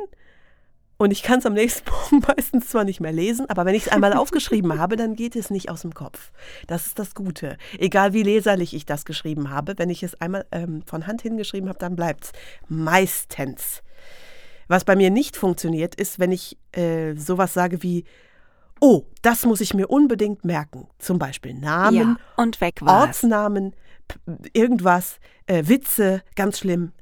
und 1.03 1.11
ich 1.11 1.23
kann 1.23 1.41
es 1.41 1.47
am 1.47 1.55
nächsten 1.55 1.91
Morgen 1.91 2.25
meistens 2.37 2.69
zwar 2.69 2.85
nicht 2.85 3.01
mehr 3.01 3.13
lesen, 3.13 3.49
aber 3.49 3.65
wenn 3.65 3.75
ich 3.75 3.87
es 3.87 3.93
einmal 3.93 4.13
aufgeschrieben 4.13 4.79
habe, 4.79 4.97
dann 4.97 5.17
geht 5.17 5.37
es 5.37 5.51
nicht 5.51 5.69
aus 5.69 5.83
dem 5.83 5.95
Kopf. 5.95 6.31
Das 6.67 6.87
ist 6.87 6.99
das 6.99 7.15
Gute. 7.15 7.59
Egal 7.79 8.13
wie 8.13 8.23
leserlich 8.23 8.75
ich 8.75 8.87
das 8.87 9.05
geschrieben 9.05 9.51
habe, 9.51 9.75
wenn 9.79 9.91
ich 9.91 10.03
es 10.03 10.21
einmal 10.21 10.47
ähm, 10.53 10.83
von 10.87 11.07
Hand 11.07 11.23
hingeschrieben 11.23 11.69
habe, 11.69 11.79
dann 11.79 11.97
bleibt 11.97 12.25
es. 12.25 12.33
Meistens. 12.69 13.83
Was 14.69 14.85
bei 14.85 14.97
mir 14.97 15.11
nicht 15.11 15.37
funktioniert, 15.37 15.95
ist, 15.97 16.19
wenn 16.19 16.33
ich 16.33 16.57
äh, 16.73 17.15
sowas 17.15 17.53
sage 17.53 17.83
wie, 17.83 18.05
oh, 18.81 19.03
das 19.23 19.45
muss 19.45 19.61
ich 19.61 19.75
mir 19.75 19.89
unbedingt 19.89 20.45
merken. 20.45 20.89
Zum 20.99 21.19
Beispiel 21.19 21.55
Namen, 21.55 21.97
ja, 21.97 22.17
und 22.37 22.61
weg 22.61 22.81
war's. 22.81 23.09
Ortsnamen, 23.09 23.75
irgendwas, 24.53 25.19
äh, 25.47 25.65
Witze, 25.67 26.23
ganz 26.37 26.61
schlimm 26.61 26.93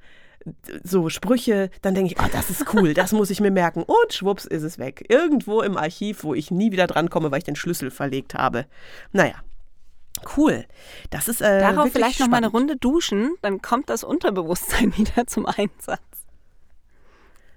so 0.82 1.09
Sprüche, 1.09 1.70
dann 1.82 1.95
denke 1.95 2.12
ich, 2.12 2.20
oh, 2.20 2.28
das 2.32 2.51
ist 2.51 2.72
cool, 2.74 2.95
das 2.95 3.12
muss 3.12 3.30
ich 3.30 3.41
mir 3.41 3.51
merken. 3.51 3.82
Und 3.82 4.12
schwupps 4.12 4.45
ist 4.45 4.62
es 4.62 4.78
weg. 4.78 5.05
Irgendwo 5.09 5.61
im 5.61 5.76
Archiv, 5.76 6.24
wo 6.24 6.34
ich 6.34 6.51
nie 6.51 6.72
wieder 6.72 6.86
drankomme, 6.86 7.30
weil 7.30 7.38
ich 7.38 7.45
den 7.45 7.57
Schlüssel 7.57 7.91
verlegt 7.91 8.34
habe. 8.34 8.66
Naja. 9.12 9.34
Cool. 10.36 10.66
Das 11.11 11.28
ist 11.28 11.41
äh, 11.41 11.61
Darauf 11.61 11.93
vielleicht 11.93 12.20
noch 12.20 12.28
mal 12.28 12.38
eine 12.38 12.49
Runde 12.49 12.76
duschen, 12.76 13.36
dann 13.43 13.62
kommt 13.62 13.88
das 13.88 14.05
Unterbewusstsein 14.05 14.97
wieder 14.97 15.26
zum 15.26 15.47
Einsatz. 15.47 16.01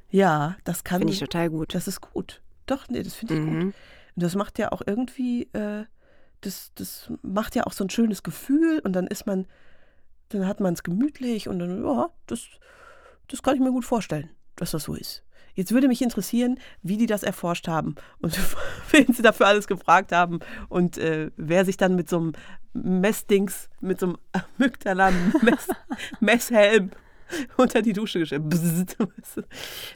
Ja, 0.10 0.56
das 0.64 0.84
kann. 0.84 1.00
Finde 1.00 1.14
ich 1.14 1.20
total 1.20 1.50
gut. 1.50 1.74
Das 1.74 1.88
ist 1.88 2.00
gut. 2.00 2.42
Doch, 2.68 2.88
nee, 2.88 3.02
das 3.02 3.16
finde 3.16 3.34
ich 3.34 3.40
mhm. 3.40 3.46
gut. 3.66 3.74
Und 4.16 4.24
das 4.24 4.36
macht 4.36 4.60
ja 4.60 4.72
auch 4.72 4.82
irgendwie, 4.86 5.50
äh, 5.54 5.86
das, 6.42 6.72
das 6.76 7.12
macht 7.24 7.56
ja 7.56 7.66
auch 7.66 7.74
so 7.74 7.84
ein 7.84 7.90
schönes 7.90 8.22
Gefühl 8.22 8.80
und 8.84 8.94
dann 8.94 9.08
ist 9.08 9.26
man 9.26 9.48
dann 10.34 10.48
hat 10.48 10.60
man 10.60 10.74
es 10.74 10.84
gemütlich 10.84 11.48
und 11.48 11.60
dann, 11.60 11.84
ja, 11.84 12.10
das, 12.28 12.48
das 13.28 13.44
kann 13.44 13.56
ich 13.56 13.62
mir 13.62 13.72
gut 13.72 13.86
vorstellen, 13.86 14.30
dass 14.56 14.72
das 14.72 14.84
so 14.84 14.96
ist. 14.96 15.24
Jetzt 15.56 15.72
würde 15.72 15.88
mich 15.88 16.02
interessieren, 16.02 16.60
wie 16.82 16.98
die 16.98 17.06
das 17.06 17.22
erforscht 17.22 17.68
haben 17.68 17.94
und 18.20 18.36
wen 18.92 19.14
sie 19.14 19.22
dafür 19.22 19.46
alles 19.48 19.68
gefragt 19.68 20.12
haben 20.12 20.40
und 20.70 20.98
äh, 20.98 21.30
wer 21.38 21.66
sich 21.66 21.78
dann 21.78 21.96
mit 21.96 22.10
so 22.10 22.18
einem 22.18 22.34
Messdings, 22.74 23.70
mit 23.80 24.00
so 24.00 24.08
einem 24.08 24.18
Amygdala-Messhelm 24.58 26.90
unter 27.58 27.82
die 27.82 27.94
Dusche 27.94 28.20
geschrieben. 28.20 28.50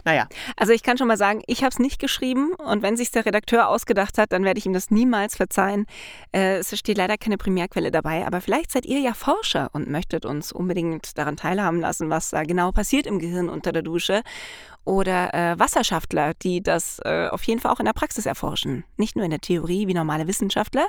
naja. 0.06 0.28
Also 0.56 0.74
ich 0.74 0.84
kann 0.84 0.98
schon 0.98 1.08
mal 1.08 1.18
sagen, 1.18 1.42
ich 1.48 1.64
habe 1.64 1.70
es 1.70 1.80
nicht 1.80 2.00
geschrieben 2.00 2.54
und 2.54 2.82
wenn 2.82 2.98
sich 2.98 3.12
der 3.12 3.26
Redakteur 3.26 3.70
ausgedacht 3.70 4.18
hat, 4.18 4.32
dann 4.32 4.44
werde 4.44 4.58
ich 4.58 4.66
ihm 4.66 4.74
das 4.74 4.92
niemals 4.92 5.36
verzeihen. 5.36 5.86
Äh, 6.32 6.58
es 6.58 6.78
steht 6.78 6.98
leider 6.98 7.18
keine 7.18 7.38
Primärquelle 7.38 7.92
dabei, 7.92 8.26
aber 8.26 8.42
vielleicht 8.42 8.72
seid 8.72 8.86
ihr 8.86 9.00
ja 9.00 9.14
Forscher 9.14 9.70
und 9.74 9.90
möchtet 9.90 10.26
uns 10.26 10.52
unbedingt 10.52 11.18
daran 11.18 11.38
teilhaben 11.38 11.80
lassen, 11.80 12.10
was 12.10 12.30
da 12.30 12.44
genau 12.44 12.72
passiert 12.72 13.08
im 13.08 13.20
Gehirn 13.20 13.50
unter 13.50 13.72
der 13.72 13.82
Dusche 13.82 14.24
oder 14.88 15.34
äh, 15.34 15.60
Wasserschaftler, 15.60 16.34
die 16.42 16.64
das 16.64 17.00
äh, 17.04 17.28
auf 17.28 17.44
jeden 17.44 17.60
Fall 17.60 17.72
auch 17.72 17.80
in 17.80 17.86
der 17.86 17.94
Praxis 17.94 18.26
erforschen. 18.26 18.86
Nicht 18.96 19.18
nur 19.18 19.26
in 19.26 19.32
der 19.32 19.42
Theorie 19.42 19.86
wie 19.88 19.94
normale 19.94 20.28
Wissenschaftler. 20.28 20.88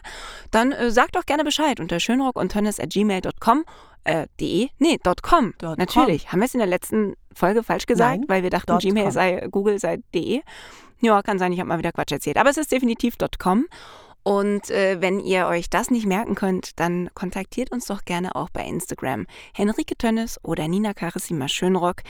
Dann 0.53 0.70
äh, 0.70 0.90
sagt 0.92 1.16
doch 1.16 1.26
gerne 1.26 1.42
Bescheid 1.42 1.80
unter 1.80 1.99
schönrock 1.99 2.36
und 2.36 2.55
gmail.com. 2.55 3.64
Äh, 4.05 4.28
de? 4.40 4.68
Nee, 4.78 4.99
.com. 5.20 5.53
Dot 5.59 5.78
Natürlich. 5.78 6.22
Com. 6.22 6.32
Haben 6.32 6.40
wir 6.40 6.46
es 6.46 6.55
in 6.55 6.61
der 6.61 6.68
letzten 6.68 7.14
Folge 7.34 7.64
falsch 7.64 7.86
gesagt, 7.86 8.20
Nein, 8.20 8.28
weil 8.28 8.42
wir 8.44 8.51
dachten, 8.51 8.78
Gmail 8.78 9.05
com. 9.05 9.12
sei 9.12 9.49
Google 9.51 9.80
sei 9.80 9.99
de. 10.14 10.42
Ja, 11.01 11.20
kann 11.22 11.40
sein, 11.40 11.53
ich 11.53 11.59
habe 11.59 11.68
mal 11.68 11.78
wieder 11.78 11.92
Quatsch 11.92 12.12
erzählt. 12.12 12.36
Aber 12.36 12.51
es 12.51 12.57
ist 12.57 12.70
definitiv 12.70 13.16
.com. 13.38 13.66
Und 14.22 14.70
äh, 14.70 15.01
wenn 15.01 15.18
ihr 15.20 15.46
euch 15.46 15.70
das 15.70 15.90
nicht 15.90 16.07
merken 16.07 16.36
könnt, 16.36 16.78
dann 16.78 17.11
kontaktiert 17.14 17.72
uns 17.72 17.86
doch 17.86 18.05
gerne 18.05 18.36
auch 18.36 18.51
bei 18.51 18.64
Instagram. 18.64 19.26
Henrike 19.55 19.96
Tönnes 19.96 20.38
oder 20.44 20.68
Nina 20.68 20.94
Carissima 20.94 21.49
Schönrock. 21.49 22.03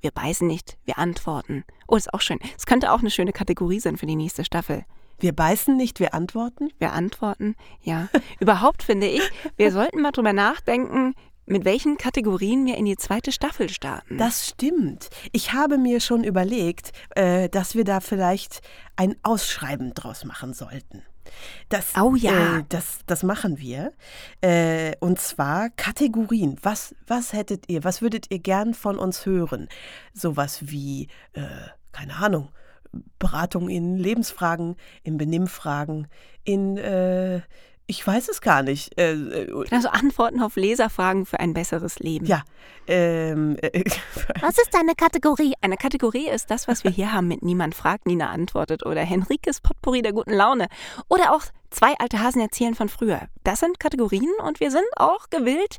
Wir 0.00 0.10
beißen 0.10 0.46
nicht, 0.46 0.76
wir 0.84 0.98
antworten. 0.98 1.64
Oh, 1.88 1.96
ist 1.96 2.12
auch 2.12 2.20
schön. 2.20 2.38
Es 2.56 2.66
könnte 2.66 2.92
auch 2.92 3.00
eine 3.00 3.10
schöne 3.10 3.32
Kategorie 3.32 3.80
sein 3.80 3.96
für 3.96 4.06
die 4.06 4.16
nächste 4.16 4.44
Staffel. 4.44 4.84
Wir 5.18 5.32
beißen 5.34 5.76
nicht, 5.76 5.98
wir 5.98 6.12
antworten? 6.12 6.68
Wir 6.78 6.92
antworten, 6.92 7.54
ja. 7.82 8.08
Überhaupt 8.40 8.82
finde 8.82 9.06
ich, 9.06 9.22
wir 9.56 9.72
sollten 9.72 10.02
mal 10.02 10.12
drüber 10.12 10.32
nachdenken, 10.32 11.14
mit 11.46 11.64
welchen 11.64 11.96
Kategorien 11.96 12.66
wir 12.66 12.76
in 12.76 12.84
die 12.84 12.96
zweite 12.96 13.32
Staffel 13.32 13.68
starten. 13.68 14.18
Das 14.18 14.48
stimmt. 14.48 15.08
Ich 15.32 15.52
habe 15.52 15.78
mir 15.78 16.00
schon 16.00 16.24
überlegt, 16.24 16.92
äh, 17.14 17.48
dass 17.48 17.74
wir 17.74 17.84
da 17.84 18.00
vielleicht 18.00 18.60
ein 18.96 19.16
Ausschreiben 19.22 19.94
draus 19.94 20.24
machen 20.24 20.52
sollten. 20.52 21.02
Das, 21.68 21.94
oh 22.00 22.14
ja. 22.14 22.58
Äh, 22.58 22.64
das, 22.68 23.00
das 23.06 23.22
machen 23.22 23.58
wir. 23.58 23.92
Äh, 24.40 24.94
und 25.00 25.20
zwar 25.20 25.70
Kategorien. 25.70 26.58
Was, 26.62 26.94
was 27.06 27.32
hättet 27.32 27.68
ihr, 27.68 27.84
was 27.84 28.02
würdet 28.02 28.30
ihr 28.30 28.38
gern 28.38 28.74
von 28.74 28.98
uns 28.98 29.26
hören? 29.26 29.68
Sowas 30.12 30.70
wie, 30.70 31.08
äh, 31.32 31.42
keine 31.92 32.16
Ahnung, 32.16 32.50
Beratung 33.18 33.68
in 33.68 33.96
Lebensfragen, 33.96 34.76
in 35.02 35.18
Benimmfragen, 35.18 36.08
in 36.44 36.76
äh, 36.78 37.40
ich 37.88 38.04
weiß 38.04 38.28
es 38.28 38.40
gar 38.40 38.62
nicht. 38.62 38.98
Äh, 38.98 39.12
äh 39.12 39.64
also 39.70 39.88
Antworten 39.88 40.40
auf 40.40 40.56
Leserfragen 40.56 41.24
für 41.24 41.38
ein 41.38 41.54
besseres 41.54 41.98
Leben. 42.00 42.26
Ja. 42.26 42.42
Ähm, 42.88 43.56
äh, 43.62 43.84
was 44.40 44.58
ist 44.58 44.74
eine 44.74 44.94
Kategorie? 44.94 45.54
Eine 45.60 45.76
Kategorie 45.76 46.28
ist 46.28 46.50
das, 46.50 46.66
was 46.66 46.82
wir 46.82 46.90
hier 46.90 47.12
haben 47.12 47.28
mit 47.28 47.42
Niemand 47.42 47.74
fragt, 47.74 48.06
Nina 48.06 48.30
antwortet 48.30 48.84
oder 48.84 49.02
Henrikes 49.02 49.60
Potpourri 49.60 50.02
der 50.02 50.12
guten 50.12 50.32
Laune 50.32 50.66
oder 51.08 51.32
auch 51.34 51.44
zwei 51.70 51.94
alte 51.98 52.20
Hasen 52.20 52.40
erzählen 52.40 52.74
von 52.74 52.88
früher. 52.88 53.22
Das 53.44 53.60
sind 53.60 53.78
Kategorien 53.78 54.32
und 54.44 54.58
wir 54.60 54.70
sind 54.70 54.86
auch 54.96 55.30
gewillt, 55.30 55.78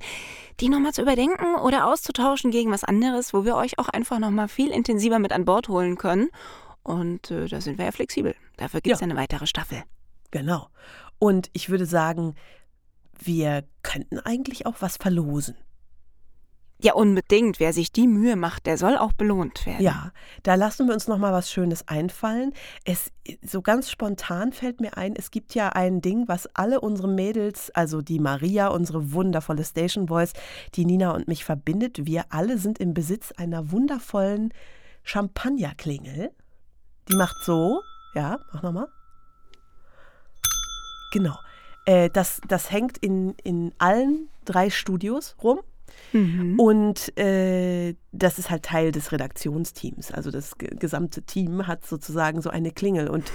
die 0.60 0.70
nochmal 0.70 0.94
zu 0.94 1.02
überdenken 1.02 1.56
oder 1.56 1.88
auszutauschen 1.88 2.52
gegen 2.52 2.72
was 2.72 2.84
anderes, 2.84 3.34
wo 3.34 3.44
wir 3.44 3.56
euch 3.56 3.80
auch 3.80 3.90
einfach 3.90 4.20
nochmal 4.20 4.48
viel 4.48 4.70
intensiver 4.70 5.20
mit 5.20 5.34
an 5.34 5.46
Bord 5.46 5.68
holen 5.68 5.98
können. 5.98 6.30
Und 6.84 7.32
äh, 7.32 7.48
da 7.48 7.60
sind 7.60 7.78
wir 7.78 7.86
ja 7.86 7.92
flexibel. 7.92 8.34
Dafür 8.56 8.80
gibt 8.80 8.96
es 8.96 9.02
ja. 9.02 9.06
eine 9.06 9.18
weitere 9.18 9.46
Staffel. 9.46 9.84
Genau. 10.32 10.68
Und 11.20 11.50
ich 11.54 11.70
würde 11.70 11.86
sagen, 11.86 12.36
wir 13.20 13.64
könnten 13.82 14.20
eigentlich 14.20 14.66
auch 14.66 14.76
was 14.80 14.98
verlosen. 14.98 15.56
Ja, 16.80 16.94
unbedingt. 16.94 17.60
Wer 17.60 17.74
sich 17.74 17.92
die 17.92 18.08
Mühe 18.08 18.36
macht, 18.36 18.68
der 18.68 18.78
soll 18.78 18.98
auch 18.98 19.14
belohnt 19.14 19.66
werden. 19.66 19.82
Ja, 19.82 20.12
da 20.44 20.54
lassen 20.54 20.86
wir 20.86 20.94
uns 20.94 21.08
noch 21.08 21.18
mal 21.18 21.34
was 21.34 21.52
Schönes 21.52 21.88
einfallen. 21.88 22.54
Es 22.86 23.12
so 23.42 23.64
ganz 23.64 23.90
spontan 23.90 24.52
fällt 24.52 24.80
mir 24.80 24.96
ein, 24.96 25.16
es 25.16 25.32
gibt 25.32 25.56
ja 25.56 25.70
ein 25.70 26.02
Ding, 26.02 26.28
was 26.28 26.48
alle 26.56 26.80
unsere 26.80 27.08
Mädels, 27.08 27.72
also 27.72 28.02
die 28.02 28.20
Maria, 28.20 28.68
unsere 28.68 29.12
wundervolle 29.12 29.64
Station 29.64 30.08
Voice, 30.08 30.34
die 30.76 30.86
Nina 30.86 31.12
und 31.12 31.28
mich 31.28 31.44
verbindet. 31.44 32.06
Wir 32.06 32.26
alle 32.30 32.60
sind 32.60 32.78
im 32.78 32.94
Besitz 32.94 33.32
einer 33.32 33.72
wundervollen 33.72 34.54
Champagnerklingel. 35.02 36.30
Die 37.10 37.16
macht 37.16 37.38
so, 37.44 37.82
ja, 38.14 38.38
mach 38.54 38.62
noch 38.62 38.74
mal. 38.74 38.88
Genau. 41.12 41.38
Äh, 41.86 42.10
das, 42.10 42.42
das 42.48 42.72
hängt 42.72 42.98
in, 42.98 43.36
in 43.44 43.74
allen 43.78 44.30
drei 44.46 44.70
Studios 44.70 45.36
rum. 45.44 45.60
Mhm. 46.14 46.60
Und 46.60 47.18
äh, 47.18 47.96
das 48.12 48.40
ist 48.40 48.50
halt 48.50 48.64
Teil 48.64 48.92
des 48.92 49.12
Redaktionsteams. 49.12 50.12
Also 50.12 50.32
das 50.32 50.58
gesamte 50.58 51.24
Team 51.24 51.66
hat 51.68 51.86
sozusagen 51.86 52.42
so 52.42 52.50
eine 52.50 52.72
Klingel. 52.72 53.10
Und 53.10 53.32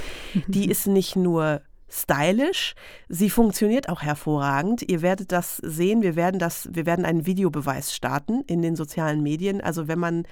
die 0.47 0.71
ist 0.71 0.87
nicht 0.87 1.17
nur 1.17 1.63
stylisch. 1.89 2.75
Sie 3.09 3.29
funktioniert 3.29 3.89
auch 3.89 4.03
hervorragend. 4.03 4.83
Ihr 4.83 5.03
werdet 5.03 5.31
das 5.31 5.59
sehen. 5.59 6.03
Wir 6.03 6.17
werden 6.17 6.39
das, 6.39 6.69
wir 6.73 6.87
werden 6.87 7.05
einen 7.05 7.27
Videobeweis 7.27 7.95
starten 7.95 8.43
in 8.47 8.63
den 8.63 8.77
sozialen 8.77 9.23
Medien. 9.23 9.61
Also 9.61 9.89
wenn 9.89 9.99
man, 9.99 10.25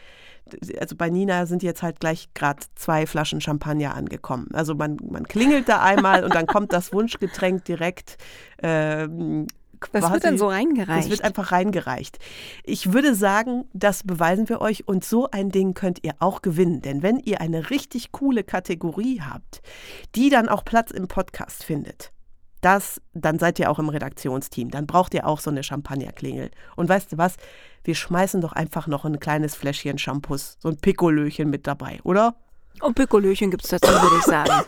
also 0.78 0.97
bei 0.97 1.11
Nina 1.11 1.47
sind 1.47 1.62
jetzt 1.62 1.82
halt 1.82 2.01
gleich 2.01 2.28
gerade 2.34 2.61
zwei 2.74 3.07
Flaschen 3.07 3.41
Champagner 3.41 3.95
angekommen. 3.95 4.49
Also 4.53 4.74
man, 4.74 4.99
man 5.11 5.26
klingelt 5.26 5.68
da 5.68 5.82
einmal 5.82 6.24
und 6.24 6.34
dann 6.34 6.47
kommt 6.47 6.72
das 6.72 6.93
Wunschgetränk 6.93 7.64
direkt 7.64 8.16
ähm, 8.62 9.47
quasi. 9.80 10.03
Das 10.03 10.12
wird 10.12 10.24
dann 10.24 10.38
so 10.38 10.49
reingereicht. 10.49 11.05
Das 11.05 11.11
wird 11.11 11.24
einfach 11.24 11.53
reingereicht. 11.53 12.18
Ich 12.64 12.93
würde 12.93 13.14
sagen, 13.14 13.64
das 13.72 14.03
beweisen 14.05 14.49
wir 14.49 14.61
euch 14.61 14.86
und 14.86 15.05
so 15.05 15.30
ein 15.30 15.51
Ding 15.51 15.74
könnt 15.74 16.05
ihr 16.05 16.14
auch 16.18 16.43
gewinnen. 16.43 16.82
Denn 16.82 17.03
wenn 17.03 17.18
ihr 17.18 17.41
eine 17.41 17.70
richtig 17.70 18.12
coole 18.12 18.45
Kategorie 18.45 19.20
habt, 19.20 19.62
die 20.14 20.30
dann 20.30 20.49
auch 20.49 20.64
Platz 20.64 20.91
im 20.91 21.09
Podcast 21.09 21.64
findet, 21.64 22.12
das, 22.61 23.00
dann 23.14 23.38
seid 23.38 23.58
ihr 23.58 23.70
auch 23.70 23.78
im 23.78 23.88
Redaktionsteam. 23.88 24.70
Dann 24.70 24.86
braucht 24.86 25.14
ihr 25.14 25.26
auch 25.26 25.40
so 25.40 25.50
eine 25.50 25.62
Champagnerklingel. 25.62 26.50
Und 26.76 26.88
weißt 26.88 27.12
du 27.12 27.18
was? 27.18 27.36
Wir 27.84 27.94
schmeißen 27.94 28.40
doch 28.40 28.52
einfach 28.52 28.86
noch 28.86 29.04
ein 29.04 29.18
kleines 29.20 29.54
Fläschchen 29.54 29.98
Shampoos, 29.98 30.56
so 30.61 30.68
ein 30.68 30.76
Pikolöchen 30.76 31.48
mit 31.48 31.66
dabei, 31.66 32.00
oder? 32.02 32.34
Und 32.80 32.94
Pikolöchen 32.94 33.50
gibt 33.50 33.64
es 33.64 33.70
dazu, 33.70 33.90
würde 33.90 34.16
ich 34.18 34.24
sagen. 34.24 34.64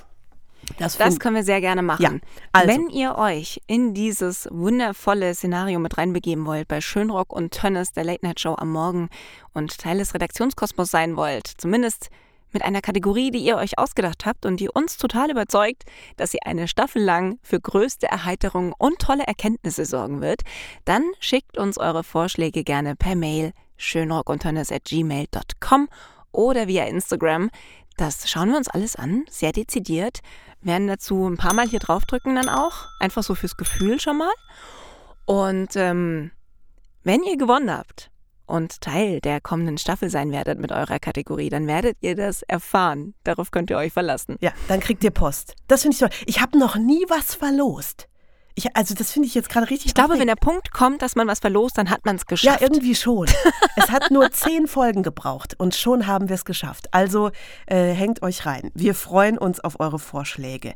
Das, 0.78 0.96
das 0.96 1.18
können 1.18 1.34
wir 1.34 1.42
sehr 1.42 1.60
gerne 1.60 1.82
machen. 1.82 2.02
Ja, 2.02 2.10
also. 2.52 2.68
Wenn 2.68 2.88
ihr 2.88 3.16
euch 3.16 3.60
in 3.66 3.94
dieses 3.94 4.48
wundervolle 4.50 5.34
Szenario 5.34 5.78
mit 5.78 5.98
reinbegeben 5.98 6.46
wollt, 6.46 6.68
bei 6.68 6.80
Schönrock 6.80 7.32
und 7.32 7.52
Tönnes, 7.52 7.92
der 7.92 8.04
Late 8.04 8.24
Night 8.24 8.40
Show 8.40 8.54
am 8.56 8.70
Morgen 8.70 9.08
und 9.52 9.76
Teil 9.76 9.98
des 9.98 10.14
Redaktionskosmos 10.14 10.90
sein 10.90 11.16
wollt, 11.16 11.46
zumindest 11.58 12.10
mit 12.52 12.64
einer 12.64 12.80
Kategorie, 12.80 13.30
die 13.30 13.38
ihr 13.38 13.56
euch 13.56 13.78
ausgedacht 13.78 14.26
habt 14.26 14.46
und 14.46 14.58
die 14.58 14.68
uns 14.68 14.96
total 14.96 15.30
überzeugt, 15.30 15.84
dass 16.16 16.30
sie 16.30 16.42
eine 16.42 16.68
Staffel 16.68 17.02
lang 17.02 17.38
für 17.42 17.60
größte 17.60 18.06
Erheiterung 18.06 18.74
und 18.78 18.98
tolle 18.98 19.24
Erkenntnisse 19.24 19.84
sorgen 19.84 20.20
wird, 20.20 20.42
dann 20.84 21.04
schickt 21.20 21.58
uns 21.58 21.78
eure 21.78 22.04
Vorschläge 22.04 22.64
gerne 22.64 22.96
per 22.96 23.14
Mail 23.14 23.52
schönrockundtönnes.gmail.com 23.76 25.88
oder 26.32 26.68
via 26.68 26.84
Instagram. 26.84 27.50
Das 27.96 28.30
schauen 28.30 28.50
wir 28.50 28.56
uns 28.56 28.68
alles 28.68 28.96
an, 28.96 29.24
sehr 29.28 29.52
dezidiert 29.52 30.20
werden 30.62 30.86
dazu 30.86 31.28
ein 31.28 31.36
paar 31.36 31.54
Mal 31.54 31.68
hier 31.68 31.80
draufdrücken 31.80 32.36
dann 32.36 32.48
auch. 32.48 32.86
Einfach 33.00 33.22
so 33.22 33.34
fürs 33.34 33.56
Gefühl 33.56 34.00
schon 34.00 34.18
mal. 34.18 34.32
Und 35.24 35.76
ähm, 35.76 36.30
wenn 37.04 37.22
ihr 37.22 37.36
gewonnen 37.36 37.70
habt, 37.70 38.10
und 38.46 38.80
Teil 38.80 39.20
der 39.20 39.40
kommenden 39.40 39.78
Staffel 39.78 40.10
sein 40.10 40.32
werdet 40.32 40.58
mit 40.58 40.72
eurer 40.72 40.98
Kategorie, 40.98 41.48
dann 41.48 41.66
werdet 41.66 41.96
ihr 42.00 42.16
das 42.16 42.42
erfahren. 42.42 43.14
Darauf 43.24 43.50
könnt 43.50 43.70
ihr 43.70 43.76
euch 43.76 43.92
verlassen. 43.92 44.36
Ja, 44.40 44.52
dann 44.68 44.80
kriegt 44.80 45.04
ihr 45.04 45.10
Post. 45.10 45.54
Das 45.68 45.82
finde 45.82 45.94
ich 45.94 46.00
toll. 46.00 46.10
Ich 46.26 46.40
habe 46.40 46.58
noch 46.58 46.76
nie 46.76 47.04
was 47.08 47.34
verlost. 47.34 48.08
Ich, 48.54 48.76
also 48.76 48.94
das 48.94 49.12
finde 49.12 49.28
ich 49.28 49.34
jetzt 49.34 49.48
gerade 49.48 49.70
richtig. 49.70 49.86
Ich 49.86 49.94
glaube, 49.94 50.18
wenn 50.18 50.26
der 50.26 50.36
Punkt 50.36 50.72
kommt, 50.72 51.00
dass 51.00 51.16
man 51.16 51.26
was 51.26 51.38
verlost, 51.38 51.78
dann 51.78 51.88
hat 51.88 52.04
man 52.04 52.16
es 52.16 52.26
geschafft. 52.26 52.60
Ja, 52.60 52.66
irgendwie 52.66 52.94
schon. 52.94 53.26
es 53.76 53.90
hat 53.90 54.10
nur 54.10 54.30
zehn 54.30 54.66
Folgen 54.66 55.02
gebraucht 55.02 55.54
und 55.58 55.74
schon 55.74 56.06
haben 56.06 56.28
wir 56.28 56.34
es 56.34 56.44
geschafft. 56.44 56.88
Also 56.92 57.30
äh, 57.66 57.92
hängt 57.92 58.22
euch 58.22 58.44
rein. 58.44 58.70
Wir 58.74 58.94
freuen 58.94 59.38
uns 59.38 59.60
auf 59.60 59.80
eure 59.80 59.98
Vorschläge. 59.98 60.74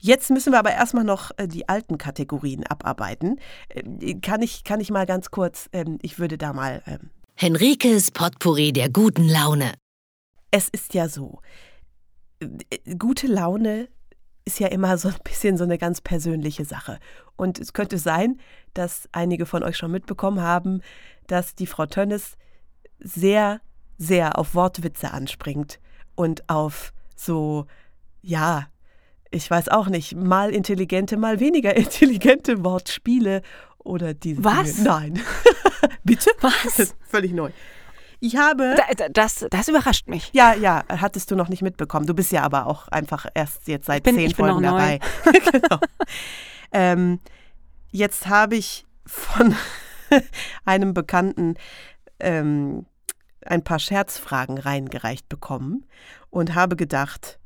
Jetzt 0.00 0.30
müssen 0.30 0.52
wir 0.52 0.58
aber 0.58 0.72
erstmal 0.72 1.04
noch 1.04 1.30
äh, 1.38 1.48
die 1.48 1.68
alten 1.68 1.96
Kategorien 1.96 2.66
abarbeiten. 2.66 3.40
Äh, 3.68 4.14
kann, 4.16 4.42
ich, 4.42 4.64
kann 4.64 4.80
ich 4.80 4.90
mal 4.90 5.06
ganz 5.06 5.30
kurz, 5.30 5.68
ähm, 5.72 5.98
ich 6.02 6.18
würde 6.18 6.36
da 6.36 6.52
mal. 6.52 6.82
Ähm, 6.86 7.10
Henrikes 7.36 8.10
Potpourri 8.10 8.72
der 8.72 8.90
guten 8.90 9.28
Laune. 9.28 9.72
es 10.50 10.68
ist 10.68 10.94
ja 10.94 11.08
so, 11.08 11.40
äh, 12.40 12.94
gute 12.96 13.26
Laune 13.26 13.88
ist 14.44 14.60
ja 14.60 14.68
immer 14.68 14.98
so 14.98 15.08
ein 15.08 15.16
bisschen 15.24 15.56
so 15.56 15.64
eine 15.64 15.78
ganz 15.78 16.00
persönliche 16.00 16.64
Sache. 16.64 16.98
Und 17.36 17.58
es 17.58 17.72
könnte 17.72 17.98
sein, 17.98 18.38
dass 18.74 19.08
einige 19.12 19.46
von 19.46 19.62
euch 19.62 19.76
schon 19.76 19.90
mitbekommen 19.90 20.42
haben, 20.42 20.82
dass 21.26 21.54
die 21.54 21.66
Frau 21.66 21.86
Tönnes 21.86 22.36
sehr, 22.98 23.60
sehr 23.96 24.38
auf 24.38 24.54
Wortwitze 24.54 25.12
anspringt 25.12 25.80
und 26.14 26.48
auf 26.48 26.92
so, 27.16 27.66
ja, 28.20 28.68
ich 29.30 29.50
weiß 29.50 29.68
auch 29.68 29.88
nicht, 29.88 30.14
mal 30.14 30.50
intelligente, 30.50 31.16
mal 31.16 31.40
weniger 31.40 31.76
intelligente 31.76 32.64
Wortspiele 32.64 33.42
oder 33.78 34.14
diese 34.14 34.44
Was? 34.44 34.76
Dinge. 34.76 34.88
Nein. 34.88 35.20
Bitte? 36.04 36.30
Was? 36.40 36.94
Völlig 37.08 37.32
neu. 37.32 37.50
Ich 38.24 38.36
habe. 38.36 38.74
Da- 38.76 38.94
da- 38.94 39.08
Das, 39.10 39.44
das 39.50 39.68
überrascht 39.68 40.08
mich. 40.08 40.30
Ja, 40.32 40.54
ja, 40.54 40.82
hattest 40.88 41.30
du 41.30 41.36
noch 41.36 41.48
nicht 41.50 41.60
mitbekommen. 41.60 42.06
Du 42.06 42.14
bist 42.14 42.32
ja 42.32 42.42
aber 42.42 42.66
auch 42.66 42.88
einfach 42.88 43.26
erst 43.34 43.68
jetzt 43.68 43.84
seit 43.86 44.02
bin- 44.04 44.14
zehn 44.14 44.34
Folgen 44.34 44.62
dabei. 44.62 44.98
genau. 45.52 45.78
ähm, 46.72 47.20
jetzt 47.90 48.26
habe 48.26 48.56
ich 48.56 48.86
von 49.06 49.54
einem 50.64 50.94
Bekannten 50.94 51.56
ähm, 52.18 52.86
ein 53.44 53.62
paar 53.62 53.78
Scherzfragen 53.78 54.56
reingereicht 54.56 55.28
bekommen 55.28 55.84
und 56.30 56.54
habe 56.54 56.76
gedacht, 56.76 57.38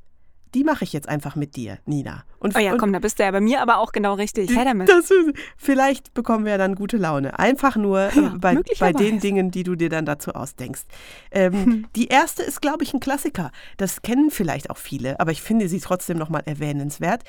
die 0.55 0.65
mache 0.65 0.85
ich 0.85 0.93
jetzt 0.93 1.09
einfach 1.09 1.37
mit 1.37 1.57
dir, 1.57 1.79
Nina. 1.87 2.25
Und, 2.39 2.57
Oh 2.57 2.59
ja, 2.59 2.73
und 2.73 2.79
komm, 2.79 2.93
da 2.93 2.99
bist 2.99 3.19
du 3.19 3.25
ja 3.25 3.31
bei 3.31 3.41
mir 3.41 3.61
aber 3.61 3.79
auch 3.79 3.93
genau 3.93 4.15
richtig. 4.15 4.51
Her 4.51 4.65
damit. 4.65 4.89
das 4.89 5.13
vielleicht 5.57 6.15
bekommen 6.15 6.45
wir 6.45 6.59
dann 6.59 6.75
gute 6.75 6.97
Laune. 6.97 7.39
Einfach 7.39 7.77
nur 7.77 8.01
äh, 8.01 8.21
Ja, 8.21 8.35
bei, 8.39 8.93
den 8.93 9.21
Dingen, 9.21 9.51
die 9.51 9.63
du 9.63 9.75
dir 9.75 9.89
dann 9.89 10.07
dazu 10.07 10.33
ausdenkst. 10.33 10.83
Ähm, 11.31 11.87
die 11.97 12.09
erste 12.09 12.43
ist, 12.43 12.61
glaube 12.61 12.85
ich, 12.85 12.95
ein 12.95 13.01
Klassiker. 13.01 13.51
Das 13.77 14.03
kennen 14.03 14.31
vielleicht 14.31 14.71
auch 14.71 14.79
viele, 14.79 15.21
aber 15.21 15.33
ich 15.33 15.43
finde 15.43 15.69
sie 15.69 15.81
trotzdem 15.81 16.19
nochmal 16.19 16.43
erwähnenswert. 16.47 17.25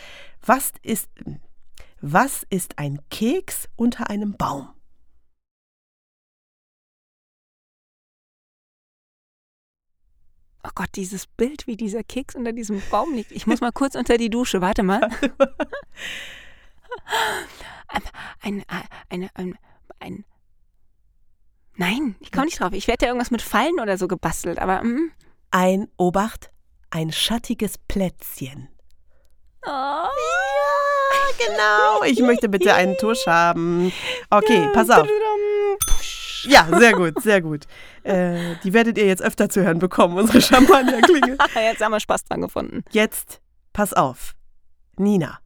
Was 0.46 0.72
ist, 0.84 1.10
was 2.02 2.46
ist 2.50 2.78
ein 2.78 3.00
Keks 3.10 3.68
unter 3.76 4.10
einem 4.10 4.36
Baum? 4.38 4.70
Oh 10.64 10.72
Gott, 10.76 10.89
dieses 10.95 11.26
Bild, 11.28 11.68
wie 11.68 11.78
dieser 11.78 12.03
Keks 12.03 12.36
unter 12.36 12.51
diesem 12.51 12.82
Baum 12.91 13.14
liegt. 13.14 13.32
Ich 13.32 13.47
muss 13.47 13.62
mal 13.62 13.72
kurz 13.72 13.95
unter 13.95 14.18
die 14.18 14.30
Dusche. 14.30 14.62
Warte 14.62 14.84
mal. 14.84 15.10
Ein, 18.41 18.64
ein, 19.10 19.30
ein, 19.34 19.57
ein, 19.99 20.26
Nein, 21.80 22.16
ich 22.20 22.32
komme 22.32 22.45
nicht 22.45 22.60
drauf. 22.60 22.74
Ich 22.74 22.88
werde 22.88 23.05
ja 23.05 23.10
irgendwas 23.10 23.32
mit 23.32 23.41
Fallen 23.41 23.80
oder 23.80 23.97
so 23.97 24.07
gebastelt, 24.07 24.60
aber. 24.60 24.84
Mm. 24.84 25.12
Ein 25.49 25.88
Obacht, 25.97 26.51
ein 26.89 27.12
schattiges 27.12 27.78
Plätzchen. 27.88 28.68
Oh. 29.66 29.70
Ja, 29.70 30.10
genau. 31.38 32.03
Ich 32.03 32.20
möchte 32.20 32.49
bitte 32.49 32.74
einen 32.76 32.97
Tusch 32.97 33.26
haben. 33.26 33.93
Okay, 34.30 34.70
pass 34.74 34.89
auf. 34.89 35.07
Ja, 36.44 36.68
sehr 36.78 36.94
gut, 36.94 37.22
sehr 37.22 37.42
gut. 37.42 37.66
Äh, 38.04 38.56
die 38.64 38.74
werdet 38.74 38.98
ihr 38.98 39.06
jetzt 39.06 39.22
öfter 39.22 39.50
zu 39.50 39.64
hören 39.64 39.80
bekommen, 39.80 40.18
unsere 40.18 40.42
Champagnerklinge. 40.42 41.38
Jetzt 41.56 41.82
haben 41.82 41.92
wir 41.92 42.00
Spaß 42.00 42.26
dran 42.26 42.42
gefunden. 42.42 42.84
Jetzt, 42.92 43.42
pass 43.74 43.94
auf. 43.94 44.36
Nina, 44.98 45.40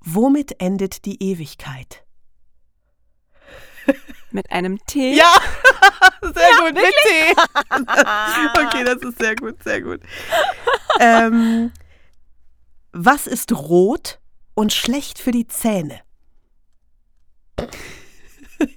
womit 0.00 0.60
endet 0.60 1.04
die 1.04 1.22
Ewigkeit? 1.22 2.04
Mit 4.30 4.50
einem 4.50 4.78
Tee. 4.86 5.14
Ja, 5.14 5.32
sehr 6.22 6.50
gut, 6.60 6.74
mit 6.74 6.94
Tee. 7.06 7.34
okay, 8.66 8.84
das 8.84 8.96
ist 9.02 9.18
sehr 9.18 9.36
gut, 9.36 9.62
sehr 9.62 9.80
gut. 9.80 10.00
Ähm, 10.98 11.72
was 12.92 13.26
ist 13.26 13.52
rot 13.52 14.18
und 14.54 14.72
schlecht 14.72 15.18
für 15.18 15.30
die 15.30 15.46
Zähne? 15.46 16.00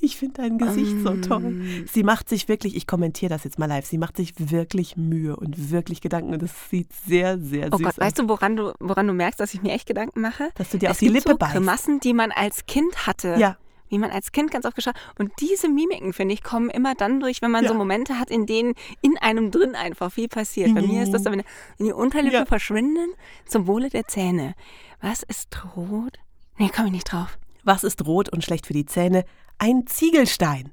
Ich 0.00 0.16
finde 0.16 0.42
dein 0.42 0.58
Gesicht 0.58 0.96
so 1.02 1.16
toll. 1.16 1.54
Ähm. 1.60 1.86
Sie 1.90 2.02
macht 2.02 2.28
sich 2.28 2.48
wirklich, 2.48 2.74
ich 2.74 2.86
kommentiere 2.86 3.28
das 3.30 3.44
jetzt 3.44 3.58
mal 3.58 3.66
live, 3.66 3.86
sie 3.86 3.98
macht 3.98 4.16
sich 4.16 4.32
wirklich 4.38 4.96
Mühe 4.96 5.36
und 5.36 5.70
wirklich 5.70 6.00
Gedanken 6.00 6.32
und 6.32 6.42
das 6.42 6.50
sieht 6.70 6.92
sehr, 7.06 7.38
sehr 7.38 7.68
Oh 7.72 7.76
süß 7.76 7.84
Gott, 7.84 7.92
aus. 7.94 7.98
weißt 7.98 8.18
du, 8.18 8.28
woran 8.28 8.56
du, 8.56 8.72
woran 8.80 9.06
du 9.06 9.12
merkst, 9.12 9.38
dass 9.38 9.54
ich 9.54 9.62
mir 9.62 9.72
echt 9.72 9.86
Gedanken 9.86 10.20
mache? 10.20 10.48
Dass 10.56 10.70
du 10.70 10.78
dir 10.78 10.86
es 10.86 10.92
auf 10.92 10.98
die 10.98 11.06
gibt 11.06 11.18
Lippe 11.18 11.32
so 11.32 11.38
beißt. 11.38 11.52
Grimassen, 11.52 12.00
die 12.00 12.14
man 12.14 12.32
als 12.32 12.66
Kind 12.66 13.06
hatte. 13.06 13.36
Ja, 13.38 13.56
Wie 13.88 13.98
man 13.98 14.10
als 14.10 14.32
Kind 14.32 14.50
ganz 14.50 14.64
oft 14.66 14.74
geschaut 14.74 14.94
Und 15.18 15.30
diese 15.40 15.68
Mimiken, 15.68 16.12
finde 16.12 16.34
ich, 16.34 16.42
kommen 16.42 16.70
immer 16.70 16.94
dann 16.94 17.20
durch, 17.20 17.42
wenn 17.42 17.50
man 17.52 17.62
Ja. 17.64 17.68
so 17.70 17.74
Momente 17.74 18.18
hat, 18.18 18.30
in 18.30 18.46
denen 18.46 18.74
in 19.02 19.16
einem 19.18 19.50
drin 19.52 19.74
einfach 19.76 20.10
viel 20.12 20.28
passiert. 20.28 20.74
Bei 20.74 20.82
mir 20.82 21.02
ist 21.02 21.12
das, 21.12 21.22
so, 21.24 21.30
wenn 21.30 21.42
wenn 21.78 21.86
die 21.86 21.92
Unterlippe 21.92 22.36
Ja. 22.36 22.44
verschwinden, 22.46 23.10
zum 23.46 23.66
Wohle 23.68 23.88
der 23.90 24.06
Zähne. 24.08 24.54
Was 25.00 25.22
ist 25.22 25.48
rot? 25.76 26.18
Nee, 26.58 26.70
komme 26.74 26.88
ich 26.88 26.92
nicht 26.94 27.12
drauf. 27.12 27.38
Was 27.64 27.84
ist 27.84 28.04
rot 28.06 28.28
und 28.28 28.44
schlecht 28.44 28.66
für 28.66 28.72
die 28.72 28.86
Zähne? 28.86 29.24
Ein 29.58 29.86
Ziegelstein. 29.86 30.72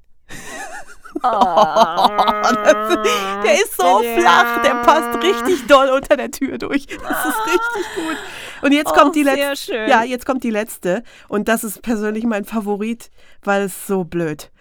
Das, 1.21 1.23
der 3.43 3.53
ist 3.55 3.75
so 3.75 4.01
flach, 4.17 4.61
der 4.61 4.75
passt 4.83 5.23
richtig 5.23 5.67
doll 5.67 5.89
unter 5.89 6.15
der 6.17 6.31
Tür 6.31 6.57
durch. 6.57 6.85
Das 6.87 7.25
ist 7.25 7.45
richtig 7.45 7.95
gut. 7.95 8.17
Und 8.61 8.71
jetzt 8.71 8.91
Oh, 8.91 8.95
kommt 8.95 9.15
die 9.15 9.23
sehr 9.23 9.35
letzte. 9.35 9.73
schön. 9.73 9.89
Ja, 9.89 10.03
jetzt 10.03 10.25
kommt 10.25 10.43
die 10.43 10.49
letzte. 10.51 11.03
Und 11.27 11.47
das 11.47 11.63
ist 11.63 11.81
persönlich 11.81 12.25
mein 12.25 12.45
Favorit, 12.45 13.09
weil 13.43 13.63
es 13.63 13.87
so 13.87 14.03
blöd. 14.03 14.51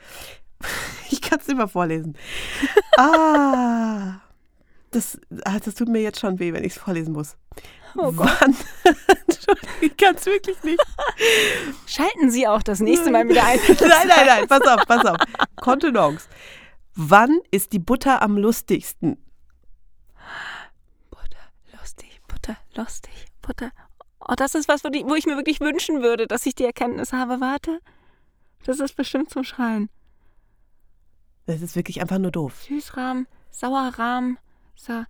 Ich 1.08 1.22
kann 1.22 1.38
es 1.38 1.46
immer 1.48 1.68
vorlesen. 1.68 2.16
Ah. 2.96 4.14
Das, 4.90 5.20
ah, 5.44 5.58
das 5.64 5.76
tut 5.76 5.88
mir 5.88 6.00
jetzt 6.02 6.18
schon 6.18 6.40
weh, 6.40 6.52
wenn 6.52 6.64
ich 6.64 6.72
es 6.74 6.82
vorlesen 6.82 7.12
muss. 7.12 7.36
Oh 7.96 8.12
Gott. 8.12 8.28
Ich 9.80 9.96
kann 9.96 10.16
es 10.16 10.26
wirklich 10.26 10.60
nicht. 10.64 10.82
Schalten 11.86 12.30
Sie 12.30 12.48
auch 12.48 12.62
das 12.62 12.80
nächste 12.80 13.10
Mal 13.10 13.28
wieder 13.28 13.44
ein. 13.44 13.60
Nein, 13.80 14.08
nein, 14.08 14.26
nein, 14.26 14.48
pass 14.48 14.62
auf, 14.62 14.86
pass 14.86 15.04
auf. 15.04 15.18
Kontenance. 15.60 16.26
Wann 16.94 17.40
ist 17.50 17.72
die 17.72 17.78
Butter 17.78 18.22
am 18.22 18.36
lustigsten? 18.36 19.18
Butter, 21.10 21.78
lustig, 21.78 22.20
Butter, 22.26 22.56
lustig, 22.74 23.26
Butter. 23.42 23.70
Oh, 24.18 24.34
das 24.34 24.54
ist 24.54 24.68
was, 24.68 24.82
wo 24.82 25.14
ich 25.14 25.26
mir 25.26 25.36
wirklich 25.36 25.60
wünschen 25.60 26.02
würde, 26.02 26.26
dass 26.26 26.46
ich 26.46 26.54
die 26.54 26.64
Erkenntnis 26.64 27.12
habe. 27.12 27.40
Warte, 27.40 27.80
das 28.64 28.80
ist 28.80 28.96
bestimmt 28.96 29.30
zum 29.30 29.44
Schreien. 29.44 29.90
Das 31.46 31.62
ist 31.62 31.76
wirklich 31.76 32.00
einfach 32.00 32.18
nur 32.18 32.32
doof. 32.32 32.64
Süßrahm, 32.66 33.26
Sauerrahm, 33.50 34.38
Sa... 34.74 35.06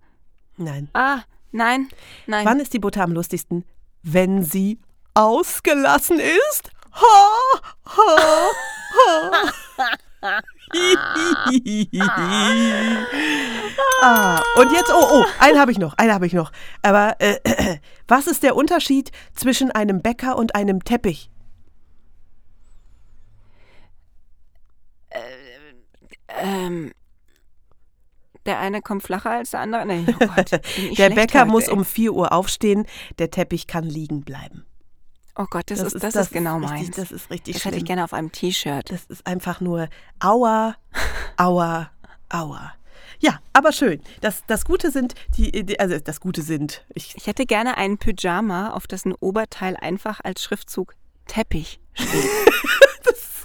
Nein. 0.57 0.89
Ah, 0.93 1.21
nein, 1.51 1.87
nein. 2.25 2.45
Wann 2.45 2.59
ist 2.59 2.73
die 2.73 2.79
Butter 2.79 3.03
am 3.03 3.11
lustigsten? 3.11 3.65
Wenn 4.03 4.43
sie 4.43 4.79
ausgelassen 5.13 6.19
ist? 6.19 6.71
Ha, 6.93 7.61
ha, 7.85 8.51
ha. 8.95 9.41
ah, 14.01 14.41
und 14.57 14.71
jetzt, 14.71 14.91
oh, 14.91 15.05
oh, 15.11 15.25
einen 15.39 15.59
habe 15.59 15.71
ich 15.71 15.77
noch, 15.77 15.93
einen 15.97 16.13
habe 16.13 16.25
ich 16.25 16.33
noch. 16.33 16.51
Aber 16.81 17.15
äh, 17.19 17.77
was 18.07 18.27
ist 18.27 18.43
der 18.43 18.55
Unterschied 18.55 19.11
zwischen 19.35 19.71
einem 19.71 20.01
Bäcker 20.01 20.37
und 20.37 20.55
einem 20.55 20.83
Teppich? 20.83 21.29
Ähm, 26.27 26.91
der 28.47 28.59
eine 28.59 28.81
kommt 28.81 29.03
flacher 29.03 29.31
als 29.31 29.51
der 29.51 29.59
andere. 29.59 29.85
Nee, 29.85 30.05
oh 30.07 30.27
Gott, 30.35 30.51
Der 30.97 31.09
Bäcker 31.11 31.41
heute, 31.41 31.51
muss 31.51 31.67
ey. 31.67 31.73
um 31.73 31.85
4 31.85 32.13
Uhr 32.13 32.31
aufstehen, 32.31 32.85
der 33.19 33.29
Teppich 33.29 33.67
kann 33.67 33.83
liegen 33.83 34.21
bleiben. 34.21 34.65
Oh 35.39 35.45
Gott, 35.49 35.69
das, 35.69 35.81
ist, 35.81 36.03
das, 36.03 36.15
ist 36.15 36.31
genau 36.31 36.57
richtig, 36.57 36.71
meins. 36.71 36.95
Das 36.95 37.11
ist 37.11 37.29
richtig 37.29 37.53
Das 37.53 37.61
schlimm. 37.61 37.73
hätte 37.73 37.83
ich 37.83 37.85
gerne 37.85 38.03
auf 38.03 38.13
einem 38.13 38.31
T-Shirt. 38.31 38.89
Das 38.91 39.05
ist 39.05 39.27
einfach 39.27 39.61
nur 39.61 39.87
Aua, 40.19 40.75
Aua, 41.37 41.91
Aua. 42.29 42.73
Ja, 43.19 43.39
aber 43.53 43.71
schön. 43.71 44.01
Das, 44.21 44.43
das 44.47 44.65
Gute 44.65 44.89
sind, 44.91 45.13
die, 45.37 45.51
die, 45.65 45.79
also 45.79 45.99
das 45.99 46.19
Gute 46.21 46.41
sind, 46.41 46.85
ich, 46.93 47.15
Ich 47.15 47.27
hätte 47.27 47.45
gerne 47.45 47.77
einen 47.77 47.97
Pyjama, 47.99 48.71
auf 48.71 48.87
dessen 48.87 49.13
Oberteil 49.13 49.75
einfach 49.75 50.19
als 50.23 50.43
Schriftzug 50.43 50.95
Teppich 51.27 51.79
steht. 51.93 52.09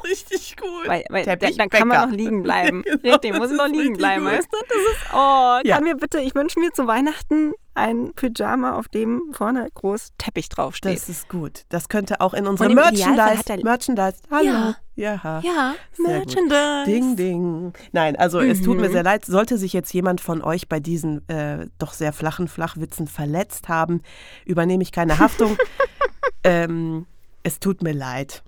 ist 0.05 0.31
richtig 0.31 0.57
gut. 0.57 0.87
Weil, 0.87 1.05
weil 1.09 1.25
da, 1.25 1.37
dann 1.37 1.69
kann 1.69 1.89
man 1.89 2.11
noch 2.11 2.17
liegen 2.17 2.43
bleiben. 2.43 2.83
genau, 3.03 3.15
richtig, 3.15 3.37
muss 3.37 3.51
noch 3.51 3.69
liegen 3.69 3.97
bleiben, 3.97 4.25
gut. 4.25 4.33
weißt 4.33 4.49
du? 4.51 4.59
Das 4.69 4.79
ist, 4.79 5.15
oh, 5.15 5.59
ja. 5.65 5.77
kann 5.77 5.85
mir 5.85 5.97
bitte, 5.97 6.21
ich 6.21 6.35
wünsche 6.35 6.59
mir 6.61 6.73
zu 6.73 6.87
Weihnachten 6.87 7.53
ein 7.75 8.13
Pyjama, 8.15 8.77
auf 8.77 8.89
dem 8.89 9.33
vorne 9.33 9.69
groß 9.73 10.13
Teppich 10.19 10.49
draufsteht. 10.49 10.95
Das 10.95 11.09
ist 11.09 11.29
gut. 11.29 11.63
Das 11.71 11.89
könnte 11.89 12.21
auch 12.21 12.35
in 12.35 12.47
unserem 12.47 12.75
Merchandise. 12.75 13.63
Merchandise. 13.63 14.19
Hallo. 14.31 14.45
Ja. 14.45 14.77
Ja, 14.95 15.41
ja 15.43 15.75
Merchandise. 15.99 16.85
Gut. 16.85 16.87
Ding, 16.87 17.17
ding. 17.17 17.73
Nein, 17.93 18.15
also 18.17 18.41
mhm. 18.41 18.51
es 18.51 18.61
tut 18.61 18.79
mir 18.79 18.89
mhm. 18.89 18.93
sehr 18.93 19.03
leid. 19.03 19.25
Sollte 19.25 19.57
sich 19.57 19.73
jetzt 19.73 19.93
jemand 19.95 20.21
von 20.21 20.43
euch 20.43 20.69
bei 20.69 20.81
diesen 20.81 21.27
äh, 21.29 21.67
doch 21.79 21.95
sehr 21.95 22.13
flachen 22.13 22.47
Flachwitzen 22.47 23.07
verletzt 23.07 23.69
haben, 23.69 24.03
übernehme 24.45 24.83
ich 24.83 24.93
keine 24.93 25.19
Haftung. 25.19 25.57
ähm, 26.45 27.07
es 27.43 27.59
tut 27.59 27.83
mir 27.83 27.93
leid. 27.93 28.43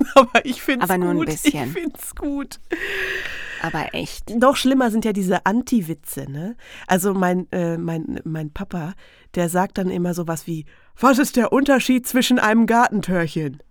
Aber 0.14 0.44
ich 0.44 0.62
finde 0.62 0.84
es 0.84 0.88
gut. 0.88 0.94
Aber 0.96 1.12
nur 1.12 1.22
ein 1.22 1.26
bisschen. 1.26 1.66
Ich 1.66 1.72
finde 1.72 1.98
es 2.00 2.14
gut. 2.14 2.60
Aber 3.62 3.94
echt. 3.94 4.30
Noch 4.30 4.56
schlimmer 4.56 4.90
sind 4.90 5.04
ja 5.04 5.12
diese 5.12 5.44
Anti-Witze, 5.46 6.30
ne? 6.30 6.56
Also 6.86 7.14
mein, 7.14 7.50
äh, 7.52 7.76
mein, 7.76 8.20
mein 8.24 8.52
Papa, 8.52 8.94
der 9.34 9.48
sagt 9.48 9.78
dann 9.78 9.90
immer 9.90 10.14
sowas 10.14 10.46
wie, 10.46 10.64
was 10.98 11.18
ist 11.18 11.36
der 11.36 11.52
Unterschied 11.52 12.06
zwischen 12.06 12.38
einem 12.38 12.66
Gartentörchen? 12.66 13.62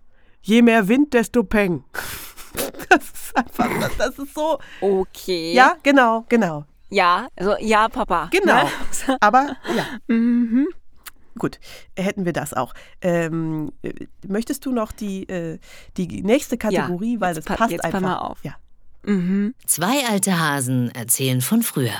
Je 0.42 0.62
mehr 0.62 0.88
Wind, 0.88 1.14
desto 1.14 1.42
Peng. 1.42 1.84
Das 2.88 3.04
ist 3.04 3.36
einfach, 3.36 3.68
das 3.96 4.18
ist 4.18 4.34
so. 4.34 4.58
Okay. 4.80 5.52
Ja, 5.54 5.76
genau, 5.84 6.24
genau. 6.28 6.64
Ja, 6.88 7.28
also 7.36 7.54
ja, 7.60 7.88
Papa. 7.88 8.28
Genau. 8.32 8.64
Ne? 8.64 9.16
Aber 9.20 9.56
ja. 9.76 9.86
Mhm. 10.08 10.66
Gut, 11.38 11.60
hätten 11.96 12.24
wir 12.24 12.32
das 12.32 12.54
auch. 12.54 12.74
Ähm, 13.00 13.72
möchtest 14.26 14.66
du 14.66 14.72
noch 14.72 14.92
die, 14.92 15.28
äh, 15.28 15.58
die 15.96 16.22
nächste 16.22 16.58
Kategorie, 16.58 17.14
ja, 17.14 17.20
weil 17.20 17.34
das 17.34 17.44
passt 17.44 17.70
jetzt 17.70 17.84
einfach. 17.84 18.00
Mal 18.00 18.18
auf. 18.18 18.38
Ja. 18.42 18.56
Mhm. 19.04 19.54
Zwei 19.66 20.06
alte 20.08 20.38
Hasen 20.38 20.90
erzählen 20.94 21.40
von 21.40 21.62
früher. 21.62 21.94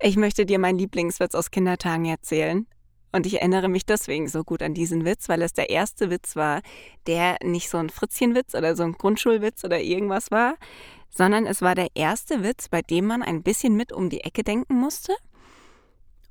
Ich 0.00 0.16
möchte 0.16 0.44
dir 0.46 0.58
meinen 0.58 0.78
Lieblingswitz 0.78 1.34
aus 1.34 1.50
Kindertagen 1.50 2.06
erzählen. 2.06 2.66
Und 3.14 3.26
ich 3.26 3.34
erinnere 3.34 3.68
mich 3.68 3.84
deswegen 3.84 4.26
so 4.26 4.42
gut 4.42 4.62
an 4.62 4.72
diesen 4.72 5.04
Witz, 5.04 5.28
weil 5.28 5.42
es 5.42 5.52
der 5.52 5.68
erste 5.68 6.08
Witz 6.08 6.34
war, 6.34 6.62
der 7.06 7.36
nicht 7.44 7.68
so 7.68 7.76
ein 7.76 7.90
Fritzchenwitz 7.90 8.54
oder 8.54 8.74
so 8.74 8.84
ein 8.84 8.92
Grundschulwitz 8.92 9.64
oder 9.64 9.80
irgendwas 9.80 10.30
war, 10.30 10.54
sondern 11.10 11.46
es 11.46 11.60
war 11.60 11.74
der 11.74 11.88
erste 11.94 12.42
Witz, 12.42 12.70
bei 12.70 12.80
dem 12.80 13.06
man 13.06 13.22
ein 13.22 13.42
bisschen 13.42 13.76
mit 13.76 13.92
um 13.92 14.08
die 14.08 14.22
Ecke 14.22 14.42
denken 14.42 14.76
musste 14.76 15.12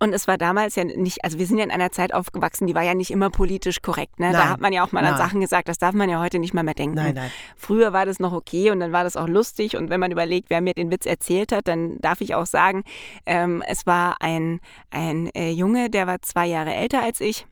und 0.02 0.14
es 0.14 0.28
war 0.28 0.40
damals 0.40 0.76
ja 0.76 0.84
nicht, 0.84 1.24
also 1.24 1.38
wir 1.38 1.46
sind 1.46 1.60
ja 1.60 1.64
in 1.64 1.70
einer 1.70 1.92
Zeit 1.92 2.12
aufgewachsen, 2.12 2.66
die 2.66 2.74
war 2.74 2.82
ja 2.82 2.96
nicht 2.96 3.12
immer 3.12 3.30
politisch 3.30 3.84
korrekt. 3.84 4.20
Ne? 4.20 4.32
Da 4.32 4.50
hat 4.50 4.60
man 4.60 4.74
ja 4.74 4.84
auch 4.84 4.92
mal 4.92 5.06
an 5.06 5.16
Sachen 5.16 5.40
gesagt, 5.42 5.70
das 5.70 5.78
darf 5.78 5.94
man 5.94 6.10
ja 6.10 6.20
heute 6.20 6.40
nicht 6.40 6.56
mal 6.56 6.64
mehr 6.64 6.74
denken. 6.74 6.96
Nein, 6.96 7.14
nein. 7.14 7.32
Früher 7.56 7.94
war 7.94 8.08
das 8.08 8.20
noch 8.20 8.34
okay 8.34 8.72
und 8.72 8.80
dann 8.80 8.92
war 8.92 9.04
das 9.04 9.16
auch 9.16 9.28
lustig. 9.28 9.78
Und 9.78 9.92
wenn 9.92 10.00
man 10.00 10.12
überlegt, 10.12 10.50
wer 10.50 10.60
mir 10.60 10.74
den 10.74 10.90
Witz 10.90 11.06
erzählt 11.06 11.52
hat, 11.52 11.68
dann 11.68 12.00
darf 12.00 12.20
ich 12.22 12.34
auch 12.34 12.48
sagen, 12.48 12.84
ähm, 13.28 13.62
es 13.68 13.86
war 13.86 14.16
ein, 14.22 14.60
ein 14.90 15.30
äh, 15.36 15.52
Junge, 15.52 15.92
der 15.92 16.08
war 16.08 16.20
zwei 16.24 16.48
Jahre 16.48 16.74
älter 16.74 17.04
als 17.04 17.22
ich. 17.22 17.46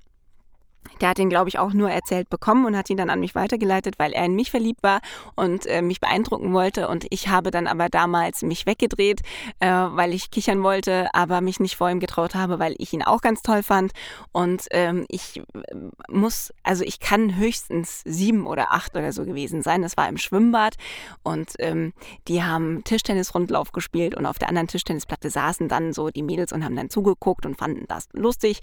Der 1.01 1.09
hat 1.09 1.19
ihn, 1.19 1.29
glaube 1.29 1.49
ich, 1.49 1.59
auch 1.59 1.73
nur 1.73 1.89
erzählt 1.89 2.29
bekommen 2.29 2.65
und 2.65 2.75
hat 2.75 2.89
ihn 2.89 2.97
dann 2.97 3.09
an 3.09 3.19
mich 3.19 3.35
weitergeleitet, 3.35 3.95
weil 3.97 4.11
er 4.11 4.25
in 4.25 4.35
mich 4.35 4.51
verliebt 4.51 4.83
war 4.83 4.99
und 5.35 5.65
äh, 5.65 5.81
mich 5.81 5.99
beeindrucken 5.99 6.53
wollte. 6.53 6.87
Und 6.87 7.05
ich 7.09 7.29
habe 7.29 7.51
dann 7.51 7.67
aber 7.67 7.89
damals 7.89 8.41
mich 8.41 8.65
weggedreht, 8.65 9.21
äh, 9.59 9.69
weil 9.69 10.13
ich 10.13 10.31
kichern 10.31 10.61
wollte, 10.63 11.09
aber 11.13 11.41
mich 11.41 11.59
nicht 11.59 11.75
vor 11.75 11.89
ihm 11.89 11.99
getraut 11.99 12.35
habe, 12.35 12.59
weil 12.59 12.75
ich 12.77 12.93
ihn 12.93 13.03
auch 13.03 13.21
ganz 13.21 13.41
toll 13.41 13.63
fand. 13.63 13.93
Und 14.31 14.65
ähm, 14.71 15.05
ich 15.09 15.37
äh, 15.37 15.75
muss, 16.09 16.53
also 16.63 16.83
ich 16.83 16.99
kann 16.99 17.37
höchstens 17.37 18.01
sieben 18.05 18.45
oder 18.45 18.73
acht 18.73 18.95
oder 18.95 19.13
so 19.13 19.25
gewesen 19.25 19.61
sein. 19.61 19.81
Das 19.81 19.95
war 19.95 20.09
im 20.09 20.17
Schwimmbad 20.17 20.75
und 21.23 21.53
ähm, 21.59 21.93
die 22.27 22.43
haben 22.43 22.83
Tischtennis-Rundlauf 22.83 23.71
gespielt 23.71 24.15
und 24.15 24.25
auf 24.25 24.39
der 24.39 24.49
anderen 24.49 24.67
Tischtennisplatte 24.67 25.29
saßen 25.29 25.67
dann 25.69 25.93
so 25.93 26.09
die 26.09 26.23
Mädels 26.23 26.51
und 26.51 26.65
haben 26.65 26.75
dann 26.75 26.89
zugeguckt 26.89 27.45
und 27.45 27.57
fanden 27.57 27.85
das 27.87 28.09
lustig. 28.13 28.59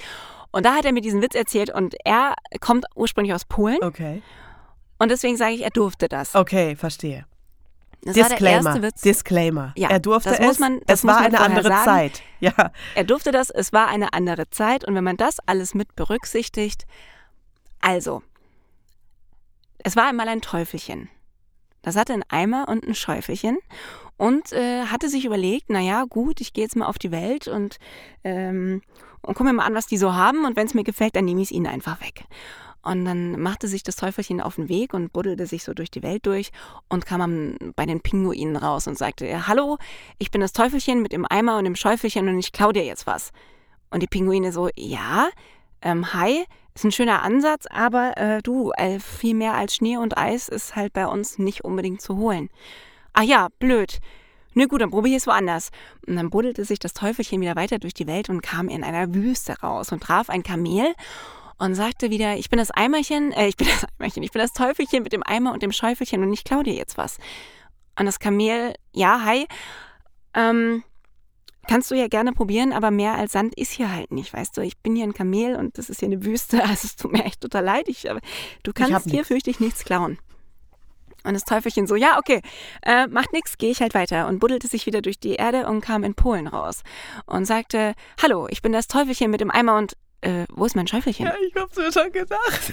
Und 0.56 0.64
da 0.64 0.74
hat 0.74 0.86
er 0.86 0.92
mir 0.92 1.02
diesen 1.02 1.20
Witz 1.20 1.34
erzählt 1.34 1.68
und 1.68 1.96
er 2.02 2.34
kommt 2.60 2.86
ursprünglich 2.94 3.34
aus 3.34 3.44
Polen. 3.44 3.76
Okay. 3.82 4.22
Und 4.98 5.10
deswegen 5.10 5.36
sage 5.36 5.52
ich, 5.52 5.62
er 5.62 5.68
durfte 5.68 6.08
das. 6.08 6.34
Okay, 6.34 6.76
verstehe. 6.76 7.26
Das 8.00 8.14
Disclaimer. 8.14 8.80
Witz. 8.80 9.02
Disclaimer. 9.02 9.74
Ja, 9.76 9.90
er 9.90 10.00
durfte 10.00 10.30
das 10.30 10.38
es. 10.38 10.46
Muss 10.46 10.58
man, 10.58 10.80
das 10.86 11.00
es 11.00 11.06
war 11.06 11.18
eine 11.18 11.40
andere 11.40 11.68
sagen. 11.68 11.84
Zeit. 11.84 12.22
Ja. 12.40 12.72
Er 12.94 13.04
durfte 13.04 13.32
das. 13.32 13.50
Es 13.50 13.74
war 13.74 13.88
eine 13.88 14.14
andere 14.14 14.48
Zeit. 14.48 14.86
Und 14.86 14.94
wenn 14.94 15.04
man 15.04 15.18
das 15.18 15.40
alles 15.44 15.74
mit 15.74 15.94
berücksichtigt, 15.94 16.86
also, 17.80 18.22
es 19.80 19.94
war 19.94 20.06
einmal 20.06 20.28
ein 20.28 20.40
Teufelchen. 20.40 21.10
Das 21.82 21.96
hatte 21.96 22.14
einen 22.14 22.24
Eimer 22.28 22.66
und 22.68 22.82
ein 22.86 22.94
Schäufelchen 22.94 23.58
und 24.16 24.52
äh, 24.52 24.86
hatte 24.86 25.10
sich 25.10 25.26
überlegt, 25.26 25.68
naja, 25.68 26.04
gut, 26.08 26.40
ich 26.40 26.54
gehe 26.54 26.64
jetzt 26.64 26.76
mal 26.76 26.86
auf 26.86 26.98
die 26.98 27.10
Welt 27.10 27.46
und, 27.46 27.76
ähm, 28.24 28.80
und 29.26 29.34
gucke 29.34 29.44
mir 29.44 29.52
mal 29.52 29.64
an, 29.66 29.74
was 29.74 29.86
die 29.86 29.96
so 29.96 30.14
haben 30.14 30.44
und 30.44 30.56
wenn 30.56 30.66
es 30.66 30.74
mir 30.74 30.84
gefällt, 30.84 31.16
dann 31.16 31.24
nehme 31.24 31.42
ich 31.42 31.48
es 31.48 31.52
ihnen 31.52 31.66
einfach 31.66 32.00
weg. 32.00 32.24
Und 32.82 33.04
dann 33.04 33.40
machte 33.40 33.66
sich 33.66 33.82
das 33.82 33.96
Teufelchen 33.96 34.40
auf 34.40 34.54
den 34.54 34.68
Weg 34.68 34.94
und 34.94 35.12
buddelte 35.12 35.46
sich 35.46 35.64
so 35.64 35.74
durch 35.74 35.90
die 35.90 36.04
Welt 36.04 36.24
durch 36.24 36.52
und 36.88 37.04
kam 37.04 37.56
bei 37.74 37.84
den 37.84 38.00
Pinguinen 38.00 38.54
raus 38.54 38.86
und 38.86 38.96
sagte, 38.96 39.48
hallo, 39.48 39.78
ich 40.18 40.30
bin 40.30 40.40
das 40.40 40.52
Teufelchen 40.52 41.02
mit 41.02 41.10
dem 41.10 41.26
Eimer 41.28 41.58
und 41.58 41.64
dem 41.64 41.74
Schäufelchen 41.74 42.28
und 42.28 42.38
ich 42.38 42.52
klau 42.52 42.70
dir 42.70 42.84
jetzt 42.84 43.08
was. 43.08 43.32
Und 43.90 44.04
die 44.04 44.06
Pinguine 44.06 44.52
so, 44.52 44.68
ja, 44.76 45.28
ähm, 45.82 46.12
hi, 46.14 46.44
ist 46.76 46.84
ein 46.84 46.92
schöner 46.92 47.22
Ansatz, 47.22 47.66
aber 47.68 48.16
äh, 48.16 48.42
du, 48.42 48.70
äh, 48.76 49.00
viel 49.00 49.34
mehr 49.34 49.54
als 49.54 49.74
Schnee 49.74 49.96
und 49.96 50.16
Eis 50.16 50.48
ist 50.48 50.76
halt 50.76 50.92
bei 50.92 51.08
uns 51.08 51.38
nicht 51.38 51.64
unbedingt 51.64 52.00
zu 52.00 52.16
holen. 52.18 52.50
Ah 53.14 53.22
ja, 53.22 53.48
blöd. 53.58 53.98
Na 54.58 54.64
gut, 54.64 54.80
dann 54.80 54.90
probiere 54.90 55.16
ich 55.16 55.22
es 55.22 55.26
woanders. 55.26 55.70
Und 56.06 56.16
dann 56.16 56.30
buddelte 56.30 56.64
sich 56.64 56.78
das 56.78 56.94
Teufelchen 56.94 57.42
wieder 57.42 57.56
weiter 57.56 57.78
durch 57.78 57.92
die 57.92 58.06
Welt 58.06 58.30
und 58.30 58.40
kam 58.40 58.70
in 58.70 58.84
einer 58.84 59.14
Wüste 59.14 59.60
raus 59.60 59.92
und 59.92 60.02
traf 60.02 60.30
ein 60.30 60.42
Kamel 60.42 60.94
und 61.58 61.74
sagte 61.74 62.08
wieder, 62.08 62.38
ich 62.38 62.48
bin 62.48 62.58
das 62.58 62.70
Eimerchen, 62.70 63.32
äh, 63.32 63.48
ich 63.48 63.58
bin 63.58 63.68
das 63.68 63.86
Eimerchen, 63.98 64.22
ich 64.22 64.32
bin 64.32 64.40
das 64.40 64.54
Teufelchen 64.54 65.02
mit 65.02 65.12
dem 65.12 65.22
Eimer 65.22 65.52
und 65.52 65.62
dem 65.62 65.72
Schäufelchen 65.72 66.22
und 66.22 66.32
ich 66.32 66.42
klau 66.42 66.62
dir 66.62 66.72
jetzt 66.72 66.96
was. 66.96 67.18
Und 67.98 68.06
das 68.06 68.18
Kamel, 68.18 68.72
ja, 68.94 69.22
hi, 69.26 69.46
ähm, 70.32 70.82
kannst 71.68 71.90
du 71.90 71.94
ja 71.94 72.08
gerne 72.08 72.32
probieren, 72.32 72.72
aber 72.72 72.90
mehr 72.90 73.14
als 73.14 73.32
Sand 73.32 73.54
ist 73.58 73.72
hier 73.72 73.92
halt 73.92 74.10
nicht, 74.10 74.32
weißt 74.32 74.56
du. 74.56 74.62
Ich 74.62 74.78
bin 74.78 74.96
hier 74.96 75.04
ein 75.04 75.12
Kamel 75.12 75.56
und 75.56 75.76
das 75.76 75.90
ist 75.90 76.00
hier 76.00 76.08
eine 76.08 76.24
Wüste, 76.24 76.62
also 76.64 76.86
es 76.86 76.96
tut 76.96 77.12
mir 77.12 77.24
echt 77.24 77.42
total 77.42 77.64
leid. 77.64 77.88
Ich, 77.88 78.10
aber 78.10 78.20
du 78.62 78.72
kannst 78.72 79.10
hier, 79.10 79.26
fürchte 79.26 79.50
ich, 79.50 79.60
nichts 79.60 79.84
klauen. 79.84 80.16
Und 81.26 81.34
das 81.34 81.44
Teufelchen 81.44 81.86
so, 81.86 81.96
ja, 81.96 82.18
okay, 82.18 82.40
äh, 82.82 83.06
macht 83.08 83.32
nichts, 83.32 83.58
gehe 83.58 83.70
ich 83.70 83.80
halt 83.80 83.94
weiter 83.94 84.28
und 84.28 84.38
buddelte 84.38 84.68
sich 84.68 84.86
wieder 84.86 85.02
durch 85.02 85.18
die 85.18 85.34
Erde 85.34 85.66
und 85.66 85.80
kam 85.80 86.04
in 86.04 86.14
Polen 86.14 86.46
raus 86.46 86.82
und 87.26 87.44
sagte, 87.44 87.94
hallo, 88.22 88.46
ich 88.50 88.62
bin 88.62 88.72
das 88.72 88.86
Teufelchen 88.86 89.30
mit 89.30 89.40
dem 89.40 89.50
Eimer 89.50 89.76
und 89.76 89.96
äh, 90.22 90.44
wo 90.50 90.64
ist 90.64 90.76
mein 90.76 90.86
Schäufelchen? 90.86 91.26
Ja, 91.26 91.34
ich 91.46 91.54
hab's 91.54 91.76
mir 91.76 91.92
schon 91.92 92.10
gedacht. 92.10 92.72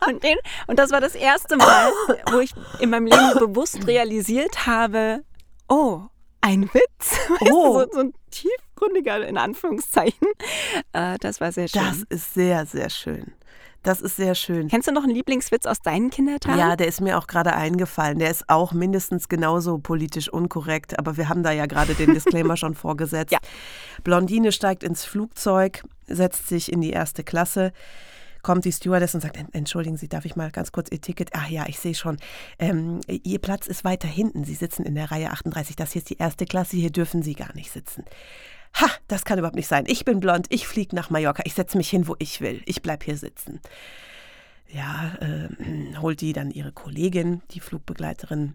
und, 0.08 0.22
den, 0.22 0.36
und 0.66 0.78
das 0.78 0.90
war 0.90 1.00
das 1.00 1.14
erste 1.14 1.56
Mal, 1.56 1.92
wo 2.30 2.38
ich 2.38 2.52
in 2.78 2.90
meinem 2.90 3.06
Leben 3.06 3.38
bewusst 3.38 3.86
realisiert 3.86 4.66
habe, 4.66 5.22
oh, 5.68 6.02
ein 6.40 6.70
Witz. 6.72 7.18
Oh. 7.52 7.80
so, 7.80 7.86
so, 7.92 8.00
ein 8.00 8.14
tiefgründiger, 8.30 9.26
in 9.26 9.38
Anführungszeichen. 9.38 10.28
Äh, 10.92 11.18
das 11.20 11.40
war 11.40 11.52
sehr 11.52 11.68
schön. 11.68 11.82
Das 11.82 12.02
ist 12.08 12.34
sehr, 12.34 12.66
sehr 12.66 12.90
schön. 12.90 13.32
Das 13.82 14.00
ist 14.00 14.16
sehr 14.16 14.34
schön. 14.34 14.68
Kennst 14.68 14.88
du 14.88 14.92
noch 14.92 15.04
einen 15.04 15.14
Lieblingswitz 15.14 15.64
aus 15.66 15.80
deinen 15.80 16.10
Kindertagen? 16.10 16.58
Ja, 16.58 16.76
der 16.76 16.86
ist 16.86 17.00
mir 17.00 17.18
auch 17.18 17.26
gerade 17.26 17.54
eingefallen. 17.54 18.18
Der 18.18 18.30
ist 18.30 18.48
auch 18.48 18.72
mindestens 18.72 19.28
genauso 19.28 19.78
politisch 19.78 20.28
unkorrekt, 20.28 20.98
aber 20.98 21.16
wir 21.16 21.28
haben 21.28 21.42
da 21.42 21.50
ja 21.50 21.66
gerade 21.66 21.94
den 21.94 22.12
Disclaimer 22.14 22.56
schon 22.56 22.74
vorgesetzt. 22.74 23.20
Ja. 23.30 23.38
Blondine 24.02 24.50
steigt 24.50 24.82
ins 24.82 25.04
Flugzeug, 25.04 25.84
setzt 26.08 26.48
sich 26.48 26.72
in 26.72 26.80
die 26.80 26.90
erste 26.90 27.22
Klasse 27.22 27.72
kommt 28.42 28.64
die 28.64 28.72
Stewardess 28.72 29.14
und 29.14 29.20
sagt, 29.20 29.38
entschuldigen 29.52 29.96
Sie, 29.96 30.08
darf 30.08 30.24
ich 30.24 30.36
mal 30.36 30.50
ganz 30.50 30.72
kurz 30.72 30.88
Ihr 30.90 31.00
Ticket? 31.00 31.30
Ach 31.34 31.48
ja, 31.48 31.66
ich 31.66 31.78
sehe 31.78 31.94
schon. 31.94 32.16
Ähm, 32.58 33.00
Ihr 33.06 33.38
Platz 33.38 33.66
ist 33.66 33.84
weiter 33.84 34.08
hinten. 34.08 34.44
Sie 34.44 34.54
sitzen 34.54 34.84
in 34.84 34.94
der 34.94 35.10
Reihe 35.10 35.30
38. 35.30 35.76
Das 35.76 35.92
hier 35.92 36.00
ist 36.00 36.10
die 36.10 36.18
erste 36.18 36.46
Klasse. 36.46 36.76
Hier 36.76 36.90
dürfen 36.90 37.22
Sie 37.22 37.34
gar 37.34 37.54
nicht 37.54 37.70
sitzen. 37.70 38.04
Ha, 38.74 38.88
das 39.08 39.24
kann 39.24 39.38
überhaupt 39.38 39.56
nicht 39.56 39.68
sein. 39.68 39.84
Ich 39.86 40.04
bin 40.04 40.20
blond, 40.20 40.46
ich 40.50 40.66
fliege 40.66 40.94
nach 40.94 41.10
Mallorca, 41.10 41.42
ich 41.44 41.54
setze 41.54 41.76
mich 41.76 41.90
hin, 41.90 42.06
wo 42.06 42.16
ich 42.18 42.40
will. 42.40 42.62
Ich 42.66 42.82
bleibe 42.82 43.04
hier 43.04 43.16
sitzen. 43.16 43.60
Ja, 44.68 45.16
äh, 45.20 45.48
holt 45.98 46.20
die 46.20 46.32
dann 46.32 46.50
ihre 46.50 46.72
Kollegin, 46.72 47.42
die 47.50 47.60
Flugbegleiterin, 47.60 48.54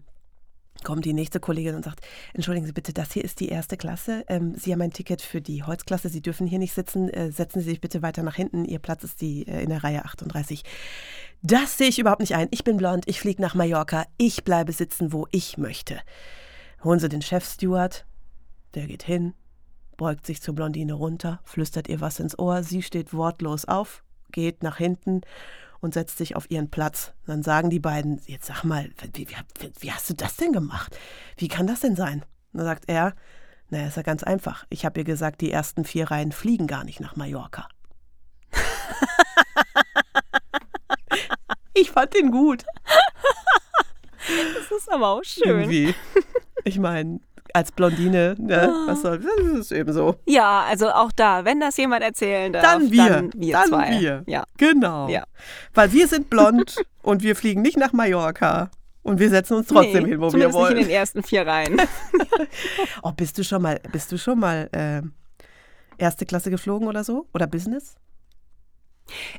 kommt 0.82 1.04
die 1.04 1.12
nächste 1.12 1.40
Kollegin 1.40 1.74
und 1.74 1.84
sagt, 1.84 2.00
entschuldigen 2.32 2.66
Sie 2.66 2.72
bitte, 2.72 2.92
das 2.92 3.12
hier 3.12 3.24
ist 3.24 3.40
die 3.40 3.48
erste 3.48 3.76
Klasse. 3.76 4.24
Ähm, 4.28 4.54
Sie 4.56 4.72
haben 4.72 4.82
ein 4.82 4.92
Ticket 4.92 5.22
für 5.22 5.40
die 5.40 5.62
Holzklasse, 5.62 6.08
Sie 6.08 6.22
dürfen 6.22 6.46
hier 6.46 6.58
nicht 6.58 6.74
sitzen. 6.74 7.08
Äh, 7.10 7.30
setzen 7.30 7.60
Sie 7.60 7.70
sich 7.70 7.80
bitte 7.80 8.02
weiter 8.02 8.22
nach 8.22 8.36
hinten. 8.36 8.64
Ihr 8.64 8.78
Platz 8.78 9.04
ist 9.04 9.20
die 9.20 9.46
äh, 9.46 9.62
in 9.62 9.70
der 9.70 9.84
Reihe 9.84 10.04
38. 10.04 10.62
Das 11.42 11.76
sehe 11.78 11.88
ich 11.88 11.98
überhaupt 11.98 12.20
nicht 12.20 12.34
ein. 12.34 12.48
Ich 12.50 12.64
bin 12.64 12.76
blond, 12.76 13.04
ich 13.06 13.20
fliege 13.20 13.42
nach 13.42 13.54
Mallorca, 13.54 14.06
ich 14.16 14.44
bleibe 14.44 14.72
sitzen, 14.72 15.12
wo 15.12 15.26
ich 15.30 15.58
möchte. 15.58 16.00
Holen 16.82 17.00
Sie 17.00 17.08
den 17.08 17.22
Chefsteward, 17.22 18.06
der 18.74 18.86
geht 18.86 19.02
hin, 19.02 19.34
beugt 19.96 20.26
sich 20.26 20.42
zur 20.42 20.54
Blondine 20.54 20.94
runter, 20.94 21.40
flüstert 21.44 21.88
ihr 21.88 22.00
was 22.00 22.20
ins 22.20 22.38
Ohr, 22.38 22.62
sie 22.62 22.82
steht 22.82 23.12
wortlos 23.12 23.64
auf, 23.64 24.02
geht 24.32 24.62
nach 24.62 24.76
hinten 24.76 25.22
und 25.80 25.94
setzt 25.94 26.18
sich 26.18 26.36
auf 26.36 26.50
ihren 26.50 26.70
Platz. 26.70 27.12
Dann 27.26 27.42
sagen 27.42 27.70
die 27.70 27.80
beiden, 27.80 28.20
jetzt 28.26 28.46
sag 28.46 28.64
mal, 28.64 28.90
wie, 29.12 29.28
wie, 29.28 29.72
wie 29.80 29.92
hast 29.92 30.10
du 30.10 30.14
das 30.14 30.36
denn 30.36 30.52
gemacht? 30.52 30.96
Wie 31.36 31.48
kann 31.48 31.66
das 31.66 31.80
denn 31.80 31.96
sein? 31.96 32.24
dann 32.52 32.64
sagt 32.64 32.84
er, 32.86 33.14
naja, 33.68 33.88
ist 33.88 33.96
ja 33.96 34.02
ganz 34.02 34.22
einfach. 34.22 34.64
Ich 34.70 34.84
habe 34.84 35.00
ihr 35.00 35.04
gesagt, 35.04 35.40
die 35.40 35.50
ersten 35.50 35.84
vier 35.84 36.10
Reihen 36.10 36.32
fliegen 36.32 36.66
gar 36.66 36.84
nicht 36.84 37.00
nach 37.00 37.16
Mallorca. 37.16 37.68
ich 41.74 41.90
fand 41.90 42.14
den 42.14 42.30
gut. 42.30 42.64
Das 44.26 44.78
ist 44.78 44.90
aber 44.90 45.08
auch 45.08 45.24
schön. 45.24 45.48
Irgendwie. 45.48 45.94
Ich 46.64 46.78
meine, 46.78 47.20
als 47.56 47.72
Blondine, 47.72 48.36
ne, 48.38 48.70
was 48.86 49.00
soll, 49.00 49.18
das 49.18 49.60
ist 49.60 49.72
eben 49.72 49.90
so. 49.90 50.16
Ja, 50.26 50.64
also 50.68 50.90
auch 50.90 51.10
da, 51.10 51.46
wenn 51.46 51.58
das 51.58 51.78
jemand 51.78 52.02
erzählen 52.02 52.52
darf, 52.52 52.62
Dann 52.62 52.92
wir. 52.92 53.08
dann 53.08 53.30
wir 53.34 53.52
Dann 53.54 53.68
zwei. 53.68 53.98
wir. 53.98 54.22
Ja. 54.26 54.44
Genau. 54.58 55.08
Ja. 55.08 55.24
Weil 55.72 55.90
wir 55.92 56.06
sind 56.06 56.28
blond 56.28 56.76
und 57.02 57.22
wir 57.22 57.34
fliegen 57.34 57.62
nicht 57.62 57.78
nach 57.78 57.94
Mallorca. 57.94 58.70
Und 59.02 59.20
wir 59.20 59.30
setzen 59.30 59.54
uns 59.56 59.68
trotzdem 59.68 60.02
nee, 60.04 60.10
hin, 60.10 60.20
wo 60.20 60.30
wir 60.32 60.52
wollen. 60.52 60.74
nicht 60.74 60.82
in 60.82 60.88
den 60.88 60.96
ersten 60.96 61.22
vier 61.22 61.46
Reihen. 61.46 61.80
Oh, 63.02 63.12
bist 63.12 63.38
du 63.38 63.44
schon 63.44 63.62
mal, 63.62 63.80
bist 63.92 64.12
du 64.12 64.18
schon 64.18 64.38
mal 64.38 64.68
äh, 64.72 65.00
erste 65.96 66.26
Klasse 66.26 66.50
geflogen 66.50 66.88
oder 66.88 67.04
so? 67.04 67.26
Oder 67.32 67.46
Business? 67.46 67.94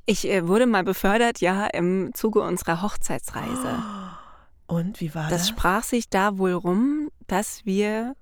Ich 0.05 0.27
äh, 0.27 0.47
wurde 0.47 0.65
mal 0.65 0.83
befördert, 0.83 1.39
ja, 1.39 1.67
im 1.67 2.11
Zuge 2.13 2.41
unserer 2.41 2.81
Hochzeitsreise. 2.81 3.83
Und 4.67 4.99
wie 5.01 5.13
war 5.15 5.29
Das 5.29 5.41
das? 5.41 5.49
sprach 5.49 5.83
sich 5.83 6.09
da 6.09 6.37
wohl 6.37 6.51
rum, 6.53 7.06
dass 7.27 7.65
wir 7.65 8.15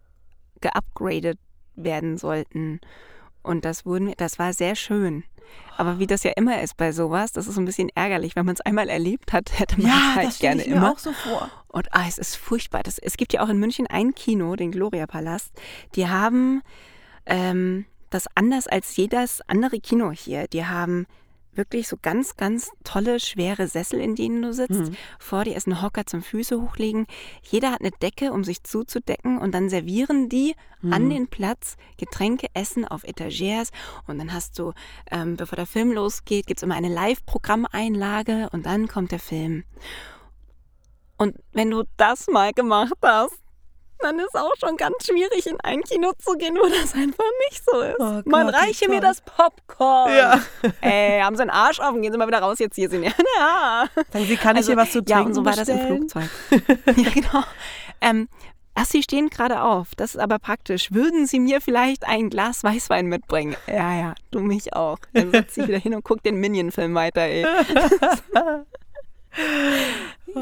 geupgradet 0.62 1.40
werden 1.76 2.18
sollten. 2.18 2.80
Und 3.44 3.66
das 3.66 3.86
wurden 3.86 4.08
wir, 4.08 4.16
das 4.16 4.40
war 4.40 4.54
sehr 4.54 4.76
schön. 4.76 5.24
Aber 5.78 6.00
wie 6.00 6.08
das 6.08 6.24
ja 6.24 6.32
immer 6.36 6.62
ist 6.62 6.78
bei 6.78 6.92
sowas, 6.92 7.32
das 7.32 7.48
ist 7.48 7.58
ein 7.58 7.66
bisschen 7.66 7.90
ärgerlich. 7.94 8.36
Wenn 8.36 8.46
man 8.46 8.56
es 8.56 8.62
einmal 8.62 8.90
erlebt 8.90 9.34
hat, 9.34 9.60
hätte 9.60 9.82
man 9.82 9.92
es 9.92 9.98
ja, 9.98 10.16
halt 10.16 10.28
das 10.28 10.40
gerne 10.40 10.62
ich 10.62 10.70
mir 10.70 10.76
immer. 10.76 10.92
auch 10.92 11.00
so 11.00 11.12
vor. 11.12 11.50
Und 11.68 11.88
ah, 11.92 12.06
es 12.08 12.18
ist 12.18 12.36
furchtbar. 12.36 12.84
Das, 12.84 12.98
es 12.98 13.18
gibt 13.18 13.34
ja 13.34 13.42
auch 13.42 13.50
in 13.50 13.60
München 13.60 13.88
ein 13.88 14.16
Kino, 14.16 14.56
den 14.56 14.72
Gloria 14.72 15.06
Palast. 15.08 15.52
Die 15.96 16.08
haben 16.08 16.62
ähm, 17.26 17.86
das 18.10 18.28
anders 18.36 18.68
als 18.68 18.96
jedes 18.96 19.42
andere 19.48 19.80
Kino 19.80 20.12
hier. 20.12 20.48
Die 20.48 20.66
haben 20.66 21.06
wirklich 21.58 21.88
so 21.88 21.98
ganz, 22.02 22.36
ganz 22.36 22.70
tolle, 22.84 23.20
schwere 23.20 23.68
Sessel, 23.68 24.00
in 24.00 24.16
denen 24.16 24.42
du 24.42 24.54
sitzt. 24.54 24.92
Vor 25.20 25.44
dir 25.44 25.56
ist 25.56 25.68
ein 25.68 25.82
Hocker 25.82 26.06
zum 26.06 26.22
Füße 26.22 26.62
hochlegen. 26.62 27.08
Jeder 27.44 27.72
hat 27.72 27.82
eine 27.82 27.92
Decke, 27.92 28.32
um 28.32 28.44
sich 28.44 28.64
zuzudecken. 28.64 29.38
Und 29.38 29.54
dann 29.54 29.70
servieren 29.70 30.30
die 30.30 30.56
an 30.92 31.10
den 31.10 31.28
Platz 31.28 31.78
Getränke, 31.98 32.48
Essen 32.54 32.86
auf 32.86 33.04
Etagères. 33.06 33.72
Und 34.08 34.20
dann 34.20 34.34
hast 34.34 34.60
du, 34.60 34.74
ähm, 35.12 35.36
bevor 35.36 35.56
der 35.56 35.66
Film 35.66 35.92
losgeht, 35.92 36.46
gibt 36.48 36.60
es 36.60 36.64
immer 36.64 36.76
eine 36.76 36.90
Live-Programmeinlage. 36.90 38.50
Und 38.52 38.66
dann 38.66 38.88
kommt 38.88 39.12
der 39.12 39.20
Film. 39.20 39.64
Und 41.18 41.38
wenn 41.54 41.72
du 41.72 41.84
das 41.98 42.28
mal 42.28 42.54
gemacht 42.54 42.94
hast, 43.02 43.45
dann 44.00 44.20
ist 44.20 44.36
auch 44.36 44.54
schon 44.60 44.78
ganz 44.78 45.06
schwierig, 45.06 45.48
in 45.48 45.60
ein 45.62 45.82
Kino 45.84 46.12
zu 46.18 46.34
gehen, 46.34 46.56
wo 46.56 46.68
das 46.68 46.94
einfach 46.94 47.24
nicht 47.50 47.64
so 47.66 47.80
ist. 47.82 47.96
Oh 48.00 48.22
Man 48.30 48.48
Gott, 48.48 48.56
wie 48.56 48.66
reiche 48.66 48.90
mir 48.90 49.02
das 49.02 49.22
Popcorn. 49.22 50.14
Ja. 50.16 50.40
Ey, 50.82 51.22
haben 51.22 51.36
Sie 51.36 51.42
einen 51.42 51.52
Arsch 51.52 51.80
offen? 51.80 52.02
Gehen 52.02 52.12
Sie 52.12 52.18
mal 52.18 52.28
wieder 52.28 52.40
raus 52.40 52.60
jetzt 52.60 52.76
hier 52.76 52.90
sind. 52.90 53.04
Ja. 53.06 53.12
ja. 53.38 53.86
Sagen 54.12 54.26
Sie, 54.26 54.38
kann 54.38 54.58
ich 54.58 54.66
hier 54.66 54.78
was 54.78 54.92
zu 54.92 55.04
trinken 55.04 55.10
Ja, 55.10 55.22
und 55.28 55.34
so 55.34 55.46
war 55.46 55.54
das 55.56 55.68
im? 55.68 55.80
Flugzeug. 55.80 56.30
ja, 56.52 57.10
genau. 57.14 57.44
Ähm, 58.02 58.28
ach, 58.74 58.86
Sie 58.86 59.04
stehen 59.04 59.30
gerade 59.30 59.62
auf. 59.62 59.90
Das 59.96 60.16
ist 60.16 60.22
aber 60.22 60.40
praktisch. 60.40 60.92
Würden 60.92 61.26
Sie 61.28 61.40
mir 61.40 61.62
vielleicht 61.62 62.08
ein 62.08 62.30
Glas 62.30 62.64
Weißwein 62.64 63.08
mitbringen? 63.08 63.56
Ja, 63.68 63.96
ja, 63.96 64.16
du 64.32 64.40
mich 64.40 64.74
auch. 64.74 64.98
Dann 65.14 65.32
setzt 65.32 65.56
sich 65.56 65.68
wieder 65.68 65.78
hin 65.80 65.94
und 65.94 66.04
guckt 66.04 66.26
den 66.26 66.36
Minion-Film 66.40 66.94
weiter, 66.96 67.22
ey. 67.22 67.46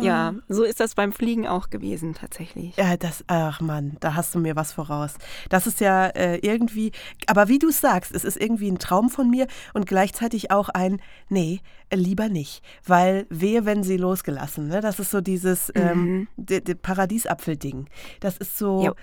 Ja, 0.01 0.33
so 0.47 0.63
ist 0.63 0.79
das 0.79 0.95
beim 0.95 1.11
Fliegen 1.11 1.47
auch 1.47 1.69
gewesen, 1.69 2.13
tatsächlich. 2.13 2.75
Ja, 2.77 2.97
das, 2.97 3.23
ach 3.27 3.61
Mann, 3.61 3.97
da 3.99 4.15
hast 4.15 4.33
du 4.33 4.39
mir 4.39 4.55
was 4.55 4.73
voraus. 4.73 5.15
Das 5.49 5.67
ist 5.67 5.79
ja 5.79 6.07
äh, 6.07 6.37
irgendwie, 6.37 6.91
aber 7.27 7.47
wie 7.47 7.59
du 7.59 7.69
es 7.69 7.81
sagst, 7.81 8.13
es 8.13 8.23
ist 8.23 8.37
irgendwie 8.37 8.69
ein 8.69 8.79
Traum 8.79 9.09
von 9.09 9.29
mir 9.29 9.47
und 9.73 9.85
gleichzeitig 9.85 10.51
auch 10.51 10.69
ein, 10.69 11.01
nee, 11.29 11.61
äh, 11.89 11.95
lieber 11.95 12.29
nicht. 12.29 12.63
Weil 12.85 13.25
wehe, 13.29 13.65
wenn 13.65 13.83
sie 13.83 13.97
losgelassen. 13.97 14.67
Ne? 14.67 14.81
Das 14.81 14.99
ist 14.99 15.11
so 15.11 15.21
dieses 15.21 15.71
ähm, 15.75 16.27
de 16.37 16.75
Paradiesapfel-Ding. 16.75 17.87
Das 18.19 18.37
ist 18.37 18.57
so. 18.57 18.83
Ja. 18.83 18.93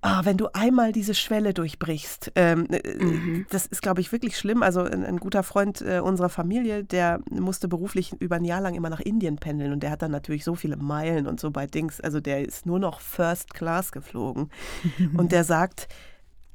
Ah, 0.00 0.24
wenn 0.24 0.36
du 0.36 0.46
einmal 0.52 0.92
diese 0.92 1.12
Schwelle 1.12 1.52
durchbrichst, 1.52 2.30
ähm, 2.36 2.68
äh, 2.70 3.44
das 3.50 3.66
ist, 3.66 3.82
glaube 3.82 4.00
ich, 4.00 4.12
wirklich 4.12 4.38
schlimm. 4.38 4.62
Also 4.62 4.82
ein, 4.82 5.04
ein 5.04 5.16
guter 5.16 5.42
Freund 5.42 5.80
äh, 5.82 5.98
unserer 5.98 6.28
Familie, 6.28 6.84
der 6.84 7.20
musste 7.30 7.66
beruflich 7.66 8.12
über 8.20 8.36
ein 8.36 8.44
Jahr 8.44 8.60
lang 8.60 8.76
immer 8.76 8.90
nach 8.90 9.00
Indien 9.00 9.36
pendeln 9.36 9.72
und 9.72 9.82
der 9.82 9.90
hat 9.90 10.02
dann 10.02 10.12
natürlich 10.12 10.44
so 10.44 10.54
viele 10.54 10.76
Meilen 10.76 11.26
und 11.26 11.40
so 11.40 11.50
bei 11.50 11.66
Dings. 11.66 12.00
Also 12.00 12.20
der 12.20 12.46
ist 12.46 12.64
nur 12.64 12.78
noch 12.78 13.00
First 13.00 13.54
Class 13.54 13.90
geflogen. 13.90 14.50
und 15.16 15.32
der 15.32 15.42
sagt, 15.42 15.88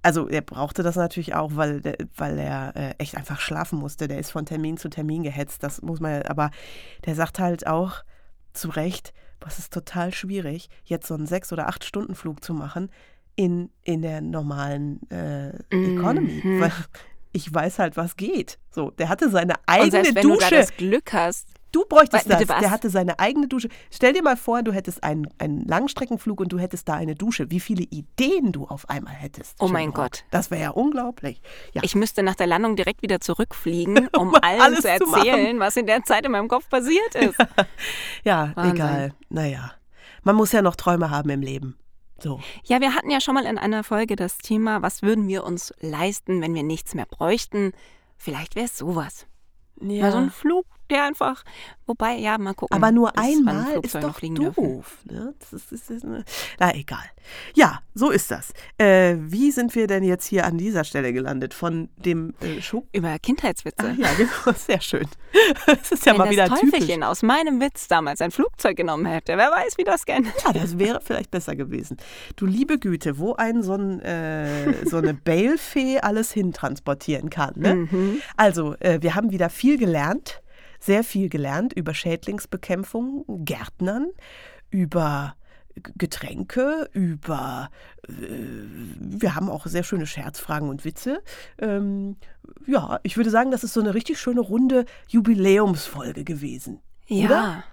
also 0.04 0.30
er 0.30 0.42
brauchte 0.42 0.82
das 0.82 0.96
natürlich 0.96 1.36
auch, 1.36 1.52
weil, 1.56 1.82
weil 2.16 2.40
er 2.40 2.74
äh, 2.78 2.94
echt 2.98 3.18
einfach 3.18 3.42
schlafen 3.42 3.78
musste. 3.78 4.08
Der 4.08 4.20
ist 4.20 4.32
von 4.32 4.46
Termin 4.46 4.78
zu 4.78 4.90
Termin 4.90 5.24
gehetzt. 5.24 5.64
Das 5.64 5.82
muss 5.82 6.00
man 6.00 6.14
ja, 6.14 6.30
aber 6.30 6.50
der 7.06 7.16
sagt 7.16 7.40
halt 7.40 7.68
auch 7.68 8.06
zu 8.54 8.70
Recht, 8.70 9.14
was 9.42 9.60
ist 9.60 9.74
total 9.74 10.14
schwierig, 10.14 10.70
jetzt 10.86 11.08
so 11.08 11.14
einen 11.14 11.26
sechs 11.26 11.52
oder 11.52 11.68
acht 11.68 11.84
Stunden 11.84 12.16
Flug 12.16 12.42
zu 12.42 12.54
machen 12.54 12.90
in, 13.36 13.70
in 13.84 14.02
der 14.02 14.22
normalen 14.22 15.00
äh, 15.10 15.50
Economy. 15.70 16.42
Mhm. 16.44 16.62
Weil 16.62 16.72
ich 17.32 17.52
weiß 17.52 17.80
halt, 17.80 17.98
was 17.98 18.16
geht. 18.16 18.60
So, 18.70 18.92
der 18.92 19.10
hatte 19.10 19.30
seine 19.30 19.54
Und 19.54 19.60
eigene 19.66 19.92
selbst 19.92 20.16
wenn 20.16 20.24
du 20.24 20.30
da 20.30 20.36
Dusche. 20.36 20.56
das 20.56 20.78
Glück 20.78 21.14
hast, 21.14 21.48
Du 21.74 21.86
bräuchtest 21.86 22.28
bitte 22.28 22.42
das. 22.46 22.50
was? 22.50 22.60
Der 22.60 22.70
hatte 22.70 22.92
seine 22.92 23.18
eigene 23.18 23.48
Dusche. 23.48 23.68
Stell 23.90 24.14
dir 24.14 24.22
mal 24.22 24.38
vor, 24.38 24.62
du 24.62 24.72
hättest 24.72 25.04
einen, 25.04 25.28
einen 25.40 25.66
Langstreckenflug 25.66 26.40
und 26.40 26.54
du 26.54 26.60
hättest 26.60 26.88
da 26.88 26.94
eine 26.94 27.16
Dusche. 27.16 27.50
Wie 27.50 27.60
viele 27.60 27.82
Ideen 27.84 28.52
du 28.52 28.66
auf 28.68 28.88
einmal 28.92 29.16
hättest. 29.16 29.56
Oh 29.60 29.68
mein 29.68 29.86
Shamrock. 29.86 29.96
Gott. 29.96 30.26
Das 30.30 30.52
wäre 30.52 30.62
ja 30.62 30.70
unglaublich. 30.70 31.42
Ja. 31.74 31.82
ich 31.84 31.96
müsste 31.96 32.22
nach 32.22 32.36
der 32.36 32.46
Landung 32.46 32.76
direkt 32.76 33.02
wieder 33.02 33.20
zurückfliegen, 33.20 34.08
um 34.16 34.30
Um 34.30 34.36
allen 34.36 34.62
alles 34.62 34.82
zu 34.82 34.98
zu 35.00 35.16
erzählen, 35.16 35.60
was 35.60 35.76
in 35.76 35.88
der 35.88 36.04
Zeit 36.04 36.26
in 36.28 36.32
meinem 36.32 36.48
Kopf 36.48 36.70
passiert 36.70 37.16
ist. 37.16 37.40
ja, 38.24 38.52
Wahnsinn. 38.54 38.76
egal. 38.76 39.14
Naja. 39.30 39.72
Man 40.22 40.36
muss 40.36 40.52
ja 40.52 40.62
noch 40.62 40.76
Träume 40.76 41.10
haben 41.10 41.32
im 41.32 41.42
Leben. 41.42 41.76
So. 42.24 42.40
Ja, 42.64 42.80
wir 42.80 42.96
hatten 42.96 43.10
ja 43.10 43.20
schon 43.20 43.36
mal 43.36 43.46
in 43.46 43.58
einer 43.58 43.84
Folge 43.84 44.16
das 44.16 44.38
Thema, 44.38 44.82
was 44.82 45.02
würden 45.02 45.28
wir 45.28 45.44
uns 45.44 45.74
leisten, 45.82 46.42
wenn 46.42 46.56
wir 46.56 46.64
nichts 46.64 46.96
mehr 46.96 47.06
bräuchten? 47.06 47.74
Vielleicht 48.16 48.56
wäre 48.56 48.66
es 48.66 48.78
sowas. 48.78 49.28
Ja. 49.82 50.04
Mal 50.04 50.12
so 50.14 50.18
ein 50.20 50.32
Flug, 50.32 50.66
der 50.94 51.04
einfach, 51.04 51.44
wobei, 51.86 52.16
ja, 52.16 52.38
mal 52.38 52.54
gucken. 52.54 52.76
Aber 52.76 52.92
nur 52.92 53.18
einmal 53.18 53.80
ist 53.82 53.96
doch 53.96 54.20
doof. 54.20 54.98
Ne? 55.06 55.34
Das 55.40 55.54
ist, 55.54 55.72
das 55.72 55.90
ist, 55.90 56.04
ne? 56.04 56.24
Na, 56.60 56.74
egal. 56.76 57.04
Ja, 57.56 57.80
so 57.94 58.10
ist 58.10 58.32
das. 58.32 58.54
Äh, 58.78 59.16
wie 59.20 59.52
sind 59.52 59.76
wir 59.76 59.88
denn 59.88 60.04
jetzt 60.04 60.26
hier 60.26 60.46
an 60.46 60.58
dieser 60.58 60.84
Stelle 60.84 61.14
gelandet? 61.14 61.54
Von 61.54 61.90
dem 61.98 62.34
äh, 62.42 62.62
Schub? 62.62 62.88
Über 62.94 63.18
Kindheitswitze. 63.20 63.88
Ah, 63.88 63.96
ja, 63.98 64.10
genau. 64.18 64.58
Sehr 64.58 64.82
schön. 64.82 65.08
Das 65.66 65.92
ist 65.92 66.06
ja 66.06 66.12
Wenn 66.14 66.18
mal 66.20 66.24
das 66.26 66.32
wieder 66.34 66.50
typisch. 66.50 66.72
Teufelchen 66.72 67.04
aus 67.04 67.24
meinem 67.24 67.60
Witz 67.60 67.88
damals 67.88 68.22
ein 68.22 68.32
Flugzeug 68.32 68.78
genommen 68.78 69.06
hätte, 69.06 69.38
wer 69.38 69.52
weiß, 69.52 69.78
wie 69.78 69.84
das 69.84 70.06
geändert 70.06 70.34
Ja, 70.46 70.54
das 70.54 70.78
wäre 70.78 71.02
vielleicht 71.02 71.32
besser 71.32 71.56
gewesen. 71.56 71.98
Du 72.36 72.46
liebe 72.46 72.78
Güte, 72.78 73.18
wo 73.18 73.34
ein 73.34 73.64
so, 73.64 73.74
ein, 73.74 74.00
äh, 74.02 74.86
so 74.88 74.98
eine 74.98 75.14
Balefee 75.14 76.00
alles 76.00 76.32
hintransportieren 76.32 77.30
kann. 77.30 77.54
Ne? 77.56 77.76
Mhm. 77.76 78.22
Also, 78.38 78.76
äh, 78.80 79.00
wir 79.02 79.16
haben 79.16 79.32
wieder 79.32 79.50
viel 79.50 79.78
gelernt, 79.78 80.43
sehr 80.84 81.04
viel 81.04 81.30
gelernt 81.30 81.74
über 81.74 81.94
Schädlingsbekämpfung, 81.94 83.26
Gärtnern, 83.46 84.10
über 84.70 85.36
Getränke, 85.76 86.90
über 86.92 87.70
äh, 88.08 88.12
wir 89.00 89.36
haben 89.36 89.50
auch 89.50 89.66
sehr 89.66 89.84
schöne 89.84 90.06
Scherzfragen 90.06 90.70
und 90.70 90.86
Witze. 90.86 91.22
Ähm, 91.58 92.18
ja, 92.68 93.00
ich 93.04 93.18
würde 93.18 93.30
sagen, 93.30 93.52
das 93.52 93.64
ist 93.64 93.74
so 93.74 93.80
eine 93.80 93.94
richtig 93.94 94.20
schöne 94.20 94.42
runde 94.42 94.86
Jubiläumsfolge 95.08 96.24
gewesen. 96.24 96.80
Ja. 97.08 97.26
Oder? 97.26 97.64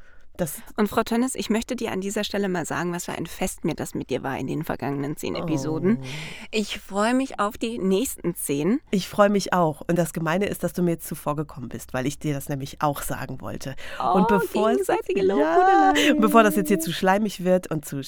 Das, 0.41 0.63
Und 0.79 0.89
Frau 0.89 1.03
Tönnes, 1.03 1.35
ich 1.35 1.51
möchte 1.51 1.77
dir 1.77 1.93
an 1.93 2.01
dieser 2.01 2.25
Stelle 2.25 2.49
mal 2.49 2.65
sagen, 2.65 2.95
was 2.95 3.05
für 3.05 3.13
ein 3.13 3.27
Fest 3.27 3.67
mir 3.67 3.75
das 3.75 3.95
mit 3.95 4.09
dir 4.09 4.23
war 4.23 4.39
in 4.39 4.47
den 4.47 4.65
vergangenen 4.65 5.19
zehn 5.19 5.35
Episoden. 5.35 5.99
Oh. 6.01 6.07
Ich 6.51 6.79
freue 6.79 7.13
mich 7.13 7.39
auf 7.39 7.59
die 7.59 7.79
nächsten 7.79 8.35
zehn. 8.35 8.81
Ich 8.91 9.07
freue 9.07 9.29
mich 9.29 9.53
auch. 9.53 9.83
Und 9.87 9.99
das 9.99 10.15
Gemeine 10.15 10.47
ist, 10.47 10.65
dass 10.65 10.73
du 10.73 10.83
mir 10.83 10.93
jetzt 10.93 11.07
zuvor 11.07 11.37
gekommen 11.37 11.69
bist, 11.69 11.93
weil 11.93 12.07
ich 12.07 12.19
dir 12.19 12.33
das 12.33 12.49
nämlich 12.49 12.81
auch 12.81 13.03
sagen 13.03 13.43
wollte. 13.43 13.77
Oh, 14.03 14.15
und 14.17 14.29
bevor 14.29 14.71
gegenseitige 14.71 15.27
ja, 15.27 15.93
bevor 16.19 16.43
das 16.43 16.57
jetzt 16.57 16.69
hier 16.69 16.81
zu 16.81 16.91
schleimig 16.91 17.45
wird 17.45 17.71
und 17.71 17.85
zu, 17.85 18.01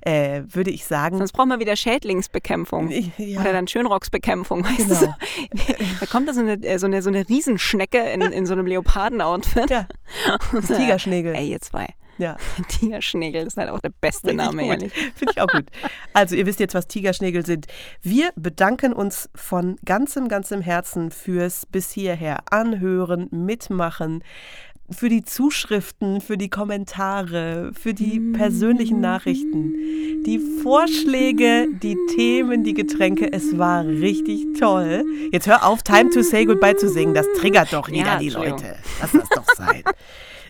äh, 0.00 0.42
würde 0.48 0.72
ich 0.72 0.86
sagen, 0.86 1.18
Sonst 1.18 1.32
brauchen 1.32 1.50
wir 1.50 1.60
wieder 1.60 1.76
Schädlingsbekämpfung. 1.76 2.90
Ja. 3.18 3.40
Oder 3.40 3.52
dann 3.52 3.68
Schönrocksbekämpfung, 3.68 4.64
weißt 4.64 4.88
Genau. 4.88 5.14
du? 5.56 5.74
Da 6.00 6.06
kommt 6.06 6.28
da 6.28 6.34
so 6.34 6.40
eine, 6.40 6.54
äh, 6.62 6.78
so 6.78 6.86
eine, 6.86 7.00
so 7.02 7.08
eine 7.10 7.28
Riesenschnecke 7.28 7.98
in, 7.98 8.20
in 8.20 8.46
so 8.46 8.52
einem 8.54 8.66
Leoparden-Outfit. 8.66 9.70
ja, 9.70 9.86
das 10.52 10.66
Tigerschnägel. 10.66 11.34
Ey, 11.34 11.50
ihr 11.50 11.60
zwei. 11.76 11.86
Ja. 12.18 12.36
Tigerschnägel, 12.68 13.46
ist 13.46 13.58
halt 13.58 13.68
auch 13.68 13.80
der 13.80 13.92
beste 14.00 14.32
Name, 14.32 14.66
ehrlich. 14.66 14.92
Finde 14.92 15.34
ich 15.34 15.40
auch 15.40 15.48
gut. 15.48 15.66
Also, 16.14 16.34
ihr 16.34 16.46
wisst 16.46 16.60
jetzt, 16.60 16.74
was 16.74 16.88
Tigerschnägel 16.88 17.44
sind. 17.44 17.66
Wir 18.00 18.30
bedanken 18.36 18.92
uns 18.94 19.28
von 19.34 19.76
ganzem, 19.84 20.28
ganzem 20.28 20.62
Herzen 20.62 21.10
fürs 21.10 21.66
bis 21.66 21.90
hierher 21.90 22.38
anhören, 22.50 23.28
mitmachen, 23.30 24.24
für 24.88 25.08
die 25.08 25.24
Zuschriften, 25.24 26.20
für 26.20 26.38
die 26.38 26.48
Kommentare, 26.48 27.72
für 27.74 27.92
die 27.92 28.20
persönlichen 28.20 29.00
Nachrichten, 29.00 29.74
die 30.24 30.38
Vorschläge, 30.62 31.66
die 31.82 31.98
Themen, 32.14 32.62
die 32.62 32.72
Getränke. 32.72 33.30
Es 33.32 33.58
war 33.58 33.84
richtig 33.84 34.46
toll. 34.58 35.04
Jetzt 35.32 35.48
hör 35.48 35.66
auf, 35.66 35.82
Time 35.82 36.10
to 36.10 36.22
Say 36.22 36.44
Goodbye 36.44 36.76
zu 36.76 36.88
singen. 36.88 37.14
Das 37.14 37.26
triggert 37.36 37.72
doch 37.72 37.88
wieder 37.88 38.06
Ja, 38.06 38.18
die. 38.18 38.30
Leute. 38.30 38.76
Lass 39.00 39.10
das 39.10 39.28
doch 39.28 39.54
sein. 39.56 39.82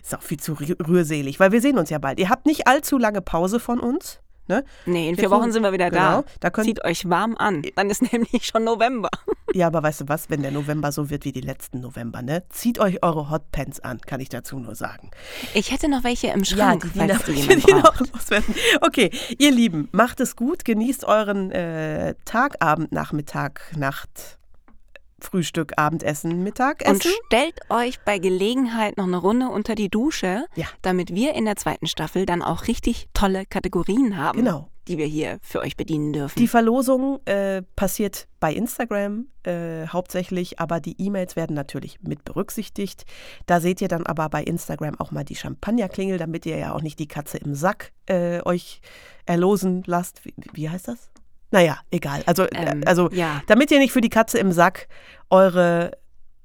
Ist 0.07 0.15
auch 0.15 0.21
viel 0.21 0.39
zu 0.39 0.53
rü- 0.53 0.87
rührselig, 0.87 1.37
weil 1.41 1.51
wir 1.51 1.59
sehen 1.59 1.77
uns 1.77 1.89
ja 1.89 1.97
bald. 1.97 2.17
Ihr 2.17 2.29
habt 2.29 2.45
nicht 2.45 2.65
allzu 2.65 2.97
lange 2.97 3.21
Pause 3.21 3.59
von 3.59 3.79
uns. 3.81 4.21
Ne? 4.49 4.63
Nee, 4.85 5.09
in 5.09 5.17
vier 5.17 5.29
Wochen 5.29 5.51
sind 5.51 5.63
wir 5.63 5.73
wieder 5.73 5.89
genau, 5.89 6.21
da. 6.21 6.23
da 6.39 6.49
könnt- 6.49 6.67
Zieht 6.67 6.85
euch 6.85 7.09
warm 7.09 7.35
an. 7.35 7.63
Dann 7.75 7.89
ist 7.89 8.01
nämlich 8.13 8.45
schon 8.45 8.63
November. 8.63 9.09
Ja, 9.53 9.67
aber 9.67 9.83
weißt 9.83 9.99
du 10.01 10.05
was, 10.07 10.29
wenn 10.29 10.41
der 10.41 10.51
November 10.51 10.93
so 10.93 11.09
wird 11.09 11.25
wie 11.25 11.33
die 11.33 11.41
letzten 11.41 11.81
November, 11.81 12.21
ne? 12.21 12.43
Zieht 12.47 12.79
euch 12.79 13.03
eure 13.03 13.29
Hotpants 13.29 13.81
an, 13.81 13.99
kann 13.99 14.21
ich 14.21 14.29
dazu 14.29 14.57
nur 14.57 14.75
sagen. 14.75 15.11
Ich 15.53 15.71
hätte 15.73 15.89
noch 15.89 16.05
welche 16.05 16.27
im 16.27 16.45
Schrank, 16.45 16.83
die 16.93 16.97
falls 16.99 17.23
die, 17.25 17.33
die 17.33 17.55
die, 17.57 17.73
noch 17.73 17.99
loswerden. 17.99 18.55
Okay, 18.79 19.11
ihr 19.37 19.51
Lieben, 19.51 19.89
macht 19.91 20.21
es 20.21 20.37
gut, 20.37 20.63
genießt 20.63 21.03
euren 21.03 21.51
äh, 21.51 22.15
Tag, 22.23 22.55
Abend, 22.63 22.93
Nachmittag, 22.93 23.59
Nacht, 23.75 24.37
Frühstück, 25.19 25.73
Abendessen, 25.77 26.31
Und 26.31 26.43
Mittagessen. 26.43 27.01
stellt 27.27 27.59
euch 27.69 27.99
bei 28.01 28.19
Gelegenheit 28.19 28.97
noch 28.97 29.07
eine 29.07 29.17
Runde 29.17 29.49
unter 29.49 29.75
die 29.75 29.89
Dusche, 29.89 30.45
Ja. 30.55 30.67
damit 30.81 31.13
wir 31.13 31.33
in 31.33 31.45
der 31.45 31.55
zweiten 31.55 31.87
Staffel 31.87 32.25
dann 32.25 32.41
auch 32.41 32.67
richtig 32.67 33.07
tolle 33.13 33.45
Kategorien 33.45 34.15
haben, 34.17 34.37
Genau. 34.39 34.69
die 34.87 34.97
wir 34.99 35.07
hier 35.07 35.39
für 35.41 35.59
euch 35.61 35.75
bedienen 35.75 36.13
dürfen. 36.13 36.37
Die 36.39 36.47
Verlosung 36.47 37.19
äh, 37.25 37.63
passiert 37.75 38.27
bei 38.39 38.53
Instagram 38.53 39.25
äh, 39.43 39.87
hauptsächlich, 39.87 40.59
aber 40.59 40.79
die 40.79 40.95
E-Mails 41.01 41.35
werden 41.35 41.55
natürlich 41.55 41.99
mit 42.03 42.23
berücksichtigt. 42.23 43.05
Da 43.47 43.59
seht 43.59 43.81
ihr 43.81 43.87
dann 43.87 44.05
aber 44.05 44.29
bei 44.29 44.43
Instagram 44.43 44.99
auch 44.99 45.09
mal 45.11 45.23
die 45.23 45.35
Champagnerklingel, 45.35 46.17
damit 46.19 46.45
ihr 46.45 46.57
ja 46.57 46.73
auch 46.73 46.81
nicht 46.81 46.99
die 46.99 47.07
Katze 47.07 47.37
im 47.39 47.55
Sack 47.55 47.91
äh, 48.05 48.41
euch 48.45 48.81
erlosen 49.25 49.83
lasst. 49.87 50.23
Wie, 50.25 50.33
wie 50.53 50.69
heißt 50.69 50.87
das? 50.89 51.09
Naja, 51.51 51.79
egal. 51.91 52.23
Also, 52.25 52.43
äh, 52.43 52.49
Ähm, 52.53 52.83
also 52.85 53.09
ja. 53.11 53.41
damit 53.47 53.71
ihr 53.71 53.79
nicht 53.79 53.93
für 53.93 54.01
die 54.01 54.09
Katze 54.09 54.37
im 54.37 54.51
Sack 54.51 54.87
eure 55.29 55.91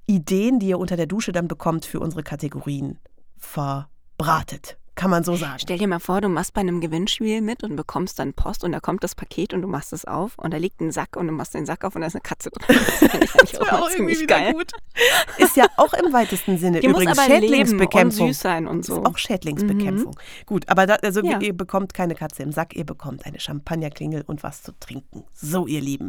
Ideen, 0.07 0.59
die 0.59 0.68
ihr 0.68 0.78
unter 0.78 0.96
der 0.96 1.07
Dusche 1.07 1.32
dann 1.32 1.48
bekommt, 1.48 1.84
für 1.84 2.00
unsere 2.00 2.22
Kategorien 2.22 2.98
verbratet. 3.38 4.76
Kann 4.95 5.11
man 5.11 5.24
so 5.24 5.36
sagen. 5.36 5.59
Stell 5.59 5.78
dir 5.78 5.88
mal 5.88 6.01
vor, 6.01 6.20
du 6.20 6.28
machst 6.28 6.53
bei 6.53 6.61
einem 6.61 6.80
Gewinnspiel 6.82 7.40
mit 7.40 7.62
und 7.64 7.76
bekommst 7.76 8.18
dann 8.18 8.34
Post 8.34 8.62
und 8.62 8.72
da 8.72 8.80
kommt 8.80 9.03
das 9.03 9.14
Paket 9.14 9.55
und 9.55 9.62
du 9.62 9.68
machst 9.68 9.93
es 9.95 10.05
auf 10.05 10.38
und 10.38 10.53
da 10.53 10.59
liegt 10.59 10.80
ein 10.82 10.93
Sack 10.93 11.16
und 11.16 11.26
du 11.28 11.32
machst 11.32 11.55
den 11.55 11.64
Sack 11.64 11.84
auf 11.84 11.95
und 11.95 12.03
da 12.03 12.09
ist 12.09 12.14
eine 12.14 12.20
Katze 12.20 12.51
drin. 12.51 12.76
Das 12.78 13.11
finde 13.11 13.24
ich 13.24 13.34
eigentlich 13.40 13.61
auch, 13.62 13.80
mal 13.80 13.90
ziemlich 13.90 14.26
geil. 14.26 14.53
gut. 14.53 14.70
Ist 15.38 15.57
ja 15.57 15.64
auch 15.78 15.95
im 15.95 16.12
weitesten 16.12 16.59
Sinne 16.59 16.80
Die 16.80 16.88
muss 16.88 17.01
übrigens 17.03 17.18
aber 17.18 17.28
leben 17.28 17.43
und 17.43 17.49
Schädlingsbekämpfung. 17.49 18.28
süß 18.28 18.40
sein 18.40 18.66
und 18.68 18.84
so. 18.84 18.97
Mhm. 18.97 19.01
Ist 19.01 19.07
auch 19.07 19.18
Schädlingsbekämpfung. 19.18 20.16
Gut, 20.45 20.68
aber 20.68 20.86
da, 20.86 20.95
also 20.97 21.22
Ja. 21.24 21.40
ihr 21.40 21.57
bekommt 21.57 21.95
keine 21.95 22.14
Katze 22.14 22.43
im 22.43 22.53
Sack, 22.53 22.76
ihr 22.76 22.84
bekommt 22.84 23.24
eine 23.24 23.40
Champagnerklingel 23.40 24.24
und 24.26 24.43
was 24.43 24.62
zu 24.62 24.72
trinken. 24.78 25.24
So, 25.34 25.66
ihr 25.66 25.80
Lieben. 25.80 26.09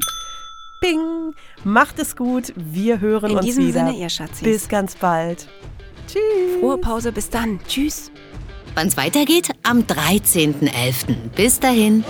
Bing! 0.81 1.33
Macht 1.63 1.97
es 1.99 2.17
gut. 2.17 2.51
Wir 2.57 2.99
hören 2.99 3.31
In 3.31 3.37
uns 3.37 3.45
diesem 3.45 3.67
wieder. 3.67 3.85
Sinne, 3.87 3.97
ihr 3.97 4.09
Schatzis. 4.09 4.41
Bis 4.43 4.67
ganz 4.67 4.95
bald. 4.95 5.47
Tschüss. 6.07 6.59
Frohe 6.59 6.77
Pause, 6.77 7.13
bis 7.13 7.29
dann. 7.29 7.59
Tschüss. 7.65 8.11
Wann's 8.75 8.97
weitergeht? 8.97 9.49
Am 9.63 9.81
13.11. 9.81 11.15
Bis 11.35 11.59
dahin. 11.59 12.03